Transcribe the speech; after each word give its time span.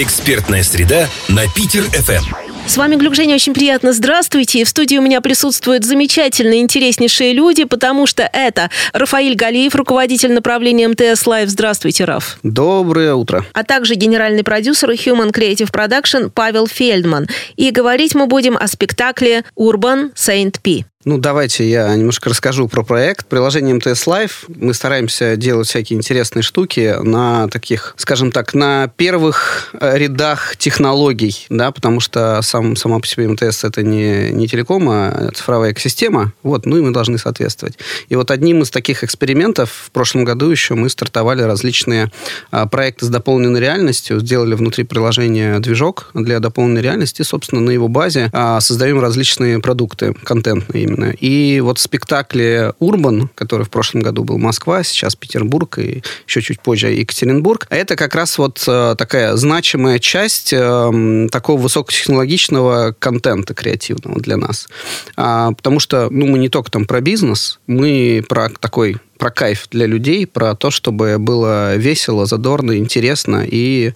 Экспертная 0.00 0.62
среда 0.62 1.08
на 1.28 1.48
Питер-ФМ. 1.48 2.68
С 2.68 2.76
вами 2.76 2.94
Глюк 2.94 3.16
Женя, 3.16 3.34
очень 3.34 3.52
приятно. 3.52 3.92
Здравствуйте. 3.92 4.62
В 4.62 4.68
студии 4.68 4.96
у 4.96 5.02
меня 5.02 5.20
присутствуют 5.20 5.84
замечательные, 5.84 6.60
интереснейшие 6.60 7.32
люди, 7.32 7.64
потому 7.64 8.06
что 8.06 8.22
это 8.32 8.70
Рафаиль 8.92 9.34
Галиев, 9.34 9.74
руководитель 9.74 10.32
направления 10.32 10.86
МТС 10.86 11.26
Live. 11.26 11.48
Здравствуйте, 11.48 12.04
Раф. 12.04 12.38
Доброе 12.44 13.14
утро. 13.14 13.44
А 13.54 13.64
также 13.64 13.94
генеральный 13.96 14.44
продюсер 14.44 14.90
Human 14.90 15.32
Creative 15.32 15.72
Production 15.72 16.30
Павел 16.32 16.68
Фельдман. 16.68 17.26
И 17.56 17.72
говорить 17.72 18.14
мы 18.14 18.28
будем 18.28 18.56
о 18.56 18.68
спектакле 18.68 19.42
Urban 19.58 20.14
Saint 20.14 20.60
P. 20.62 20.84
Ну, 21.04 21.16
давайте 21.16 21.70
я 21.70 21.94
немножко 21.94 22.28
расскажу 22.28 22.66
про 22.66 22.82
проект. 22.82 23.26
Приложение 23.26 23.72
МТС 23.72 24.04
Live 24.08 24.46
мы 24.48 24.74
стараемся 24.74 25.36
делать 25.36 25.68
всякие 25.68 25.96
интересные 25.96 26.42
штуки 26.42 26.96
на 27.00 27.46
таких, 27.48 27.94
скажем 27.96 28.32
так, 28.32 28.52
на 28.52 28.88
первых 28.88 29.76
э, 29.80 29.96
рядах 29.96 30.56
технологий, 30.56 31.46
да, 31.50 31.70
потому 31.70 32.00
что 32.00 32.40
сам, 32.42 32.74
сама 32.74 32.98
по 32.98 33.06
себе 33.06 33.28
МТС 33.28 33.62
это 33.62 33.84
не, 33.84 34.30
не 34.32 34.48
телеком, 34.48 34.88
а 34.90 35.30
цифровая 35.36 35.70
экосистема, 35.70 36.32
вот, 36.42 36.66
ну 36.66 36.78
и 36.78 36.80
мы 36.80 36.90
должны 36.90 37.16
соответствовать. 37.16 37.78
И 38.08 38.16
вот 38.16 38.32
одним 38.32 38.62
из 38.62 38.70
таких 38.70 39.04
экспериментов 39.04 39.70
в 39.70 39.90
прошлом 39.92 40.24
году 40.24 40.50
еще 40.50 40.74
мы 40.74 40.88
стартовали 40.88 41.42
различные 41.42 42.10
а, 42.50 42.66
проекты 42.66 43.06
с 43.06 43.08
дополненной 43.08 43.60
реальностью, 43.60 44.18
сделали 44.18 44.54
внутри 44.54 44.82
приложения 44.82 45.60
движок 45.60 46.10
для 46.12 46.40
дополненной 46.40 46.82
реальности, 46.82 47.22
собственно, 47.22 47.60
на 47.60 47.70
его 47.70 47.86
базе 47.86 48.30
а, 48.32 48.60
создаем 48.60 49.00
различные 49.00 49.60
продукты 49.60 50.12
контентные 50.24 50.87
именно. 50.88 51.10
И 51.10 51.60
вот 51.60 51.78
спектакли 51.78 52.72
«Урбан», 52.78 53.30
который 53.34 53.64
в 53.64 53.70
прошлом 53.70 54.02
году 54.02 54.24
был 54.24 54.38
Москва, 54.38 54.82
сейчас 54.82 55.14
Петербург 55.16 55.78
и 55.78 56.02
еще 56.26 56.42
чуть 56.42 56.60
позже 56.60 56.90
Екатеринбург, 56.90 57.66
это 57.70 57.96
как 57.96 58.14
раз 58.14 58.38
вот 58.38 58.64
э, 58.66 58.94
такая 58.98 59.36
значимая 59.36 59.98
часть 59.98 60.52
э, 60.52 61.28
такого 61.30 61.60
высокотехнологичного 61.60 62.94
контента 62.98 63.54
креативного 63.54 64.20
для 64.20 64.36
нас. 64.36 64.68
А, 65.16 65.52
потому 65.52 65.80
что 65.80 66.08
ну, 66.10 66.26
мы 66.26 66.38
не 66.38 66.48
только 66.48 66.70
там 66.70 66.84
про 66.84 67.00
бизнес, 67.00 67.60
мы 67.66 68.24
про 68.28 68.48
такой 68.48 68.96
про 69.18 69.30
кайф 69.30 69.66
для 69.70 69.86
людей, 69.86 70.26
про 70.26 70.54
то, 70.54 70.70
чтобы 70.70 71.18
было 71.18 71.74
весело, 71.76 72.24
задорно, 72.24 72.78
интересно 72.78 73.44
и 73.44 73.92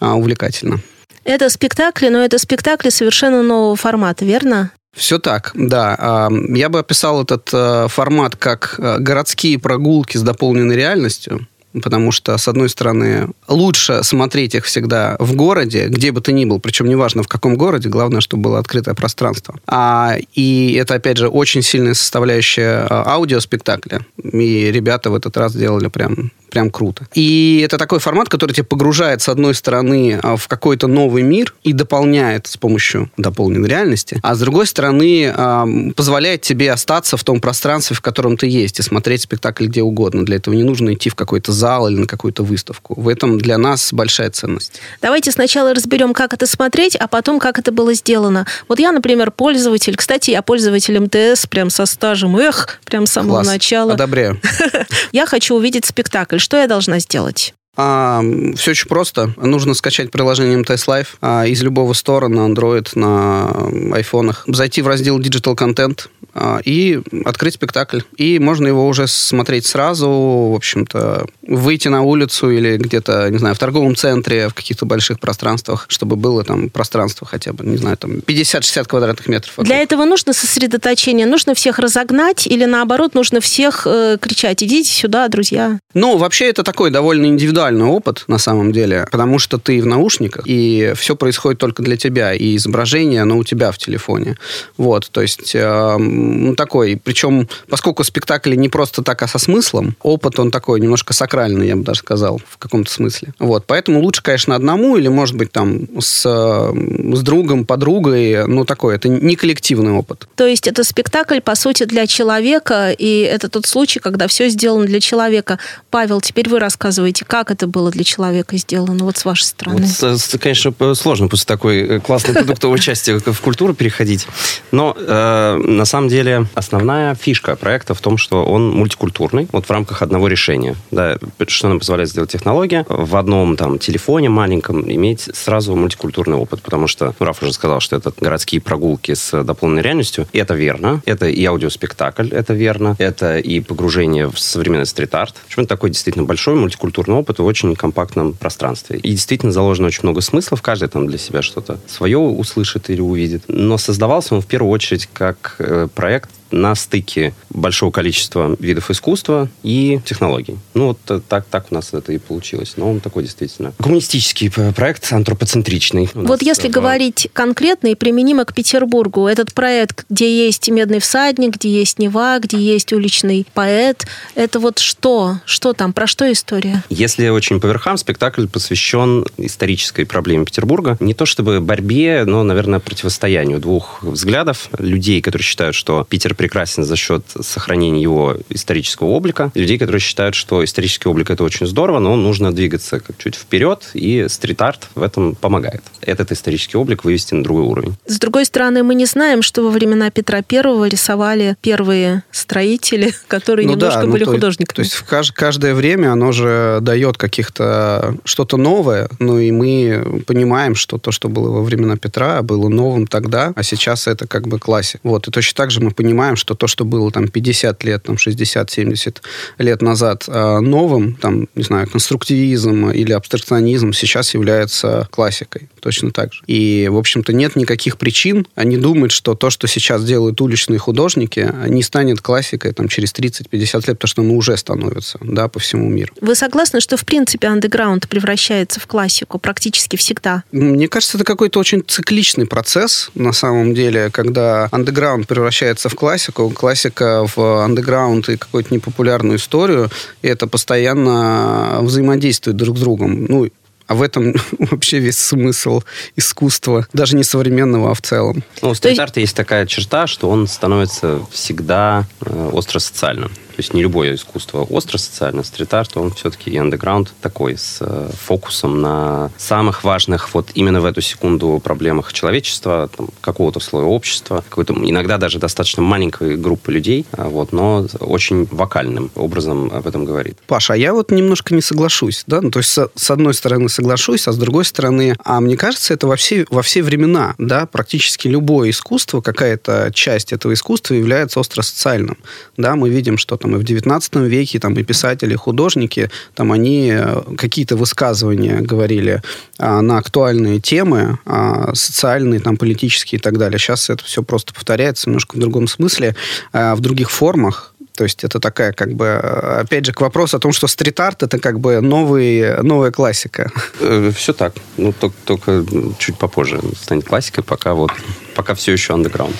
а, 0.00 0.16
увлекательно. 0.16 0.80
Это 1.24 1.50
спектакли, 1.50 2.08
но 2.08 2.24
это 2.24 2.38
спектакли 2.38 2.90
совершенно 2.90 3.42
нового 3.42 3.76
формата, 3.76 4.24
верно? 4.24 4.70
Все 4.96 5.18
так, 5.18 5.52
да. 5.54 6.30
Я 6.48 6.68
бы 6.68 6.78
описал 6.78 7.22
этот 7.22 7.50
э, 7.52 7.86
формат 7.88 8.34
как 8.36 8.76
э, 8.78 8.98
городские 8.98 9.58
прогулки 9.58 10.16
с 10.16 10.22
дополненной 10.22 10.74
реальностью 10.74 11.46
потому 11.82 12.12
что, 12.12 12.36
с 12.38 12.48
одной 12.48 12.68
стороны, 12.68 13.28
лучше 13.48 14.02
смотреть 14.02 14.54
их 14.54 14.64
всегда 14.64 15.16
в 15.18 15.34
городе, 15.34 15.88
где 15.88 16.12
бы 16.12 16.20
ты 16.20 16.32
ни 16.32 16.44
был, 16.44 16.60
причем 16.60 16.88
неважно 16.88 17.22
в 17.22 17.28
каком 17.28 17.56
городе, 17.56 17.88
главное, 17.88 18.20
чтобы 18.20 18.44
было 18.44 18.58
открытое 18.58 18.94
пространство. 18.94 19.56
А, 19.66 20.16
и 20.34 20.72
это, 20.80 20.94
опять 20.94 21.18
же, 21.18 21.28
очень 21.28 21.62
сильная 21.62 21.94
составляющая 21.94 22.86
а, 22.88 23.14
аудиоспектакля, 23.14 24.06
и 24.22 24.70
ребята 24.72 25.10
в 25.10 25.14
этот 25.14 25.36
раз 25.36 25.52
сделали 25.52 25.88
прям 25.88 26.30
прям 26.56 26.70
круто. 26.70 27.06
И 27.12 27.60
это 27.62 27.76
такой 27.76 27.98
формат, 27.98 28.30
который 28.30 28.52
тебя 28.52 28.64
погружает, 28.64 29.20
с 29.20 29.28
одной 29.28 29.54
стороны, 29.54 30.18
а, 30.22 30.36
в 30.36 30.48
какой-то 30.48 30.86
новый 30.86 31.22
мир 31.22 31.54
и 31.62 31.74
дополняет 31.74 32.46
с 32.46 32.56
помощью 32.56 33.10
дополненной 33.18 33.68
реальности, 33.68 34.18
а 34.22 34.34
с 34.34 34.38
другой 34.38 34.66
стороны, 34.66 35.30
а, 35.36 35.66
позволяет 35.94 36.40
тебе 36.40 36.72
остаться 36.72 37.18
в 37.18 37.24
том 37.24 37.42
пространстве, 37.42 37.94
в 37.94 38.00
котором 38.00 38.38
ты 38.38 38.46
есть, 38.46 38.78
и 38.78 38.82
смотреть 38.82 39.20
спектакль 39.20 39.66
где 39.66 39.82
угодно. 39.82 40.24
Для 40.24 40.36
этого 40.36 40.54
не 40.54 40.62
нужно 40.62 40.94
идти 40.94 41.10
в 41.10 41.14
какой-то 41.14 41.52
зал 41.52 41.88
или 41.90 41.96
на 41.98 42.06
какую-то 42.06 42.42
выставку. 42.42 42.98
В 42.98 43.06
этом 43.10 43.36
для 43.36 43.58
нас 43.58 43.92
большая 43.92 44.30
ценность. 44.30 44.80
Давайте 45.02 45.32
сначала 45.32 45.74
разберем, 45.74 46.14
как 46.14 46.32
это 46.32 46.46
смотреть, 46.46 46.96
а 46.96 47.06
потом, 47.06 47.38
как 47.38 47.58
это 47.58 47.70
было 47.70 47.92
сделано. 47.92 48.46
Вот 48.66 48.80
я, 48.80 48.92
например, 48.92 49.30
пользователь. 49.30 49.94
Кстати, 49.94 50.30
я 50.30 50.40
пользователь 50.40 50.98
МТС 50.98 51.46
прям 51.48 51.68
со 51.68 51.84
стажем. 51.84 52.34
Эх, 52.38 52.80
прям 52.86 53.06
с 53.06 53.12
самого 53.12 53.42
Класс. 53.42 53.46
начала. 53.46 53.92
Одобряю. 53.92 54.40
Я 55.12 55.26
хочу 55.26 55.54
увидеть 55.54 55.84
спектакль. 55.84 56.38
Что 56.46 56.58
я 56.58 56.68
должна 56.68 57.00
сделать? 57.00 57.54
А, 57.76 58.22
все 58.56 58.70
очень 58.70 58.88
просто. 58.88 59.32
Нужно 59.36 59.74
скачать 59.74 60.10
приложение 60.10 60.56
МТС 60.58 60.88
Live 60.88 61.08
а, 61.20 61.46
из 61.46 61.62
любого 61.62 61.92
стора 61.92 62.28
на 62.28 62.48
Android, 62.48 62.88
на 62.94 63.94
айфонах, 63.94 64.44
зайти 64.46 64.82
в 64.82 64.88
раздел 64.88 65.20
Digital 65.20 65.56
Content 65.56 66.08
а, 66.38 66.60
и 66.64 67.00
открыть 67.24 67.54
спектакль. 67.54 68.00
И 68.16 68.38
можно 68.38 68.66
его 68.66 68.86
уже 68.86 69.06
смотреть 69.06 69.66
сразу, 69.66 70.08
в 70.08 70.54
общем-то, 70.54 71.26
выйти 71.46 71.88
на 71.88 72.02
улицу 72.02 72.50
или 72.50 72.76
где-то, 72.76 73.30
не 73.30 73.38
знаю, 73.38 73.54
в 73.54 73.58
торговом 73.58 73.94
центре, 73.96 74.48
в 74.48 74.54
каких-то 74.54 74.86
больших 74.86 75.20
пространствах, 75.20 75.86
чтобы 75.88 76.16
было 76.16 76.44
там 76.44 76.70
пространство 76.70 77.26
хотя 77.26 77.52
бы, 77.52 77.64
не 77.64 77.76
знаю, 77.76 77.96
там 77.96 78.18
50-60 78.18 78.86
квадратных 78.86 79.28
метров. 79.28 79.52
Вокруг. 79.56 79.66
Для 79.66 79.78
этого 79.78 80.04
нужно 80.04 80.32
сосредоточение, 80.32 81.26
нужно 81.26 81.54
всех 81.54 81.78
разогнать 81.78 82.46
или 82.46 82.64
наоборот 82.64 83.14
нужно 83.14 83.40
всех 83.40 83.86
э, 83.86 84.18
кричать, 84.20 84.62
идите 84.62 84.90
сюда, 84.90 85.28
друзья? 85.28 85.78
Ну, 85.94 86.16
вообще 86.16 86.48
это 86.48 86.62
такой 86.62 86.90
довольно 86.90 87.26
индивидуальный 87.26 87.65
индивидуальный 87.66 87.86
опыт, 87.86 88.24
на 88.26 88.38
самом 88.38 88.72
деле, 88.72 89.06
потому 89.10 89.38
что 89.38 89.58
ты 89.58 89.80
в 89.80 89.86
наушниках, 89.86 90.44
и 90.46 90.92
все 90.96 91.16
происходит 91.16 91.58
только 91.58 91.82
для 91.82 91.96
тебя, 91.96 92.32
и 92.34 92.56
изображение, 92.56 93.22
оно 93.22 93.38
у 93.38 93.44
тебя 93.44 93.70
в 93.70 93.78
телефоне. 93.78 94.36
Вот, 94.76 95.08
то 95.10 95.22
есть, 95.22 95.54
э, 95.54 95.96
ну, 95.98 96.54
такой, 96.54 97.00
причем, 97.02 97.48
поскольку 97.68 98.04
спектакль 98.04 98.54
не 98.54 98.68
просто 98.68 99.02
так, 99.02 99.22
а 99.22 99.28
со 99.28 99.38
смыслом, 99.38 99.96
опыт 100.02 100.38
он 100.38 100.50
такой 100.50 100.80
немножко 100.80 101.12
сакральный, 101.12 101.68
я 101.68 101.76
бы 101.76 101.82
даже 101.82 102.00
сказал, 102.00 102.40
в 102.48 102.58
каком-то 102.58 102.90
смысле. 102.90 103.32
Вот, 103.38 103.64
поэтому 103.66 104.00
лучше, 104.00 104.22
конечно, 104.22 104.54
одному, 104.54 104.96
или, 104.96 105.08
может 105.08 105.36
быть, 105.36 105.52
там, 105.52 105.88
с, 106.00 106.22
с 106.22 107.22
другом, 107.22 107.64
подругой, 107.64 108.46
ну, 108.46 108.64
такой, 108.64 108.96
это 108.96 109.08
не 109.08 109.36
коллективный 109.36 109.92
опыт. 109.92 110.28
То 110.36 110.46
есть, 110.46 110.66
это 110.66 110.84
спектакль, 110.84 111.40
по 111.40 111.54
сути, 111.54 111.84
для 111.84 112.06
человека, 112.06 112.90
и 112.90 113.20
это 113.20 113.48
тот 113.48 113.66
случай, 113.66 114.00
когда 114.00 114.26
все 114.28 114.48
сделано 114.48 114.86
для 114.86 115.00
человека. 115.00 115.58
Павел, 115.90 116.20
теперь 116.20 116.48
вы 116.48 116.58
рассказываете, 116.58 117.24
как 117.24 117.50
это 117.50 117.55
было 117.64 117.90
для 117.90 118.04
человека 118.04 118.56
сделано, 118.58 119.04
вот 119.04 119.16
с 119.16 119.24
вашей 119.24 119.44
стороны? 119.44 119.86
Вот, 120.00 120.36
конечно, 120.40 120.94
сложно 120.94 121.28
после 121.28 121.46
такой 121.46 121.78
э, 121.80 122.00
классной 122.00 122.34
продуктовой 122.34 122.78
части 122.78 123.18
в 123.18 123.40
культуру 123.40 123.74
переходить. 123.74 124.26
Но 124.72 124.94
э, 124.96 125.56
на 125.56 125.84
самом 125.84 126.08
деле 126.08 126.46
основная 126.54 127.14
фишка 127.14 127.56
проекта 127.56 127.94
в 127.94 128.00
том, 128.00 128.18
что 128.18 128.44
он 128.44 128.70
мультикультурный, 128.70 129.48
вот 129.52 129.66
в 129.66 129.70
рамках 129.70 130.02
одного 130.02 130.28
решения. 130.28 130.76
Да, 130.90 131.18
что 131.46 131.68
нам 131.68 131.78
позволяет 131.78 132.10
сделать 132.10 132.30
технология? 132.30 132.84
В 132.88 133.16
одном 133.16 133.56
там 133.56 133.78
телефоне 133.78 134.28
маленьком 134.28 134.90
иметь 134.90 135.30
сразу 135.34 135.74
мультикультурный 135.76 136.36
опыт, 136.36 136.62
потому 136.62 136.86
что 136.86 137.14
Раф 137.18 137.42
уже 137.42 137.52
сказал, 137.52 137.80
что 137.80 137.96
это 137.96 138.12
городские 138.20 138.60
прогулки 138.60 139.14
с 139.14 139.42
дополненной 139.42 139.82
реальностью. 139.82 140.26
И 140.32 140.38
это 140.38 140.54
верно. 140.54 141.02
Это 141.06 141.28
и 141.28 141.44
аудиоспектакль, 141.44 142.28
это 142.30 142.54
верно. 142.54 142.96
Это 142.98 143.38
и 143.38 143.60
погружение 143.60 144.28
в 144.28 144.38
современный 144.38 144.86
стрит-арт. 144.86 145.34
Почему 145.46 145.64
это 145.64 145.74
такой 145.74 145.90
действительно 145.90 146.24
большой 146.24 146.54
мультикультурный 146.54 147.16
опыт, 147.16 147.38
очень 147.46 147.74
компактном 147.74 148.34
пространстве. 148.34 148.98
И 148.98 149.10
действительно 149.10 149.52
заложено 149.52 149.88
очень 149.88 150.02
много 150.02 150.20
смыслов. 150.20 150.62
Каждый 150.62 150.88
там 150.88 151.06
для 151.06 151.18
себя 151.18 151.42
что-то 151.42 151.78
свое 151.86 152.18
услышит 152.18 152.90
или 152.90 153.00
увидит. 153.00 153.44
Но 153.48 153.78
создавался 153.78 154.34
он 154.34 154.42
в 154.42 154.46
первую 154.46 154.70
очередь 154.70 155.08
как 155.12 155.56
э, 155.58 155.88
проект 155.94 156.30
на 156.50 156.74
стыке 156.74 157.34
большого 157.50 157.90
количества 157.90 158.56
видов 158.58 158.90
искусства 158.90 159.48
и 159.62 160.00
технологий. 160.04 160.58
Ну, 160.74 160.88
вот 160.88 160.98
э, 161.08 161.20
так, 161.26 161.46
так 161.46 161.66
у 161.70 161.74
нас 161.74 161.92
это 161.92 162.12
и 162.12 162.18
получилось. 162.18 162.74
Но 162.76 162.90
он 162.90 163.00
такой 163.00 163.24
действительно 163.24 163.72
гуманистический 163.78 164.50
проект, 164.50 165.12
антропоцентричный. 165.12 166.08
Вот 166.14 166.42
если 166.42 166.68
говорить 166.68 167.28
конкретно 167.32 167.88
и 167.88 167.94
применимо 167.94 168.44
к 168.44 168.54
Петербургу, 168.54 169.26
этот 169.26 169.52
проект, 169.54 170.04
где 170.08 170.46
есть 170.46 170.68
«Медный 170.68 171.00
всадник», 171.00 171.54
где 171.56 171.68
есть 171.70 171.98
«Нева», 171.98 172.38
где 172.38 172.58
есть 172.58 172.92
«Уличный 172.92 173.46
поэт», 173.54 174.06
это 174.34 174.60
вот 174.60 174.78
что? 174.78 175.40
Что 175.44 175.72
там? 175.72 175.92
Про 175.92 176.06
что 176.06 176.30
история? 176.30 176.82
Если 176.90 177.28
очень 177.28 177.60
по 177.60 177.66
верхам, 177.66 177.96
спектакль 177.96 178.46
посвящен 178.46 179.24
исторической 179.38 180.04
проблеме 180.04 180.44
Петербурга. 180.44 180.96
Не 181.00 181.14
то 181.14 181.26
чтобы 181.26 181.60
борьбе, 181.60 182.24
но, 182.26 182.42
наверное, 182.42 182.80
противостоянию 182.80 183.58
двух 183.58 184.02
взглядов 184.02 184.68
людей, 184.78 185.20
которые 185.20 185.44
считают, 185.44 185.74
что 185.74 186.06
Питер 186.08 186.34
прекрасен 186.36 186.84
за 186.84 186.96
счет 186.96 187.22
сохранения 187.40 188.02
его 188.02 188.36
исторического 188.50 189.08
облика. 189.08 189.50
Людей, 189.54 189.78
которые 189.78 190.00
считают, 190.00 190.34
что 190.34 190.64
исторический 190.64 191.08
облик 191.08 191.30
это 191.30 191.44
очень 191.44 191.66
здорово, 191.66 191.98
но 191.98 192.16
нужно 192.16 192.52
двигаться 192.52 193.00
как 193.00 193.16
чуть 193.18 193.34
вперед, 193.34 193.90
и 193.94 194.26
стрит-арт 194.28 194.88
в 194.94 195.02
этом 195.02 195.34
помогает. 195.34 195.82
Этот 196.00 196.32
исторический 196.32 196.76
облик 196.76 197.04
вывести 197.04 197.34
на 197.34 197.42
другой 197.42 197.64
уровень. 197.64 197.94
С 198.06 198.18
другой 198.18 198.44
стороны, 198.44 198.82
мы 198.82 198.94
не 198.94 199.06
знаем, 199.06 199.42
что 199.42 199.62
во 199.62 199.70
времена 199.70 200.10
Петра 200.10 200.42
Первого 200.42 200.86
рисовали 200.88 201.56
первые 201.60 202.22
строители, 202.30 203.14
которые 203.28 203.66
ну 203.66 203.72
немножко 203.72 204.00
да, 204.00 204.06
ну, 204.06 204.12
были 204.12 204.24
то, 204.24 204.32
художниками. 204.32 204.76
То 204.76 204.82
есть 204.82 204.94
в 204.94 205.04
каждое 205.32 205.74
время 205.74 206.12
оно 206.12 206.32
же 206.32 206.78
дает 206.82 207.16
каких-то 207.16 208.16
что-то 208.24 208.56
новое, 208.56 209.08
ну 209.18 209.38
и 209.38 209.50
мы 209.50 210.22
понимаем, 210.26 210.74
что 210.74 210.98
то, 210.98 211.12
что 211.12 211.28
было 211.28 211.50
во 211.50 211.62
времена 211.62 211.96
Петра, 211.96 212.42
было 212.42 212.68
новым 212.68 213.06
тогда, 213.06 213.52
а 213.54 213.62
сейчас 213.62 214.06
это 214.06 214.26
как 214.26 214.48
бы 214.48 214.58
классик. 214.58 215.00
Вот, 215.02 215.28
и 215.28 215.30
точно 215.30 215.56
так 215.56 215.70
же 215.70 215.80
мы 215.80 215.90
понимаем, 215.90 216.25
что 216.34 216.54
то, 216.54 216.66
что 216.66 216.84
было 216.84 217.12
там 217.12 217.28
50 217.28 217.84
лет, 217.84 218.02
там 218.02 218.16
60-70 218.16 219.18
лет 219.58 219.82
назад 219.82 220.24
а, 220.26 220.60
новым, 220.60 221.14
там, 221.14 221.48
не 221.54 221.62
знаю, 221.62 221.88
конструктивизм 221.88 222.90
или 222.90 223.12
абстракционизм 223.12 223.92
сейчас 223.92 224.34
является 224.34 225.06
классикой. 225.12 225.68
Точно 225.80 226.10
так 226.10 226.32
же. 226.32 226.42
И, 226.48 226.88
в 226.90 226.96
общем-то, 226.96 227.32
нет 227.32 227.54
никаких 227.54 227.96
причин. 227.98 228.46
Они 228.56 228.76
думают, 228.76 229.12
что 229.12 229.34
то, 229.34 229.50
что 229.50 229.68
сейчас 229.68 230.04
делают 230.04 230.40
уличные 230.40 230.78
художники, 230.78 231.52
не 231.68 231.82
станет 231.82 232.20
классикой 232.20 232.72
там, 232.72 232.88
через 232.88 233.12
30-50 233.12 233.52
лет, 233.86 233.98
потому 233.98 234.08
что 234.08 234.22
оно 234.22 234.34
уже 234.34 234.56
становится 234.56 235.18
да, 235.20 235.46
по 235.48 235.60
всему 235.60 235.88
миру. 235.88 236.12
Вы 236.20 236.34
согласны, 236.34 236.80
что, 236.80 236.96
в 236.96 237.04
принципе, 237.04 237.46
андеграунд 237.48 238.08
превращается 238.08 238.80
в 238.80 238.86
классику 238.86 239.38
практически 239.38 239.96
всегда? 239.96 240.42
Мне 240.50 240.88
кажется, 240.88 241.18
это 241.18 241.24
какой-то 241.24 241.60
очень 241.60 241.84
цикличный 241.86 242.46
процесс, 242.46 243.10
на 243.14 243.32
самом 243.32 243.74
деле, 243.74 244.10
когда 244.10 244.68
андеграунд 244.72 245.28
превращается 245.28 245.88
в 245.88 245.94
классику, 245.94 246.15
классика 246.54 247.26
в 247.34 247.64
андеграунд 247.64 248.28
и 248.28 248.36
какую-то 248.36 248.74
непопулярную 248.74 249.38
историю, 249.38 249.90
и 250.22 250.28
это 250.28 250.46
постоянно 250.46 251.78
взаимодействует 251.82 252.56
друг 252.56 252.76
с 252.78 252.80
другом. 252.80 253.24
Ну, 253.24 253.48
а 253.86 253.94
в 253.94 254.02
этом 254.02 254.34
вообще 254.58 254.98
весь 254.98 255.18
смысл 255.18 255.82
искусства, 256.16 256.86
даже 256.92 257.16
не 257.16 257.24
современного, 257.24 257.90
а 257.90 257.94
в 257.94 258.02
целом. 258.02 258.42
Ну, 258.62 258.70
у 258.70 258.74
стрит-арта 258.74 259.20
есть 259.20 259.36
такая 259.36 259.66
черта, 259.66 260.06
что 260.06 260.28
он 260.28 260.46
становится 260.46 261.20
всегда 261.30 262.06
э, 262.20 262.50
остро 262.52 262.78
социальным. 262.78 263.30
То 263.56 263.62
есть 263.62 263.72
не 263.72 263.80
любое 263.80 264.14
искусство 264.14 264.64
остро 264.64 264.98
социально, 264.98 265.42
стрит-арт, 265.42 265.96
он 265.96 266.12
все-таки 266.12 266.50
и 266.50 266.58
андеграунд 266.58 267.14
такой, 267.22 267.56
с 267.56 267.78
э, 267.80 268.10
фокусом 268.22 268.82
на 268.82 269.30
самых 269.38 269.82
важных 269.82 270.34
вот 270.34 270.50
именно 270.52 270.82
в 270.82 270.84
эту 270.84 271.00
секунду 271.00 271.58
проблемах 271.64 272.12
человечества, 272.12 272.90
какого-то 273.22 273.58
слоя 273.60 273.86
общества, 273.86 274.44
какой-то 274.46 274.74
иногда 274.74 275.16
даже 275.16 275.38
достаточно 275.38 275.82
маленькой 275.82 276.36
группы 276.36 276.70
людей, 276.70 277.06
а 277.12 277.30
вот, 277.30 277.52
но 277.52 277.86
очень 277.98 278.44
вокальным 278.50 279.10
образом 279.14 279.72
об 279.72 279.86
этом 279.86 280.04
говорит. 280.04 280.36
Паша, 280.46 280.74
а 280.74 280.76
я 280.76 280.92
вот 280.92 281.10
немножко 281.10 281.54
не 281.54 281.62
соглашусь, 281.62 282.24
да, 282.26 282.42
ну, 282.42 282.50
то 282.50 282.58
есть 282.58 282.68
с, 282.68 282.90
с 282.94 283.10
одной 283.10 283.32
стороны 283.32 283.70
соглашусь, 283.70 284.28
а 284.28 284.32
с 284.32 284.36
другой 284.36 284.66
стороны, 284.66 285.16
а 285.24 285.40
мне 285.40 285.56
кажется, 285.56 285.94
это 285.94 286.06
во 286.06 286.16
все, 286.16 286.44
во 286.50 286.60
все 286.60 286.82
времена, 286.82 287.34
да, 287.38 287.64
практически 287.64 288.28
любое 288.28 288.68
искусство, 288.68 289.22
какая-то 289.22 289.90
часть 289.94 290.34
этого 290.34 290.52
искусства 290.52 290.92
является 290.92 291.40
остро 291.40 291.62
социальным, 291.62 292.18
да, 292.58 292.76
мы 292.76 292.90
видим, 292.90 293.16
что 293.16 293.38
там 293.38 293.45
и 293.54 293.58
в 293.58 293.64
19 293.64 294.16
веке 294.16 294.58
там 294.58 294.74
и 294.74 294.82
писатели, 294.82 295.34
и 295.34 295.36
художники, 295.36 296.10
там 296.34 296.52
они 296.52 296.90
э, 296.92 297.22
какие-то 297.36 297.76
высказывания 297.76 298.60
говорили 298.60 299.22
а, 299.58 299.80
на 299.82 299.98
актуальные 299.98 300.60
темы, 300.60 301.18
а, 301.24 301.74
социальные, 301.74 302.40
там, 302.40 302.56
политические 302.56 303.18
и 303.18 303.22
так 303.22 303.38
далее. 303.38 303.58
Сейчас 303.58 303.90
это 303.90 304.02
все 304.04 304.22
просто 304.22 304.54
повторяется 304.54 305.08
немножко 305.08 305.36
в 305.36 305.38
другом 305.38 305.68
смысле, 305.68 306.16
а, 306.52 306.74
в 306.74 306.80
других 306.80 307.10
формах, 307.10 307.74
то 307.96 308.04
есть 308.04 308.24
это 308.24 308.38
такая, 308.40 308.72
как 308.72 308.92
бы, 308.92 309.06
э, 309.06 309.60
опять 309.62 309.86
же, 309.86 309.92
к 309.92 310.02
вопросу 310.02 310.36
о 310.36 310.40
том, 310.40 310.52
что 310.52 310.66
стрит-арт 310.66 311.22
это 311.22 311.38
как 311.38 311.60
бы 311.60 311.80
новый, 311.80 312.62
новая 312.62 312.90
классика. 312.90 313.50
Э, 313.80 314.12
все 314.14 314.34
так. 314.34 314.54
Ну, 314.76 314.92
только, 314.92 315.16
только 315.24 315.64
чуть 315.98 316.18
попозже 316.18 316.60
станет 316.78 317.06
классикой, 317.06 317.42
пока 317.42 317.72
вот 317.72 317.90
пока 318.36 318.54
все 318.54 318.72
еще 318.72 318.92
андеграунд. 318.92 319.34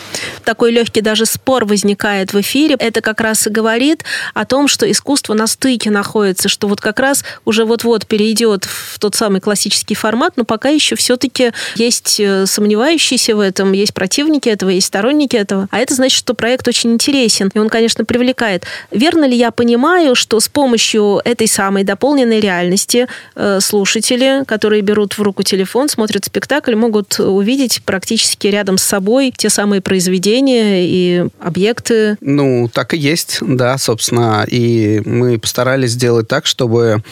Такой 0.45 0.73
легкий 0.73 1.03
даже 1.03 1.27
спор 1.27 1.67
возникает 1.67 2.33
в 2.33 2.41
эфире. 2.41 2.77
Это 2.79 3.03
как 3.03 3.21
раз 3.21 3.47
и 3.47 3.51
говорит 3.51 4.05
о 4.35 4.47
том, 4.47 4.69
что 4.69 4.91
искусство 4.91 5.35
на 5.35 5.47
стыке 5.47 5.91
находится, 5.91 6.49
что 6.49 6.67
вот 6.67 6.81
как 6.81 6.99
раз 6.99 7.25
уже 7.45 7.65
вот-вот 7.65 8.07
перейдет 8.07 8.65
в 8.65 8.99
тот 8.99 9.15
самый 9.15 9.41
классический 9.41 9.95
формат, 9.95 10.33
но 10.37 10.45
пока 10.45 10.71
еще 10.71 10.97
все-таки 10.97 11.53
есть 11.75 12.19
э, 12.19 12.47
сомневающиеся 12.47 13.37
в 13.37 13.41
этом, 13.41 13.73
есть 13.73 13.93
противники 13.93 14.49
этого, 14.49 14.71
есть 14.71 14.87
сторонники 14.87 15.37
этого. 15.37 15.69
А 15.71 15.79
это 15.79 15.95
значит, 15.95 16.19
что 16.19 16.35
проект 16.35 16.67
очень 16.67 16.93
интересен, 16.93 17.51
и 17.53 17.59
он, 17.59 17.69
конечно, 17.69 18.05
привлекает. 18.05 18.65
Верно 18.91 19.27
ли 19.27 19.37
я 19.37 19.51
понимаю, 19.51 20.15
что 20.15 20.41
с 20.41 20.49
помощью 20.49 21.21
этой 21.25 21.49
самой 21.49 21.85
дополненной 21.85 22.41
реальности 22.41 23.09
э, 23.35 23.61
слушатели, 23.61 24.45
которые 24.47 24.81
берут 24.81 25.19
в 25.19 25.23
руку 25.23 25.43
телефон, 25.43 25.89
смотрят 25.89 26.25
спектакль, 26.25 26.75
могут 26.75 27.21
увидеть 27.21 27.83
практически 27.85 28.47
рядом 28.47 28.79
с 28.79 28.86
собой 28.87 29.33
те 29.37 29.51
самые 29.51 29.81
произведения 29.81 30.87
и 30.87 31.29
объекты. 31.41 32.17
Ну, 32.21 32.71
так 32.73 32.95
и 32.95 32.97
есть, 32.97 33.39
да, 33.41 33.77
собственно. 33.79 34.47
И 34.49 35.03
мы 35.05 35.39
постарались 35.39 35.93
сделать 35.93 36.29
так, 36.29 36.47
чтобы 36.47 37.03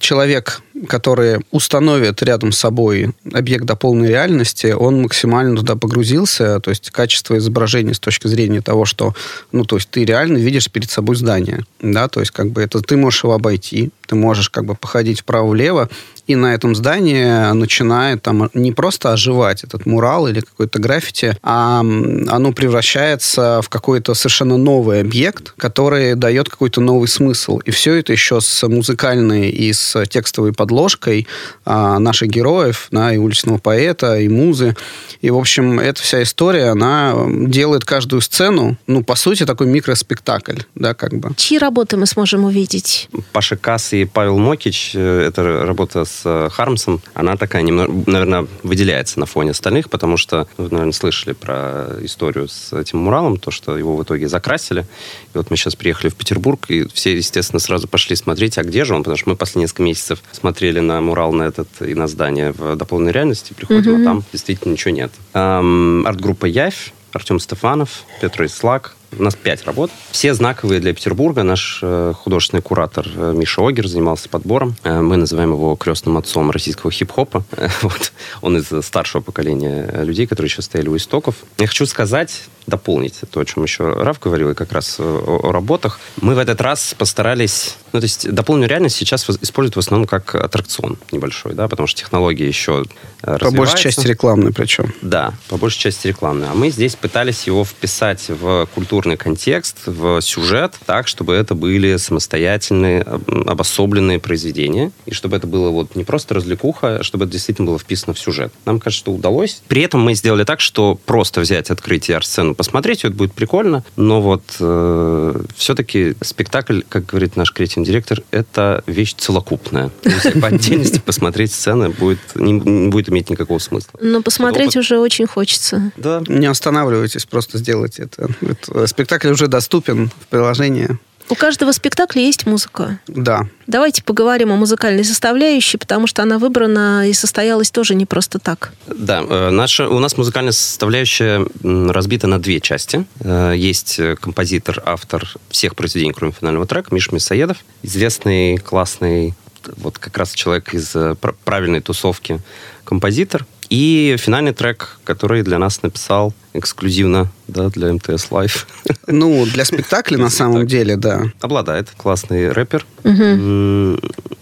человек 0.00 0.62
который 0.86 1.40
установит 1.50 2.22
рядом 2.22 2.52
с 2.52 2.58
собой 2.58 3.12
объект 3.32 3.64
дополненной 3.64 4.08
реальности, 4.08 4.68
он 4.68 5.02
максимально 5.02 5.56
туда 5.56 5.76
погрузился, 5.76 6.60
то 6.60 6.70
есть 6.70 6.90
качество 6.90 7.36
изображения 7.38 7.94
с 7.94 7.98
точки 7.98 8.28
зрения 8.28 8.60
того, 8.60 8.84
что, 8.84 9.14
ну, 9.52 9.64
то 9.64 9.76
есть 9.76 9.88
ты 9.90 10.04
реально 10.04 10.38
видишь 10.38 10.70
перед 10.70 10.90
собой 10.90 11.16
здание, 11.16 11.64
да, 11.80 12.08
то 12.08 12.20
есть 12.20 12.32
как 12.32 12.50
бы 12.50 12.62
это 12.62 12.80
ты 12.80 12.96
можешь 12.96 13.24
его 13.24 13.34
обойти, 13.34 13.90
ты 14.06 14.14
можешь 14.14 14.50
как 14.50 14.64
бы 14.64 14.74
походить 14.74 15.20
вправо-влево, 15.20 15.88
и 16.28 16.36
на 16.36 16.54
этом 16.54 16.74
здании 16.76 17.52
начинает 17.54 18.22
там 18.22 18.50
не 18.52 18.70
просто 18.70 19.12
оживать 19.12 19.64
этот 19.64 19.86
мурал 19.86 20.28
или 20.28 20.40
какой-то 20.40 20.78
граффити, 20.78 21.36
а 21.42 21.80
оно 21.80 22.52
превращается 22.52 23.60
в 23.62 23.70
какой-то 23.70 24.12
совершенно 24.12 24.58
новый 24.58 25.00
объект, 25.00 25.54
который 25.56 26.14
дает 26.14 26.50
какой-то 26.50 26.82
новый 26.82 27.08
смысл. 27.08 27.60
И 27.60 27.70
все 27.70 27.94
это 27.94 28.12
еще 28.12 28.42
с 28.42 28.68
музыкальной 28.68 29.48
и 29.48 29.72
с 29.72 30.04
текстовой 30.06 30.52
подложкой 30.52 31.26
а, 31.64 31.98
наших 31.98 32.28
героев, 32.28 32.88
да, 32.90 33.14
и 33.14 33.16
уличного 33.16 33.56
поэта, 33.56 34.18
и 34.18 34.28
музы. 34.28 34.76
И, 35.22 35.30
в 35.30 35.38
общем, 35.38 35.80
эта 35.80 36.02
вся 36.02 36.22
история, 36.22 36.66
она 36.66 37.14
делает 37.26 37.86
каждую 37.86 38.20
сцену, 38.20 38.76
ну, 38.86 39.02
по 39.02 39.16
сути, 39.16 39.46
такой 39.46 39.66
микроспектакль, 39.66 40.60
да, 40.74 40.92
как 40.92 41.14
бы. 41.14 41.30
Чьи 41.36 41.58
работы 41.58 41.96
мы 41.96 42.04
сможем 42.06 42.44
увидеть? 42.44 43.08
Паша 43.32 43.56
Касс 43.56 43.94
и 43.94 44.04
Павел 44.04 44.36
Мокич, 44.36 44.92
э, 44.94 45.26
это 45.28 45.64
работа 45.64 46.04
с 46.04 46.17
э, 46.24 46.48
Хармсом, 46.50 47.00
она 47.14 47.36
такая, 47.36 47.62
немного, 47.62 47.92
наверное, 48.06 48.46
выделяется 48.62 49.20
на 49.20 49.26
фоне 49.26 49.50
остальных, 49.50 49.90
потому 49.90 50.16
что, 50.16 50.46
вы, 50.56 50.68
наверное, 50.70 50.92
слышали 50.92 51.32
про 51.32 51.96
историю 52.02 52.48
с 52.48 52.72
этим 52.72 52.98
муралом, 52.98 53.36
то, 53.38 53.50
что 53.50 53.76
его 53.76 53.96
в 53.96 54.02
итоге 54.02 54.28
закрасили. 54.28 54.86
И 55.34 55.38
вот 55.38 55.50
мы 55.50 55.56
сейчас 55.56 55.76
приехали 55.76 56.10
в 56.10 56.14
Петербург, 56.14 56.64
и 56.68 56.86
все, 56.92 57.16
естественно, 57.16 57.60
сразу 57.60 57.88
пошли 57.88 58.16
смотреть, 58.16 58.58
а 58.58 58.62
где 58.62 58.84
же 58.84 58.94
он, 58.94 59.02
потому 59.02 59.16
что 59.16 59.28
мы 59.30 59.36
после 59.36 59.60
несколько 59.60 59.82
месяцев 59.82 60.22
смотрели 60.32 60.80
на 60.80 61.00
мурал 61.00 61.32
на 61.32 61.44
этот 61.44 61.68
и 61.80 61.94
на 61.94 62.08
здание 62.08 62.52
в 62.52 62.76
дополненной 62.76 63.12
реальности, 63.12 63.52
приходим, 63.52 63.96
mm-hmm. 63.96 64.02
а 64.02 64.04
там 64.04 64.24
действительно 64.32 64.72
ничего 64.72 64.92
нет. 64.92 65.12
Эм, 65.34 66.06
арт-группа 66.06 66.46
Явь, 66.46 66.92
Артем 67.12 67.40
Стефанов, 67.40 68.04
Петр 68.20 68.44
Ислак, 68.44 68.96
у 69.16 69.22
нас 69.22 69.34
пять 69.34 69.64
работ. 69.64 69.90
Все 70.10 70.34
знаковые 70.34 70.80
для 70.80 70.92
Петербурга. 70.92 71.42
Наш 71.42 71.80
э, 71.82 72.12
художественный 72.16 72.62
куратор 72.62 73.06
э, 73.14 73.32
Миша 73.34 73.66
Огер 73.66 73.88
занимался 73.88 74.28
подбором. 74.28 74.76
Э, 74.84 75.00
мы 75.00 75.16
называем 75.16 75.52
его 75.52 75.76
крестным 75.76 76.18
отцом 76.18 76.50
российского 76.50 76.90
хип-хопа. 76.90 77.44
Вот. 77.82 78.12
Он 78.42 78.56
из 78.56 78.84
старшего 78.84 79.22
поколения 79.22 80.02
людей, 80.02 80.26
которые 80.26 80.48
еще 80.48 80.62
стояли 80.62 80.88
у 80.88 80.96
истоков. 80.96 81.36
Я 81.58 81.66
хочу 81.66 81.86
сказать, 81.86 82.44
дополнить 82.68 83.20
то, 83.30 83.40
о 83.40 83.44
чем 83.44 83.62
еще 83.62 83.92
Раф 83.92 84.20
говорил, 84.20 84.50
и 84.50 84.54
как 84.54 84.72
раз 84.72 84.96
о, 84.98 85.40
о 85.42 85.52
работах. 85.52 85.98
Мы 86.20 86.34
в 86.34 86.38
этот 86.38 86.60
раз 86.60 86.94
постарались... 86.96 87.76
Ну, 87.92 88.00
то 88.00 88.04
есть 88.04 88.30
дополненную 88.30 88.68
реальность 88.68 88.96
сейчас 88.96 89.28
используют 89.40 89.76
в 89.76 89.78
основном 89.78 90.06
как 90.06 90.34
аттракцион 90.34 90.98
небольшой, 91.10 91.54
да, 91.54 91.68
потому 91.68 91.86
что 91.86 92.00
технологии 92.00 92.46
еще 92.46 92.84
э, 93.22 93.38
По 93.38 93.50
большей 93.50 93.78
части 93.78 94.06
рекламные 94.06 94.52
причем. 94.52 94.92
Да, 95.02 95.34
по 95.48 95.56
большей 95.56 95.80
части 95.80 96.08
рекламные. 96.08 96.50
А 96.50 96.54
мы 96.54 96.70
здесь 96.70 96.96
пытались 96.96 97.46
его 97.46 97.64
вписать 97.64 98.26
в 98.28 98.68
культурный 98.74 99.16
контекст, 99.16 99.78
в 99.86 100.20
сюжет, 100.20 100.74
так, 100.84 101.08
чтобы 101.08 101.34
это 101.34 101.54
были 101.54 101.96
самостоятельные, 101.96 103.02
обособленные 103.02 104.18
произведения, 104.18 104.92
и 105.06 105.14
чтобы 105.14 105.36
это 105.36 105.46
было 105.46 105.70
вот 105.70 105.96
не 105.96 106.04
просто 106.04 106.34
развлекуха, 106.34 106.98
а 106.98 107.02
чтобы 107.02 107.24
это 107.24 107.32
действительно 107.32 107.66
было 107.66 107.78
вписано 107.78 108.14
в 108.14 108.18
сюжет. 108.18 108.52
Нам 108.66 108.80
кажется, 108.80 109.00
что 109.00 109.12
удалось. 109.12 109.62
При 109.68 109.82
этом 109.82 110.00
мы 110.00 110.14
сделали 110.14 110.44
так, 110.44 110.60
что 110.60 110.98
просто 111.06 111.40
взять 111.40 111.70
открытие 111.70 112.16
арт-сцену, 112.16 112.54
посмотреть, 112.58 113.04
это 113.04 113.14
будет 113.14 113.32
прикольно, 113.32 113.84
но 113.96 114.20
вот 114.20 114.42
э, 114.58 115.40
все-таки 115.56 116.16
спектакль, 116.20 116.80
как 116.88 117.06
говорит 117.06 117.36
наш 117.36 117.52
креативный 117.52 117.86
директор, 117.86 118.22
это 118.32 118.82
вещь 118.86 119.14
целокупная. 119.14 119.90
Есть 120.04 120.40
по 120.40 120.46
отдельности 120.48 120.98
посмотреть 120.98 121.52
сцены 121.52 121.88
будет, 121.90 122.18
не, 122.34 122.52
не 122.52 122.88
будет 122.88 123.08
иметь 123.10 123.30
никакого 123.30 123.60
смысла. 123.60 123.98
Но 124.02 124.22
посмотреть 124.22 124.76
уже 124.76 124.98
очень 124.98 125.26
хочется. 125.26 125.92
Да. 125.96 126.20
Не 126.26 126.46
останавливайтесь, 126.46 127.24
просто 127.26 127.58
сделайте 127.58 128.02
это. 128.02 128.28
это 128.40 128.86
спектакль 128.88 129.28
уже 129.28 129.46
доступен 129.46 130.10
в 130.20 130.26
приложении. 130.26 130.98
У 131.30 131.34
каждого 131.34 131.72
спектакля 131.72 132.22
есть 132.22 132.46
музыка. 132.46 132.98
Да. 133.06 133.46
Давайте 133.66 134.02
поговорим 134.02 134.52
о 134.52 134.56
музыкальной 134.56 135.04
составляющей, 135.04 135.76
потому 135.76 136.06
что 136.06 136.22
она 136.22 136.38
выбрана 136.38 137.08
и 137.08 137.12
состоялась 137.12 137.70
тоже 137.70 137.94
не 137.94 138.06
просто 138.06 138.38
так. 138.38 138.72
Да, 138.86 139.22
э, 139.28 139.50
наша, 139.50 139.88
у 139.88 139.98
нас 139.98 140.16
музыкальная 140.16 140.52
составляющая 140.52 141.46
разбита 141.62 142.26
на 142.26 142.38
две 142.40 142.60
части. 142.60 143.04
Э, 143.20 143.52
есть 143.54 144.00
композитор, 144.20 144.82
автор 144.86 145.28
всех 145.50 145.76
произведений, 145.76 146.12
кроме 146.12 146.32
финального 146.32 146.66
трека, 146.66 146.94
Миш 146.94 147.12
Мясоедов, 147.12 147.58
известный 147.82 148.56
классный 148.56 149.34
вот 149.76 149.98
как 149.98 150.16
раз 150.16 150.32
человек 150.32 150.74
из 150.74 150.94
э, 150.94 151.14
правильной 151.44 151.80
тусовки, 151.80 152.40
композитор. 152.84 153.46
И 153.70 154.16
финальный 154.18 154.52
трек, 154.52 154.98
который 155.04 155.42
для 155.42 155.58
нас 155.58 155.82
написал 155.82 156.32
эксклюзивно 156.54 157.28
да, 157.46 157.68
для 157.68 157.92
МТС 157.92 158.30
Live. 158.30 158.66
Ну, 159.06 159.46
для 159.46 159.64
спектакля 159.64 160.18
на 160.18 160.30
самом 160.30 160.66
деле, 160.66 160.96
да. 160.96 161.24
Обладает 161.40 161.90
классный 161.96 162.50
рэпер. 162.50 162.86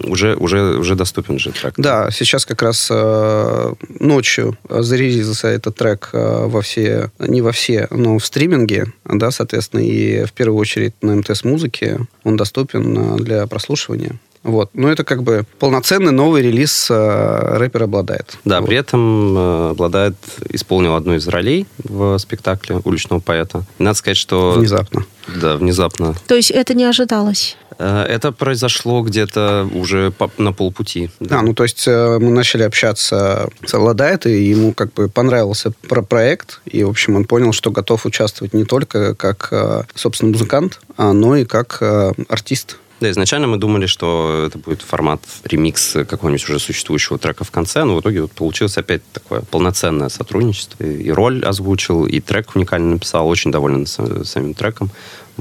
Уже, 0.04 0.37
уже, 0.37 0.76
уже 0.76 0.95
доступен 0.95 1.38
же 1.38 1.50
трек. 1.50 1.75
Да, 1.76 2.11
сейчас 2.11 2.47
как 2.47 2.62
раз 2.62 2.88
э, 2.90 3.73
ночью 3.99 4.56
зарелизился 4.68 5.49
этот 5.49 5.76
трек 5.76 6.11
э, 6.12 6.47
во 6.47 6.62
все, 6.62 7.11
не 7.18 7.40
во 7.42 7.50
все, 7.50 7.88
но 7.90 8.18
в 8.18 8.25
стриминге, 8.25 8.92
да, 9.04 9.30
соответственно, 9.33 9.80
и 9.80 10.25
в 10.25 10.33
первую 10.33 10.61
очередь 10.61 10.95
на 11.02 11.16
МТС 11.16 11.42
музыке 11.42 12.00
он 12.23 12.37
доступен 12.37 13.16
э, 13.16 13.18
для 13.18 13.47
прослушивания. 13.49 14.16
Вот. 14.46 14.70
Но 14.74 14.88
это 14.88 15.04
как 15.04 15.22
бы 15.22 15.44
полноценный 15.58 16.12
новый 16.12 16.42
релиз 16.42 16.88
э, 16.90 17.56
рэпер 17.58 17.84
обладает. 17.84 18.38
Да, 18.44 18.60
вот. 18.60 18.68
при 18.68 18.76
этом 18.76 19.36
э, 19.36 19.70
обладает, 19.70 20.16
исполнил 20.50 20.94
одну 20.94 21.14
из 21.14 21.26
ролей 21.28 21.66
в 21.78 22.16
спектакле 22.18 22.80
уличного 22.84 23.20
поэта. 23.20 23.64
надо 23.78 23.98
сказать, 23.98 24.16
что... 24.16 24.52
Внезапно. 24.52 25.04
Да, 25.40 25.56
внезапно. 25.56 26.14
То 26.28 26.36
есть 26.36 26.50
это 26.50 26.74
не 26.74 26.84
ожидалось? 26.84 27.56
Э, 27.78 28.04
это 28.08 28.32
произошло 28.32 29.02
где-то 29.02 29.68
уже 29.74 30.10
по, 30.10 30.30
на 30.38 30.52
полпути. 30.52 31.10
Да. 31.20 31.40
А, 31.40 31.42
ну 31.42 31.54
то 31.54 31.62
есть 31.62 31.84
э, 31.86 32.18
мы 32.20 32.30
начали 32.30 32.62
общаться 32.62 33.48
с 33.64 33.74
Алладайт, 33.74 34.26
и 34.26 34.44
ему 34.44 34.72
как 34.72 34.92
бы 34.94 35.08
понравился 35.08 35.72
про 35.88 36.02
проект, 36.02 36.60
и, 36.66 36.84
в 36.84 36.90
общем, 36.90 37.16
он 37.16 37.24
понял, 37.24 37.52
что 37.52 37.70
готов 37.70 38.06
участвовать 38.06 38.54
не 38.54 38.64
только 38.64 39.14
как, 39.14 39.48
э, 39.50 39.82
собственно, 39.94 40.32
музыкант, 40.32 40.80
а, 40.96 41.12
но 41.12 41.36
и 41.36 41.44
как 41.44 41.82
артист. 42.28 42.78
Да, 43.00 43.10
изначально 43.10 43.46
мы 43.46 43.58
думали, 43.58 43.86
что 43.86 44.44
это 44.46 44.58
будет 44.58 44.82
формат 44.82 45.20
ремикс 45.44 45.92
какого-нибудь 46.08 46.44
уже 46.44 46.58
существующего 46.58 47.18
трека 47.18 47.44
в 47.44 47.50
конце, 47.50 47.84
но 47.84 47.96
в 47.96 48.00
итоге 48.00 48.22
вот 48.22 48.32
получилось 48.32 48.78
опять 48.78 49.02
такое 49.12 49.42
полноценное 49.42 50.08
сотрудничество. 50.08 50.82
И 50.82 51.10
роль 51.10 51.44
озвучил, 51.44 52.06
и 52.06 52.20
трек 52.20 52.56
уникально 52.56 52.94
написал, 52.94 53.28
очень 53.28 53.50
доволен 53.50 53.86
самим 53.86 54.54
треком. 54.54 54.90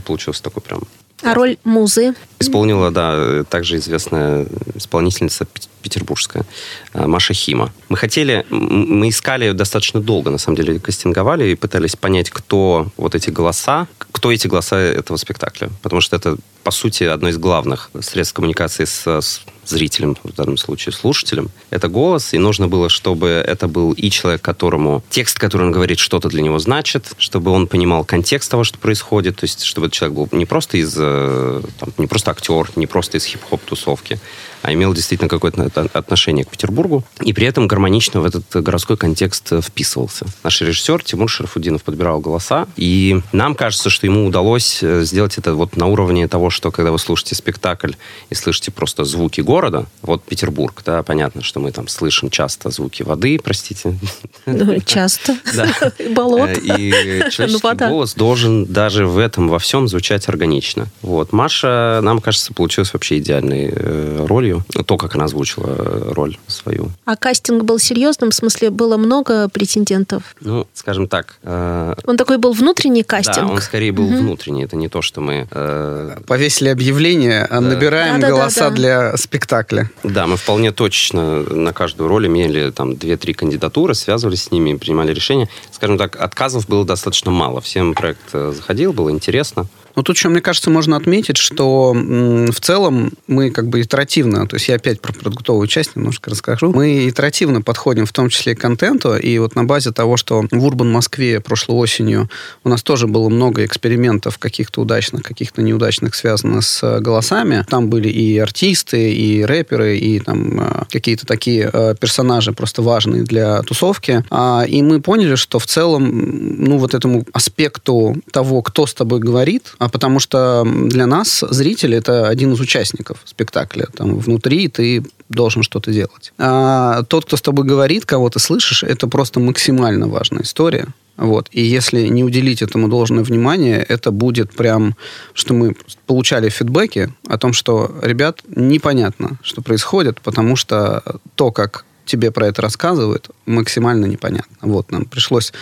Получился 0.06 0.44
такой 0.44 0.62
прям 0.62 0.82
а 1.24 1.34
роль 1.34 1.58
музы? 1.64 2.14
Исполнила, 2.40 2.92
да, 2.92 3.44
также 3.46 3.78
известная 3.78 4.46
исполнительница 4.76 5.48
петербургская 5.86 6.46
э, 6.94 7.06
Маша 7.06 7.34
Хима. 7.34 7.72
Мы 7.90 7.98
хотели, 7.98 8.44
мы 8.50 9.10
искали 9.10 9.52
достаточно 9.52 10.02
долго, 10.02 10.32
на 10.32 10.40
самом 10.40 10.58
деле, 10.58 10.80
кастинговали 10.80 11.52
и 11.52 11.56
пытались 11.56 11.96
понять, 11.96 12.32
кто 12.32 12.88
вот 12.98 13.14
эти 13.14 13.30
голоса, 13.30 13.88
кто 14.12 14.32
эти 14.32 14.48
голоса 14.48 14.78
этого 14.78 15.18
спектакля. 15.18 15.70
Потому 15.84 16.02
что 16.02 16.16
это, 16.16 16.38
по 16.64 16.72
сути, 16.72 17.04
одно 17.04 17.30
из 17.30 17.38
главных 17.38 17.92
средств 18.02 18.34
коммуникации 18.34 18.86
с, 18.86 19.06
с 19.22 19.42
зрителем, 19.66 20.18
в 20.24 20.34
данном 20.34 20.58
случае 20.58 20.94
слушателем, 20.94 21.50
это 21.70 21.88
голос, 21.88 22.34
и 22.34 22.40
нужно 22.40 22.68
было, 22.68 22.90
чтобы 22.90 23.28
это 23.28 23.68
был 23.68 23.94
и 23.94 24.10
человек, 24.10 24.42
которому 24.42 25.04
текст, 25.10 25.38
который 25.38 25.64
он 25.64 25.72
говорит, 25.72 26.00
что-то 26.00 26.30
для 26.30 26.42
него 26.42 26.60
значит, 26.60 27.14
чтобы 27.18 27.52
он 27.52 27.68
понимал 27.68 28.04
контекст 28.04 28.50
того, 28.50 28.64
что 28.64 28.80
происходит, 28.80 29.36
то 29.38 29.44
есть 29.44 29.64
чтобы 29.64 29.88
этот 29.88 29.96
человек 29.96 30.18
был 30.18 30.30
не 30.32 30.46
просто 30.46 30.78
из, 30.78 30.96
э, 30.98 31.62
там, 31.80 31.94
не 31.98 32.08
просто 32.08 32.32
актер, 32.32 32.70
не 32.76 32.88
просто 32.88 33.18
из 33.18 33.26
хип-хоп 33.26 33.62
тусовки, 33.62 34.20
а 34.66 34.74
имел 34.74 34.94
действительно 34.96 35.30
какое-то 35.30 35.64
отношение 35.94 36.44
к 36.44 36.50
Петербургу, 36.50 37.04
и 37.22 37.34
при 37.34 37.46
этом 37.46 37.68
гармонично 37.68 38.20
в 38.20 38.26
этот 38.26 38.46
городской 38.64 38.98
контекст 38.98 39.54
вписывался. 39.62 40.26
Наш 40.44 40.60
режиссер 40.62 41.04
Тимур 41.04 41.30
Шарафудинов 41.30 41.84
подбирал 41.84 42.20
голоса, 42.20 42.68
и 42.76 43.22
нам 43.32 43.54
кажется, 43.54 43.92
что 43.92 44.08
ему 44.08 44.26
удалось 44.26 44.80
э, 44.82 45.04
сделать 45.04 45.38
это 45.38 45.54
вот 45.54 45.78
на 45.78 45.86
уровне 45.86 46.28
того, 46.28 46.50
что 46.50 46.72
когда 46.72 46.92
вы 46.92 46.98
слушаете 46.98 47.36
спектакль 47.36 47.92
и 48.32 48.36
слышите 48.36 48.72
просто 48.72 49.04
звуки 49.04 49.42
города, 49.42 49.86
вот 50.02 50.24
Петербург, 50.24 50.82
да, 50.84 51.04
понятно, 51.04 51.44
что 51.44 51.60
мы 51.60 51.72
там 51.72 51.88
слышим 51.88 52.32
часто 52.32 52.72
звуки 52.72 53.04
воды, 53.04 53.40
простите. 53.44 54.00
Ну, 54.48 54.80
часто. 54.86 55.38
Да. 55.56 55.68
Болот. 56.16 56.50
Э, 56.50 56.60
и 56.60 56.90
человеческий 57.30 57.60
ну, 57.62 57.90
голос 57.90 58.16
должен 58.16 58.66
даже 58.66 59.06
в 59.06 59.20
этом 59.20 59.48
во 59.48 59.60
всем 59.60 59.88
звучать 59.88 60.28
органично. 60.28 60.88
Вот. 61.04 61.34
Маша, 61.34 62.00
нам 62.02 62.20
кажется, 62.20 62.52
получилась 62.52 62.94
вообще 62.94 63.20
идеальной 63.20 63.72
э, 63.72 64.26
ролью 64.28 64.55
ролью, 64.56 64.84
то, 64.86 64.98
как 64.98 65.16
она 65.16 65.26
озвучила 65.26 65.68
э, 65.68 66.12
роль 66.14 66.38
свою. 66.48 66.92
А 67.06 67.16
кастинг 67.16 67.64
был 67.64 67.80
серьезным? 67.80 68.32
В 68.32 68.36
смысле, 68.36 68.70
было 68.70 68.98
много 68.98 69.50
претендентов? 69.50 70.24
Ну, 70.42 70.68
скажем 70.74 71.08
так... 71.08 71.38
Э... 71.44 71.96
Он 72.06 72.18
такой 72.18 72.38
был 72.38 72.54
внутренний 72.54 73.04
кастинг? 73.04 73.48
Да, 73.48 73.48
он 73.48 73.62
скорее 73.62 73.92
был 73.92 74.06
угу. 74.06 74.18
внутренний. 74.18 74.64
Это 74.64 74.76
не 74.76 74.90
то, 74.90 75.02
что 75.02 75.22
мы... 75.22 75.48
Э... 75.52 76.18
Повесили 76.28 76.70
объявление, 76.70 77.46
а 77.46 77.62
да. 77.62 77.62
набираем 77.62 78.20
да, 78.20 78.30
голоса 78.30 78.62
да, 78.62 78.70
да, 78.70 78.76
для 78.76 79.18
спектакля. 79.18 79.90
Да, 80.04 80.28
мы 80.28 80.38
вполне 80.38 80.72
точно 80.72 81.42
на 81.42 81.74
каждую 81.74 82.08
роль 82.10 82.28
имели 82.28 82.72
там 82.72 82.92
2-3 82.92 83.34
кандидатуры, 83.34 83.96
связывались 83.96 84.44
с 84.44 84.52
ними, 84.52 84.78
принимали 84.78 85.14
решения. 85.14 85.50
Скажем 85.72 85.98
так, 85.98 86.16
отказов 86.16 86.68
было 86.68 86.86
достаточно 86.86 87.32
мало. 87.32 87.62
Всем 87.62 87.94
проект 87.94 88.22
э, 88.34 88.54
заходил, 88.56 88.94
было 88.94 89.10
интересно. 89.10 89.68
Но 89.96 90.04
тут 90.04 90.16
еще, 90.16 90.30
мне 90.30 90.42
кажется, 90.42 90.70
можно 90.70 90.96
отметить, 90.98 91.38
что 91.38 91.94
в 91.94 92.60
целом 92.60 93.14
мы 93.28 93.52
как 93.52 93.68
бы 93.68 93.82
итеративно, 93.82 94.48
то 94.48 94.56
есть 94.56 94.68
я 94.68 94.76
опять 94.76 95.02
про 95.02 95.14
продуктовую 95.14 95.68
часть 95.68 95.96
немножко 95.96 96.30
расскажу, 96.30 96.72
мы 96.74 97.08
итеративно 97.08 97.62
подходим 97.62 98.06
в 98.06 98.14
том 98.14 98.30
числе 98.30 98.56
к 98.56 98.60
контенту, 98.60 99.16
и 99.16 99.38
вот 99.40 99.56
на 99.56 99.64
базе 99.64 99.92
того, 99.92 100.18
что 100.18 100.46
в 100.52 100.66
Урбан 100.66 100.92
Москве 100.92 101.40
прошлой 101.40 101.76
осенью 101.76 102.30
у 102.64 102.70
нас 102.70 102.84
тоже 102.84 103.08
было 103.08 103.30
много 103.30 103.66
экспериментов 103.66 104.38
каких-то 104.38 104.82
удачных, 104.82 105.24
каких-то 105.24 105.62
неудачных, 105.62 106.16
связанных 106.16 106.64
с 106.64 107.00
голосами. 107.00 107.66
Там 107.70 107.90
были 107.90 108.10
и 108.10 108.38
артисты, 108.38 109.14
и 109.14 109.44
рэперы, 109.44 109.98
и 109.98 110.20
там 110.20 110.60
э, 110.60 110.84
какие-то 110.90 111.26
такие 111.26 111.70
э, 111.72 111.96
персонажи 112.00 112.52
просто 112.54 112.82
важные 112.82 113.24
для 113.24 113.62
тусовки. 113.64 114.24
А, 114.30 114.66
и 114.68 114.82
мы 114.82 115.02
поняли, 115.02 115.36
что 115.36 115.60
в 115.60 115.66
целом, 115.66 116.64
ну, 116.64 116.78
вот 116.78 116.94
этому 116.94 117.26
аспекту 117.34 118.16
того, 118.32 118.62
кто 118.62 118.86
с 118.86 118.94
тобой 118.94 119.20
говорит, 119.20 119.74
потому 119.90 120.20
что 120.20 120.64
для 120.66 121.06
нас 121.06 121.44
зритель 121.50 121.96
это 121.96 122.28
один 122.28 122.54
из 122.54 122.60
участников 122.60 123.18
спектакля. 123.26 123.88
Там 123.96 124.18
внутри 124.20 124.68
ты 124.68 125.04
должен 125.30 125.64
что-то 125.64 125.92
делать. 125.92 126.34
А 126.38 127.04
тот, 127.04 127.26
кто 127.26 127.38
с 127.38 127.42
тобой 127.42 127.66
говорит, 127.66 128.06
кого 128.06 128.30
ты 128.30 128.40
слышишь, 128.40 128.84
это 128.84 129.08
просто 129.08 129.40
максимально 129.40 130.08
важная 130.08 130.44
история. 130.44 130.88
Вот. 131.18 131.48
И 131.52 131.62
если 131.62 132.08
не 132.08 132.24
уделить 132.24 132.62
этому 132.62 132.90
должное 132.90 133.24
внимание, 133.24 133.78
это 133.78 134.12
будет 134.12 134.52
прям, 134.54 134.96
что 135.34 135.54
мы 135.54 135.76
получали 136.06 136.50
фидбэки 136.50 137.14
о 137.28 137.38
том, 137.38 137.54
что, 137.54 137.96
ребят, 138.02 138.42
непонятно, 138.48 139.38
что 139.42 139.62
происходит, 139.62 140.20
потому 140.22 140.56
что 140.56 141.02
то, 141.36 141.52
как 141.52 141.86
тебе 142.06 142.32
про 142.32 142.48
это 142.48 142.62
рассказывают, 142.62 143.30
максимально 143.46 144.06
непонятно. 144.06 144.58
Вот, 144.62 144.92
нам 144.92 145.06
пришлось 145.06 145.54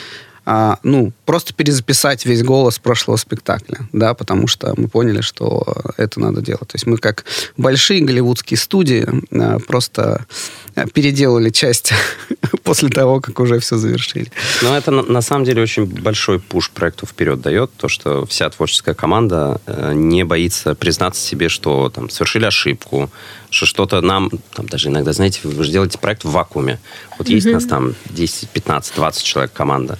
а, 0.45 0.77
ну, 0.83 1.13
просто 1.25 1.53
перезаписать 1.53 2.25
весь 2.25 2.43
голос 2.43 2.77
прошлого 2.77 3.15
спектакля, 3.15 3.87
да, 3.93 4.13
потому 4.13 4.47
что 4.47 4.73
мы 4.75 4.89
поняли, 4.89 5.21
что 5.21 5.65
это 5.97 6.19
надо 6.19 6.41
делать. 6.41 6.67
То 6.67 6.75
есть 6.75 6.85
мы 6.85 6.97
как 6.97 7.23
большие 7.55 8.01
голливудские 8.01 8.57
студии 8.57 9.07
а, 9.31 9.59
просто 9.59 10.25
переделали 10.93 11.49
часть 11.49 11.93
после 12.63 12.89
того, 12.89 13.21
как 13.21 13.39
уже 13.39 13.59
все 13.59 13.77
завершили. 13.77 14.31
Но 14.61 14.75
это 14.75 14.91
на, 14.91 15.03
на 15.03 15.21
самом 15.21 15.45
деле 15.45 15.61
очень 15.61 15.85
большой 15.85 16.39
пуш 16.39 16.71
проекту 16.71 17.05
вперед 17.05 17.39
дает, 17.39 17.71
то, 17.77 17.87
что 17.87 18.25
вся 18.25 18.49
творческая 18.49 18.95
команда 18.95 19.61
э, 19.65 19.93
не 19.93 20.25
боится 20.25 20.75
признаться 20.75 21.21
себе, 21.21 21.47
что 21.47 21.89
там 21.89 22.09
совершили 22.09 22.45
ошибку, 22.45 23.09
что 23.49 23.65
что-то 23.65 24.01
нам, 24.01 24.29
там 24.53 24.67
даже 24.67 24.89
иногда, 24.89 25.13
знаете, 25.13 25.39
вы 25.43 25.63
же 25.63 25.71
делаете 25.71 25.99
проект 25.99 26.25
в 26.25 26.31
вакууме. 26.31 26.79
Вот 27.17 27.27
mm-hmm. 27.27 27.33
есть 27.33 27.47
у 27.47 27.51
нас 27.51 27.65
там 27.65 27.95
10, 28.09 28.49
15, 28.49 28.95
20 28.95 29.23
человек 29.23 29.53
команда 29.53 29.99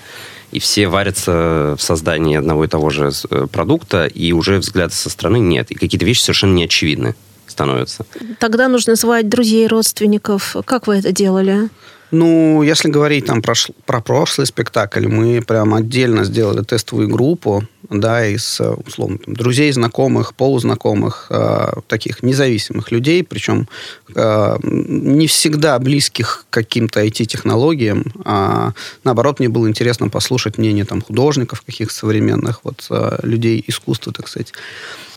и 0.54 0.60
все 0.60 0.88
варятся 0.88 1.76
в 1.78 1.82
создании 1.82 2.38
одного 2.38 2.66
и 2.66 2.68
того 2.68 2.90
же 2.90 3.12
э, 3.30 3.48
продукта, 3.52 4.06
и 4.06 4.32
уже 4.32 4.60
взгляда 4.60 4.94
со 4.94 5.10
стороны 5.10 5.38
нет. 5.38 5.72
И 5.72 5.76
какие-то 5.76 6.06
вещи 6.06 6.22
совершенно 6.22 6.54
неочевидны 6.54 7.16
становятся. 7.48 8.06
Тогда 8.40 8.68
нужно 8.68 8.96
звать 8.96 9.30
друзей, 9.30 9.68
родственников. 9.68 10.56
Как 10.66 10.88
вы 10.88 10.98
это 10.98 11.12
делали? 11.12 11.70
Ну, 12.14 12.62
если 12.62 12.90
говорить 12.90 13.26
там 13.26 13.42
про, 13.42 13.56
про 13.88 14.00
прошлый 14.00 14.46
спектакль, 14.46 15.08
мы 15.08 15.42
прям 15.42 15.74
отдельно 15.74 16.24
сделали 16.26 16.64
тестовую 16.64 17.10
группу, 17.10 17.64
да, 17.90 18.24
из, 18.28 18.62
условно, 18.86 19.18
там, 19.18 19.34
друзей, 19.34 19.72
знакомых, 19.72 20.36
полузнакомых, 20.36 21.26
э, 21.32 21.72
таких 21.88 22.22
независимых 22.22 22.92
людей, 22.92 23.24
причем 23.24 23.68
э, 24.16 24.58
не 24.62 25.26
всегда 25.26 25.80
близких 25.80 26.46
к 26.52 26.54
каким-то 26.54 27.04
IT-технологиям, 27.04 28.14
а 28.26 28.74
наоборот, 29.04 29.40
мне 29.40 29.50
было 29.50 29.68
интересно 29.68 30.08
послушать 30.10 30.60
мнение 30.60 30.86
там 30.86 31.02
художников 31.02 31.64
каких-то 31.64 31.96
современных, 31.96 32.60
вот, 32.64 32.86
э, 32.92 33.22
людей 33.24 33.64
искусства, 33.66 34.14
так 34.14 34.28
сказать. 34.28 34.54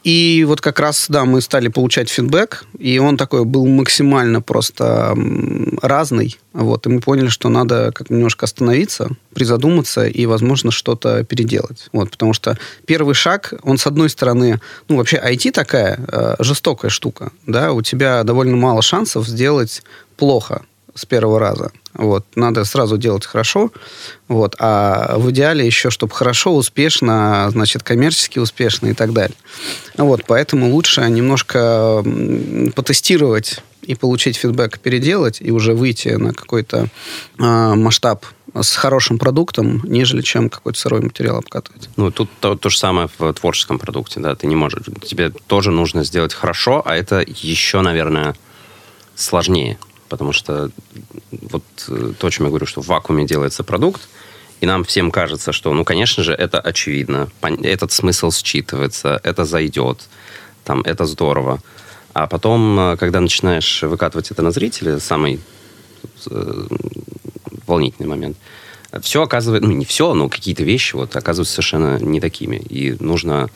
И 0.07 0.45
вот 0.47 0.61
как 0.61 0.79
раз, 0.79 1.07
да, 1.09 1.25
мы 1.25 1.41
стали 1.41 1.67
получать 1.67 2.09
фидбэк, 2.09 2.65
и 2.79 3.01
он 3.01 3.17
такой 3.17 3.45
был 3.45 3.67
максимально 3.67 4.41
просто 4.41 5.17
разный. 5.83 6.39
Вот, 6.53 6.87
и 6.87 6.91
мы 6.91 7.01
поняли, 7.01 7.27
что 7.27 7.49
надо 7.49 7.91
как 7.93 8.09
немножко 8.09 8.45
остановиться, 8.45 9.09
призадуматься 9.35 10.07
и, 10.07 10.25
возможно, 10.27 10.71
что-то 10.71 11.25
переделать. 11.25 11.89
Вот, 11.93 12.13
потому 12.13 12.35
что 12.35 12.57
первый 12.87 13.17
шаг, 13.17 13.55
он, 13.65 13.79
с 13.79 13.87
одной 13.89 14.09
стороны, 14.09 14.61
ну, 14.87 14.97
вообще 14.97 15.17
IT 15.17 15.51
такая 15.51 15.99
э, 16.07 16.37
жестокая 16.39 16.89
штука, 16.89 17.33
да, 17.45 17.73
у 17.73 17.83
тебя 17.83 18.23
довольно 18.23 18.57
мало 18.57 18.83
шансов 18.83 19.27
сделать 19.27 19.83
плохо 20.17 20.63
с 20.95 21.05
первого 21.05 21.41
раза. 21.41 21.73
Вот. 21.99 22.25
Надо 22.35 22.65
сразу 22.65 22.99
делать 22.99 23.25
хорошо. 23.25 23.71
Вот. 24.29 24.55
А 24.59 25.17
в 25.19 25.31
идеале 25.31 25.67
еще, 25.67 25.91
чтобы 25.91 26.13
хорошо, 26.13 26.55
успешно, 26.55 27.49
значит, 27.51 27.83
коммерчески 27.83 28.39
успешно 28.39 28.89
и 28.89 28.95
так 28.95 29.13
далее. 29.13 29.37
Вот. 29.97 30.25
Поэтому 30.27 30.73
лучше 30.73 31.03
немножко 31.09 32.03
потестировать 32.75 33.61
и 33.83 33.95
получить 33.95 34.37
фидбэк, 34.37 34.81
переделать, 34.81 35.39
и 35.41 35.51
уже 35.51 35.73
выйти 35.75 36.09
на 36.09 36.35
какой-то 36.35 36.89
э, 37.39 37.75
масштаб 37.75 38.27
с 38.55 38.75
хорошим 38.75 39.19
продуктом, 39.19 39.81
нежели 39.85 40.23
чем 40.23 40.49
какой-то 40.49 40.79
сырой 40.79 41.01
материал 41.03 41.37
обкатывать. 41.37 41.89
Ну, 41.97 42.11
тут 42.11 42.29
то, 42.41 42.57
то 42.57 42.69
же 42.69 42.79
самое 42.79 43.09
в 43.19 43.33
творческом 43.35 43.79
продукте, 43.79 44.19
да, 44.19 44.35
ты 44.35 44.47
не 44.47 44.57
можешь. 44.57 44.87
Тебе 45.05 45.31
тоже 45.31 45.71
нужно 45.71 46.05
сделать 46.05 46.35
хорошо, 46.35 46.83
а 46.85 46.97
это 46.97 47.23
еще, 47.27 47.81
наверное, 47.81 48.35
сложнее 49.15 49.79
потому 50.09 50.33
что 50.33 50.71
вот 51.31 51.65
э, 51.89 52.13
то, 52.19 52.27
о 52.27 52.31
чем 52.31 52.47
я 52.47 52.51
говорю, 52.51 52.67
что 52.67 52.83
в 52.83 52.87
вакууме 52.87 53.27
делается 53.27 53.65
продукт, 53.65 54.09
и 54.61 54.67
нам 54.67 54.85
всем 54.85 55.11
кажется, 55.11 55.53
что, 55.53 55.73
ну, 55.75 55.85
конечно 55.85 56.23
же, 56.23 56.33
это 56.33 56.61
очевидно, 56.61 57.29
этот 57.63 57.93
смысл 57.93 58.29
считывается, 58.29 59.21
это 59.23 59.45
зайдет, 59.45 60.09
там, 60.65 60.81
это 60.83 61.05
здорово. 61.05 61.61
А 62.15 62.27
потом, 62.27 62.79
э, 62.79 62.97
когда 62.97 63.21
начинаешь 63.21 63.83
выкатывать 63.83 64.31
это 64.31 64.43
на 64.43 64.51
зрителя, 64.51 64.99
самый 64.99 65.41
э, 66.31 66.67
волнительный 67.67 68.09
момент, 68.09 68.37
все 69.03 69.23
оказывается, 69.23 69.69
ну, 69.69 69.75
не 69.75 69.85
все, 69.85 70.15
но 70.15 70.29
какие-то 70.29 70.63
вещи 70.63 70.95
вот 70.95 71.15
оказываются 71.17 71.55
совершенно 71.55 71.99
не 71.99 72.21
такими. 72.21 72.57
И 72.57 72.97
нужно 73.01 73.51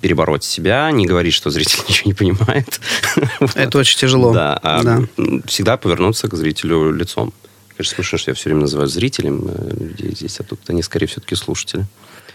перебороть 0.00 0.44
себя, 0.44 0.90
не 0.90 1.06
говорить, 1.06 1.34
что 1.34 1.50
зритель 1.50 1.80
ничего 1.88 2.08
не 2.08 2.14
понимает. 2.14 2.80
Это 3.54 3.78
очень 3.78 3.98
тяжело. 3.98 4.32
Да, 4.32 4.58
а 4.62 4.82
да. 4.82 5.02
всегда 5.46 5.76
повернуться 5.76 6.28
к 6.28 6.34
зрителю 6.34 6.92
лицом. 6.92 7.32
Конечно, 7.76 7.96
смешно, 7.96 8.18
что 8.18 8.30
я 8.30 8.34
все 8.34 8.50
время 8.50 8.62
называю 8.62 8.88
зрителем 8.88 9.44
э, 9.46 9.70
людей 9.78 10.14
здесь, 10.14 10.38
а 10.40 10.42
тут 10.42 10.60
они 10.68 10.82
скорее 10.82 11.06
все-таки 11.06 11.34
слушатели. 11.34 11.86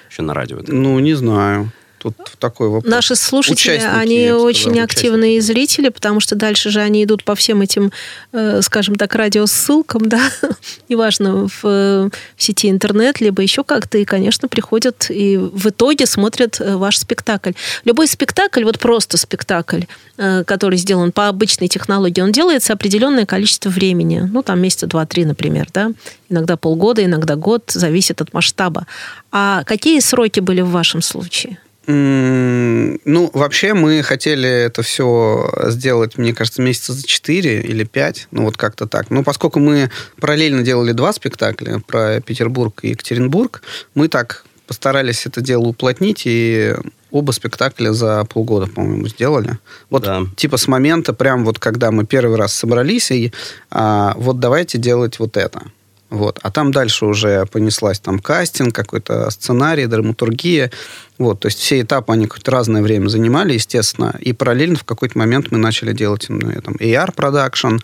Еще 0.09 0.21
на 0.21 0.33
радио. 0.33 0.59
Ну, 0.67 0.99
не 0.99 1.13
знаю. 1.13 1.71
Тут 2.05 2.35
такой 2.39 2.69
вопрос. 2.69 2.91
Наши 2.91 3.15
слушатели, 3.15 3.77
Участники, 3.77 3.95
они 3.97 4.31
очень 4.31 4.69
сказал, 4.71 4.83
активные 4.83 5.37
участники. 5.37 5.53
зрители, 5.59 5.89
потому 5.89 6.19
что 6.19 6.35
дальше 6.35 6.69
же 6.69 6.81
они 6.81 7.03
идут 7.03 7.23
по 7.23 7.35
всем 7.35 7.61
этим, 7.61 7.91
э, 8.31 8.61
скажем 8.61 8.95
так, 8.95 9.15
радиосылкам, 9.15 10.07
да, 10.07 10.21
неважно, 10.89 11.47
в, 11.47 11.63
в 11.63 12.11
сети 12.37 12.69
интернет, 12.69 13.21
либо 13.21 13.41
еще 13.41 13.63
как-то, 13.63 13.97
и, 13.97 14.05
конечно, 14.05 14.47
приходят 14.47 15.07
и 15.09 15.37
в 15.37 15.67
итоге 15.67 16.05
смотрят 16.05 16.61
э, 16.61 16.75
ваш 16.75 16.97
спектакль. 16.97 17.51
Любой 17.85 18.07
спектакль, 18.07 18.63
вот 18.63 18.79
просто 18.79 19.17
спектакль, 19.17 19.81
э, 20.17 20.43
который 20.43 20.77
сделан 20.77 21.11
по 21.11 21.27
обычной 21.27 21.67
технологии, 21.67 22.21
он 22.21 22.31
делается 22.31 22.73
определенное 22.73 23.25
количество 23.25 23.69
времени, 23.69 24.29
ну, 24.31 24.43
там 24.43 24.59
месяца 24.59 24.87
два-три, 24.87 25.25
например, 25.25 25.67
да, 25.73 25.91
иногда 26.29 26.57
полгода, 26.57 27.03
иногда 27.03 27.35
год, 27.35 27.71
зависит 27.73 28.21
от 28.21 28.33
масштаба. 28.33 28.85
А 29.31 29.63
какие 29.63 29.99
сроки 29.99 30.39
были 30.39 30.61
в 30.61 30.69
вашем 30.69 31.01
случае? 31.01 31.57
Ну, 31.87 33.29
вообще 33.33 33.73
мы 33.73 34.01
хотели 34.01 34.49
это 34.49 34.81
все 34.81 35.51
сделать, 35.67 36.17
мне 36.17 36.33
кажется, 36.33 36.61
месяца 36.61 36.93
за 36.93 37.05
4 37.05 37.61
или 37.61 37.83
5, 37.83 38.27
ну 38.31 38.43
вот 38.45 38.57
как-то 38.57 38.87
так. 38.87 39.11
Но 39.11 39.23
поскольку 39.23 39.59
мы 39.59 39.91
параллельно 40.19 40.63
делали 40.63 40.93
два 40.93 41.13
спектакля 41.13 41.81
про 41.85 42.21
Петербург 42.21 42.79
и 42.81 42.89
Екатеринбург, 42.89 43.61
мы 43.93 44.07
так 44.07 44.45
постарались 44.67 45.25
это 45.25 45.41
дело 45.41 45.63
уплотнить 45.67 46.23
и 46.25 46.73
оба 47.11 47.31
спектакля 47.31 47.93
за 47.93 48.25
полгода, 48.25 48.67
по-моему, 48.67 49.07
сделали. 49.07 49.57
Вот 49.89 50.03
да. 50.03 50.23
типа 50.35 50.57
с 50.57 50.67
момента, 50.67 51.13
прям 51.13 51.45
вот 51.45 51.59
когда 51.59 51.91
мы 51.91 52.05
первый 52.05 52.35
раз 52.35 52.53
собрались, 52.53 53.11
и 53.11 53.31
а, 53.69 54.13
вот 54.17 54.39
давайте 54.39 54.77
делать 54.77 55.19
вот 55.19 55.37
это. 55.37 55.61
Вот. 56.09 56.39
А 56.43 56.51
там 56.51 56.71
дальше 56.71 57.05
уже 57.05 57.45
понеслась 57.47 57.99
там 57.99 58.19
кастинг, 58.19 58.75
какой-то 58.75 59.29
сценарий, 59.31 59.87
драматургия. 59.87 60.71
Вот. 61.17 61.39
То 61.39 61.47
есть 61.47 61.59
все 61.59 61.81
этапы, 61.81 62.13
они 62.13 62.27
какое-то 62.27 62.51
разное 62.51 62.81
время 62.81 63.07
занимали, 63.07 63.53
естественно. 63.53 64.15
И 64.19 64.31
параллельно 64.31 64.75
в 64.75 64.83
какой-то 64.83 65.17
момент 65.17 65.47
мы 65.51 65.57
начали 65.57 65.93
делать 65.93 66.27
ну, 66.29 66.51
там, 66.61 66.75
AR-продакшн. 66.75 67.77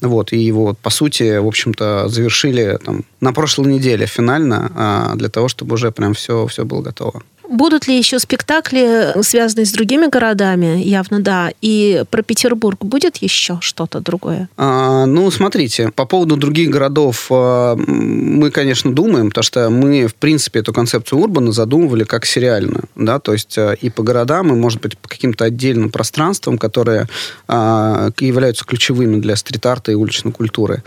Вот. 0.00 0.32
И 0.32 0.38
его, 0.38 0.74
по 0.74 0.90
сути, 0.90 1.38
в 1.38 1.46
общем-то, 1.46 2.08
завершили 2.08 2.78
там, 2.84 3.04
на 3.20 3.32
прошлой 3.32 3.72
неделе 3.72 4.06
финально, 4.06 4.72
а, 4.74 5.14
для 5.14 5.28
того, 5.28 5.48
чтобы 5.48 5.74
уже 5.74 5.92
прям 5.92 6.14
все, 6.14 6.46
все 6.48 6.64
было 6.64 6.82
готово. 6.82 7.22
Будут 7.48 7.88
ли 7.88 7.96
еще 7.96 8.18
спектакли, 8.18 9.14
связанные 9.22 9.64
с 9.64 9.72
другими 9.72 10.06
городами? 10.06 10.82
Явно 10.82 11.20
да. 11.20 11.50
И 11.62 12.04
про 12.10 12.22
Петербург 12.22 12.84
будет 12.84 13.16
еще 13.18 13.58
что-то 13.62 14.00
другое? 14.00 14.50
А, 14.58 15.06
ну, 15.06 15.30
смотрите, 15.30 15.90
по 15.94 16.04
поводу 16.04 16.36
других 16.36 16.68
городов 16.68 17.28
а, 17.30 17.74
мы, 17.76 18.50
конечно, 18.50 18.94
думаем, 18.94 19.30
потому 19.30 19.42
что 19.44 19.70
мы, 19.70 20.08
в 20.08 20.14
принципе, 20.14 20.60
эту 20.60 20.74
концепцию 20.74 21.20
Урбана 21.20 21.52
задумывали 21.52 22.04
как 22.04 22.26
сериальную. 22.26 22.84
Да? 22.94 23.18
То 23.18 23.32
есть 23.32 23.56
а, 23.56 23.72
и 23.72 23.88
по 23.88 24.02
городам, 24.02 24.52
и, 24.52 24.56
может 24.56 24.82
быть, 24.82 24.98
по 24.98 25.08
каким-то 25.08 25.46
отдельным 25.46 25.90
пространствам, 25.90 26.58
которые 26.58 27.08
а, 27.46 28.10
являются 28.20 28.66
ключевыми 28.66 29.20
для 29.20 29.36
стрит-арта 29.36 29.92
и 29.92 29.94
уличной 29.94 30.32
культуры. 30.32 30.82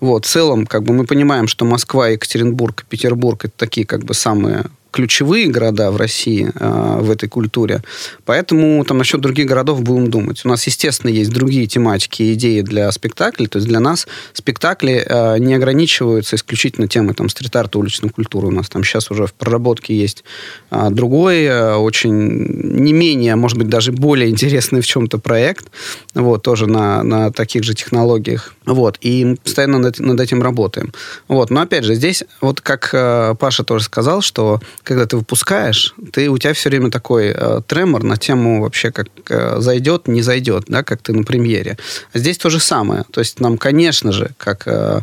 Вот, 0.00 0.24
в 0.24 0.28
целом, 0.28 0.66
как 0.66 0.82
бы 0.82 0.94
мы 0.94 1.04
понимаем, 1.04 1.46
что 1.46 1.66
Москва, 1.66 2.08
Екатеринбург, 2.08 2.86
Петербург 2.88 3.44
это 3.44 3.54
такие 3.56 3.86
как 3.86 4.04
бы 4.04 4.14
самые 4.14 4.66
ключевые 4.96 5.48
города 5.48 5.90
в 5.90 5.98
России 5.98 6.50
э, 6.54 6.98
в 7.02 7.10
этой 7.10 7.28
культуре. 7.28 7.82
Поэтому 8.24 8.82
там 8.86 8.96
насчет 8.96 9.20
других 9.20 9.44
городов 9.44 9.82
будем 9.82 10.08
думать. 10.10 10.40
У 10.46 10.48
нас, 10.48 10.66
естественно, 10.66 11.10
есть 11.10 11.30
другие 11.30 11.66
тематики 11.66 12.22
и 12.22 12.32
идеи 12.32 12.62
для 12.62 12.90
спектаклей. 12.92 13.46
То 13.46 13.58
есть 13.58 13.68
для 13.68 13.78
нас 13.78 14.08
спектакли 14.32 15.04
э, 15.06 15.38
не 15.38 15.52
ограничиваются 15.52 16.36
исключительно 16.36 16.88
темой 16.88 17.12
там, 17.14 17.28
стрит-арта, 17.28 17.78
уличной 17.78 18.08
культуры. 18.08 18.46
У 18.46 18.50
нас 18.50 18.70
там 18.70 18.84
сейчас 18.84 19.10
уже 19.10 19.26
в 19.26 19.34
проработке 19.34 19.94
есть 19.94 20.24
э, 20.70 20.88
другой, 20.90 21.44
э, 21.44 21.74
очень 21.74 22.16
не 22.16 22.94
менее, 22.94 23.36
может 23.36 23.58
быть, 23.58 23.68
даже 23.68 23.92
более 23.92 24.30
интересный 24.30 24.80
в 24.80 24.86
чем-то 24.86 25.18
проект. 25.18 25.66
Вот, 26.14 26.42
тоже 26.42 26.66
на, 26.66 27.02
на 27.02 27.30
таких 27.30 27.64
же 27.64 27.74
технологиях. 27.74 28.55
Вот, 28.66 28.98
и 29.00 29.24
мы 29.24 29.36
постоянно 29.36 29.78
над, 29.78 29.98
над 30.00 30.20
этим 30.20 30.42
работаем. 30.42 30.92
Вот, 31.28 31.50
но 31.50 31.60
опять 31.60 31.84
же, 31.84 31.94
здесь, 31.94 32.24
вот 32.40 32.60
как 32.60 32.90
э, 32.92 33.34
Паша 33.38 33.62
тоже 33.62 33.84
сказал, 33.84 34.22
что 34.22 34.60
когда 34.82 35.06
ты 35.06 35.16
выпускаешь, 35.16 35.94
ты, 36.12 36.28
у 36.28 36.36
тебя 36.36 36.52
все 36.52 36.68
время 36.68 36.90
такой 36.90 37.28
э, 37.28 37.60
тремор 37.66 38.02
на 38.02 38.16
тему 38.16 38.62
вообще, 38.62 38.90
как 38.90 39.06
э, 39.28 39.60
зайдет, 39.60 40.08
не 40.08 40.22
зайдет, 40.22 40.64
да, 40.66 40.82
как 40.82 41.00
ты 41.00 41.12
на 41.12 41.22
премьере. 41.22 41.78
А 42.12 42.18
здесь 42.18 42.38
то 42.38 42.50
же 42.50 42.58
самое. 42.58 43.04
То 43.10 43.20
есть 43.20 43.40
нам, 43.40 43.56
конечно 43.56 44.10
же, 44.10 44.32
как 44.36 44.66
э, 44.66 45.00